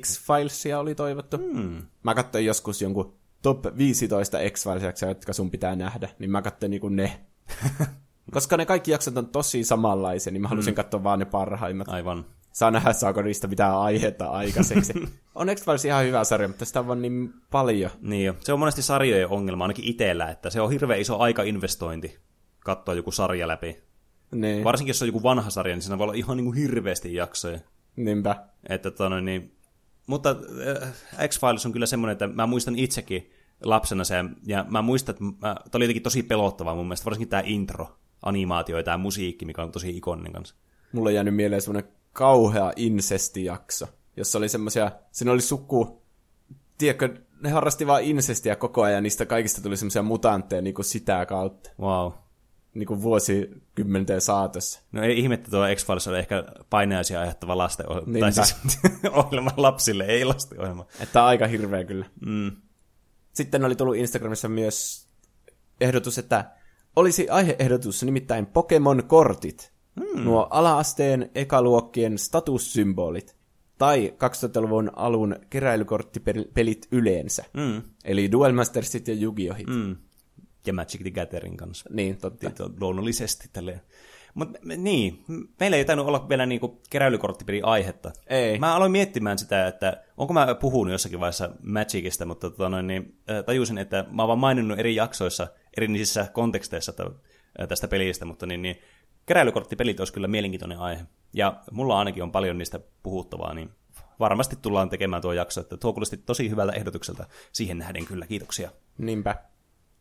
[0.00, 1.36] X-Filesia oli toivottu.
[1.36, 1.82] Hmm.
[2.02, 6.88] Mä katsoin joskus jonkun top 15 X-Filesia, jotka sun pitää nähdä, niin mä katsoin niinku
[6.88, 7.20] ne.
[8.32, 10.76] Koska ne kaikki jaksot on tosi samanlaisia, niin mä halusin hmm.
[10.76, 11.88] katsoa vaan ne parhaimmat.
[11.88, 12.26] Aivan.
[12.52, 14.92] Saa nähdä, saako niistä mitään aihetta aikaiseksi.
[15.34, 17.90] on X-Files ihan hyvä sarja, mutta sitä on vaan niin paljon.
[18.00, 18.34] Niin jo.
[18.40, 22.18] Se on monesti sarjojen ongelma, ainakin itsellä, että se on hirveän iso aikainvestointi
[22.60, 23.82] katsoa joku sarja läpi.
[24.32, 27.14] Niin, Varsinkin jos on joku vanha sarja, niin siinä voi olla ihan niin kuin hirveästi
[27.14, 27.58] jaksoja.
[27.96, 28.36] niinpä.
[28.68, 29.56] Että tota noin, niin,
[30.06, 30.36] mutta
[31.20, 33.30] äh, X-Files on kyllä semmoinen, että mä muistan itsekin
[33.62, 37.28] lapsena sen, ja mä muistan, että mä, tämä oli jotenkin tosi pelottavaa mun mielestä, varsinkin
[37.28, 40.54] tämä intro, animaatio ja tämä musiikki, mikä on tosi ikoninen kanssa.
[40.92, 43.86] Mulla on jäänyt mieleen semmoinen kauhea incestijakso,
[44.16, 46.02] jossa oli semmoisia, siinä oli suku,
[46.78, 50.84] tiedätkö, ne harrasti vaan incestiä koko ajan, ja niistä kaikista tuli semmoisia mutantteja niin kuin
[50.84, 52.12] sitä kautta, Wow.
[52.74, 54.80] Niin kuin vuosikymmenten saatossa.
[54.92, 58.12] No ei ihme, että tuo X-Files on ehkä painajaisia aiheuttava lastenohjelma.
[58.12, 58.44] Tai Niinpä.
[58.44, 58.78] siis
[59.24, 60.86] ohjelma lapsille, ei lastenohjelma.
[61.00, 62.06] Että on aika hirveä kyllä.
[62.26, 62.52] Mm.
[63.32, 65.08] Sitten oli tullut Instagramissa myös
[65.80, 66.50] ehdotus, että
[66.96, 69.72] olisi aiheehdotus nimittäin Pokemon-kortit.
[70.00, 70.24] Hmm.
[70.24, 73.36] Nuo ala-asteen ekaluokkien statussymbolit.
[73.78, 77.44] Tai 2000-luvun alun keräilykorttipelit yleensä.
[77.52, 77.82] Mm.
[78.04, 79.66] Eli Duel Mastersit ja Yu-Gi-Ohit.
[79.66, 79.96] Mm.
[80.66, 81.90] Ja Magic the Gathering kanssa.
[81.92, 82.50] Niin, totta.
[82.50, 83.80] Tieto- luonnollisesti tälleen.
[84.34, 85.24] Mutta niin,
[85.60, 88.12] meillä ei tainnut olla vielä niinku keräilykorttipelin aihetta.
[88.26, 88.58] Ei.
[88.58, 93.18] Mä aloin miettimään sitä, että onko mä puhunut jossakin vaiheessa Magicista, mutta tota noin, niin,
[93.30, 95.46] äh, tajusin, että mä oon vaan maininnut eri jaksoissa,
[95.76, 98.78] eri niissä konteksteissa äh, tästä pelistä, mutta niin, niin
[99.26, 101.04] keräilykorttipelit olisi kyllä mielenkiintoinen aihe.
[101.32, 103.70] Ja mulla ainakin on paljon niistä puhuttavaa, niin
[104.20, 107.26] varmasti tullaan tekemään tuo jakso, että tuo kuulosti tosi hyvältä ehdotukselta.
[107.52, 108.70] Siihen nähden kyllä, kiitoksia.
[108.98, 109.36] Niinpä.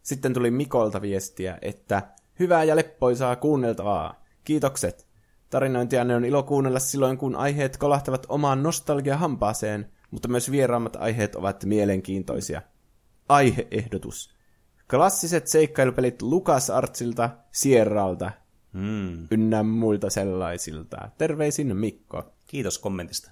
[0.04, 2.02] Sitten tuli Mikolta viestiä, että
[2.40, 4.24] hyvää ja leppoisaa kuunneltavaa.
[4.44, 5.08] Kiitokset.
[5.50, 11.66] Tarinointianne on ilo kuunnella silloin, kun aiheet kolahtavat omaan nostalgia-hampaaseen, mutta myös vieraammat aiheet ovat
[11.66, 12.62] mielenkiintoisia.
[13.30, 14.36] Aiheehdotus.
[14.90, 18.32] Klassiset seikkailupelit LucasArtsilta, Sierralta
[18.74, 19.28] Mm.
[19.32, 21.10] ynnä muilta sellaisilta.
[21.18, 22.34] Terveisin Mikko.
[22.48, 23.32] Kiitos kommentista.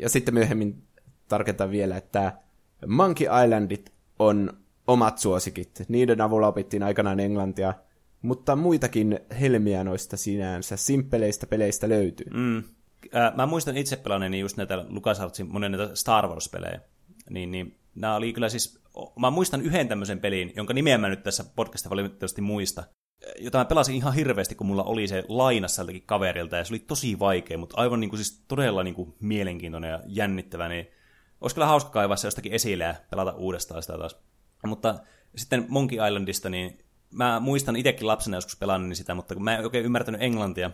[0.00, 0.82] Ja sitten myöhemmin
[1.28, 2.38] tarkentaa vielä, että
[2.86, 4.58] Monkey Islandit on
[4.88, 5.82] omat suosikit.
[5.88, 7.74] Niiden avulla opittiin aikanaan englantia,
[8.22, 12.26] mutta muitakin helmiä noista sinänsä simppeleistä peleistä löytyy.
[12.34, 12.56] Mm.
[13.16, 16.80] Äh, mä muistan itse pelanneeni just näitä LucasArtsin monen näitä Star Wars-pelejä.
[17.30, 18.82] Niin, niin nämä oli kyllä siis,
[19.18, 22.84] mä muistan yhden tämmöisen pelin, jonka nimeä mä nyt tässä podcastissa valitettavasti muista,
[23.38, 26.78] jota mä pelasin ihan hirveästi, kun mulla oli se lainassa tältäkin kaverilta, ja se oli
[26.78, 30.86] tosi vaikea, mutta aivan niin kuin, siis todella niin kuin, mielenkiintoinen ja jännittävä, niin
[31.40, 34.16] olisi kyllä hauska kaivaa se jostakin esille ja pelata uudestaan sitä taas.
[34.66, 34.94] Mutta
[35.36, 36.78] sitten Monkey Islandista, niin
[37.10, 40.70] mä muistan itsekin lapsena joskus pelannut sitä, mutta kun mä en oikein ymmärtänyt englantia,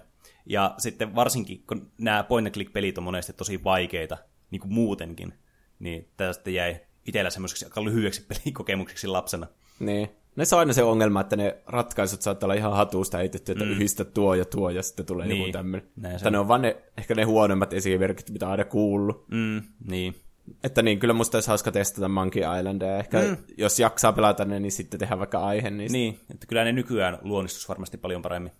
[0.47, 4.19] ja sitten varsinkin, kun nämä point and click pelit on monesti tosi vaikeita,
[4.51, 5.35] niin kuin muutenkin,
[5.79, 9.47] niin tästä jäi itsellä semmoiseksi aika lyhyeksi pelikokemukseksi lapsena.
[9.79, 10.09] Niin.
[10.37, 13.71] Näissä on aina se ongelma, että ne ratkaisut saattaa olla ihan hatusta heitetty, että mm.
[13.71, 15.41] yhdistä tuo ja tuo, ja sitten tulee niin.
[15.41, 15.89] Joku tämmöinen.
[16.31, 19.29] Ne on vaan ne, ehkä ne huonommat esimerkit, mitä aina kuullut.
[19.31, 20.15] Mm, niin.
[20.65, 22.99] Että niin, kyllä musta olisi hauska testata Monkey Islandia.
[22.99, 23.37] Ehkä mm.
[23.59, 25.99] jos jaksaa pelata ne, niin sitten tehdään vaikka aihe niistä.
[25.99, 28.53] Niin, että kyllä ne nykyään luonnistus varmasti paljon paremmin.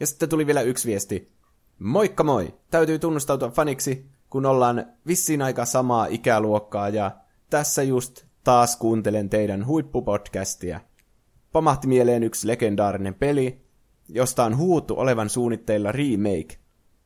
[0.00, 1.32] Ja sitten tuli vielä yksi viesti.
[1.78, 2.54] Moikka moi!
[2.70, 7.10] Täytyy tunnustautua faniksi, kun ollaan vissiin aika samaa ikäluokkaa ja
[7.50, 10.80] tässä just taas kuuntelen teidän huippupodcastia.
[11.52, 13.66] Pamahti mieleen yksi legendaarinen peli,
[14.08, 16.58] josta on huuttu olevan suunnitteilla remake.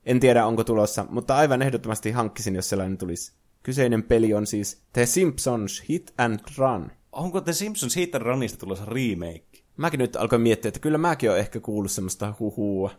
[0.05, 3.40] En tiedä onko tulossa, mutta aivan ehdottomasti hankkisin, jos sellainen tulisi.
[3.63, 6.91] Kyseinen peli on siis The Simpsons Hit and Run.
[7.13, 9.45] Onko The Simpsons siitä Runista tulossa remake?
[9.77, 12.91] Mäkin nyt alkoin miettiä, että kyllä mäkin olen ehkä kuullut semmoista huhua.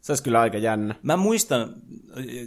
[0.00, 0.94] Se olisi kyllä aika jännä.
[1.02, 1.74] Mä muistan,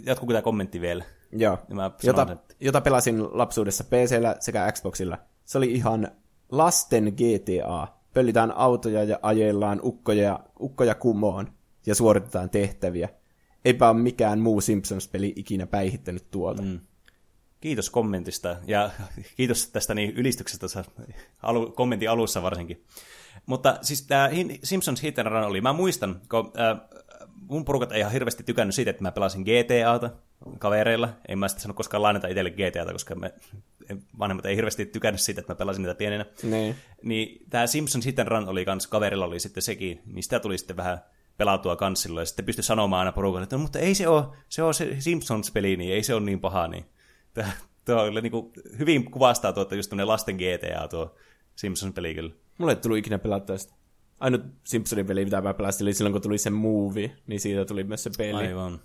[0.06, 1.04] jatkuuko tämä kommentti vielä?
[1.32, 5.18] Joo, mä jota, sanon, että- jota pelasin lapsuudessa PCllä sekä Xboxilla.
[5.44, 6.08] Se oli ihan
[6.52, 7.88] lasten GTA.
[8.14, 11.52] Pöllitään autoja ja ajellaan ukkoja, ukkoja kumoon
[11.86, 13.08] ja suoritetaan tehtäviä.
[13.64, 16.62] Eipä ole mikään muu Simpsons-peli ikinä päihittänyt tuolta.
[16.62, 16.80] Mm.
[17.60, 18.90] Kiitos kommentista ja
[19.36, 20.84] kiitos tästä niin ylistyksestä
[21.42, 22.84] alu, kommentin alussa varsinkin.
[23.46, 24.30] Mutta siis tämä
[24.62, 26.80] Simpsons Hit and Run oli, mä muistan, kun äh,
[27.48, 30.10] mun porukat ei ihan hirveästi tykännyt siitä, että mä pelasin GTAta
[30.58, 31.08] kavereilla.
[31.28, 33.32] En mä sitten sano koskaan lainata itselle GTAta, koska me,
[34.18, 36.26] vanhemmat ei hirveästi tykännyt siitä, että mä pelasin niitä pienenä.
[36.42, 36.76] Niin.
[37.02, 40.58] Niin tämä Simpsons Hit and Run oli kans, kaverilla oli sitten sekin, niin sitä tuli
[40.58, 40.98] sitten vähän
[41.36, 44.24] pelatua kans silloin, ja sitten pystyi sanomaan aina porukalle, että no, mutta ei se ole,
[44.48, 46.84] se on se Simpsons-peli, niin ei se ole niin paha, niin
[47.42, 47.52] tämä,
[47.84, 51.14] tuo oli niin kuin, hyvin kuvastaa tuota just tämmöinen lasten GTA tuo
[51.56, 52.34] Simpsons-peli kyllä.
[52.58, 53.74] Mulle ei tullut ikinä pelattua sitä.
[54.20, 57.84] Ainut Simpsonin peli, mitä mä pelasin, oli silloin, kun tuli se movie, niin siitä tuli
[57.84, 58.48] myös se peli.
[58.48, 58.80] Aivan.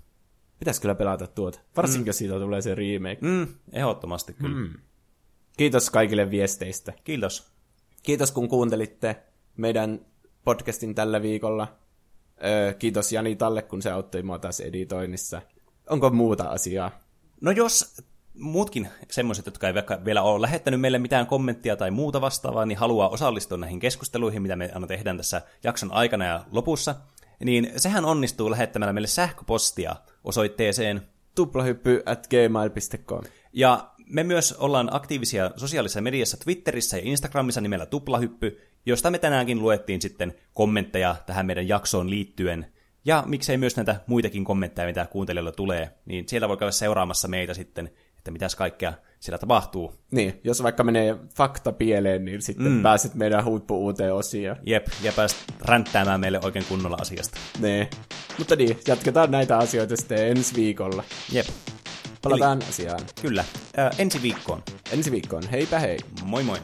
[0.59, 1.59] Pitäisi kyllä pelata tuota.
[1.77, 2.07] Varsinkin, mm.
[2.07, 3.17] jos siitä tulee se remake.
[3.21, 4.55] Mm, ehdottomasti kyllä.
[4.55, 4.73] Mm.
[5.57, 6.93] Kiitos kaikille viesteistä.
[7.03, 7.51] Kiitos.
[8.03, 9.23] Kiitos kun kuuntelitte
[9.57, 10.05] meidän
[10.43, 11.77] podcastin tällä viikolla.
[12.45, 15.41] Öö, kiitos Jani Talle, kun se auttoi mua taas editoinnissa.
[15.89, 16.91] Onko muuta asiaa?
[17.41, 18.03] No jos
[18.33, 19.73] muutkin semmoiset, jotka ei
[20.05, 24.55] vielä ole lähettänyt meille mitään kommenttia tai muuta vastaavaa, niin haluaa osallistua näihin keskusteluihin, mitä
[24.55, 26.95] me aina tehdään tässä jakson aikana ja lopussa,
[27.43, 31.01] niin sehän onnistuu lähettämällä meille sähköpostia osoitteeseen.
[31.35, 33.23] Tuplahyppy at gmail.com.
[33.53, 39.59] Ja me myös ollaan aktiivisia sosiaalisessa mediassa Twitterissä ja Instagramissa nimellä Tuplahyppy, josta me tänäänkin
[39.59, 42.73] luettiin sitten kommentteja tähän meidän jaksoon liittyen.
[43.05, 47.53] Ja miksei myös näitä muitakin kommentteja, mitä kuuntelijoilla tulee, niin siellä voi käydä seuraamassa meitä
[47.53, 47.91] sitten,
[48.23, 49.93] että mitäs kaikkea siellä tapahtuu.
[50.11, 52.83] Niin, jos vaikka menee fakta pieleen, niin sitten mm.
[52.83, 54.57] pääset meidän huippu-uuteen osioon.
[54.65, 57.37] Jep, ja pääst ränttäämään meille oikein kunnolla asiasta.
[57.59, 57.89] Nee.
[58.37, 61.03] Mutta niin, jatketaan näitä asioita sitten ensi viikolla.
[61.31, 61.45] Jep,
[62.21, 62.69] Palataan Eli...
[62.69, 62.99] asiaan.
[63.21, 63.45] kyllä.
[63.77, 64.63] Ää, ensi viikkoon.
[64.91, 65.43] Ensi viikkoon.
[65.51, 65.97] Heipä hei.
[66.23, 66.57] Moi moi.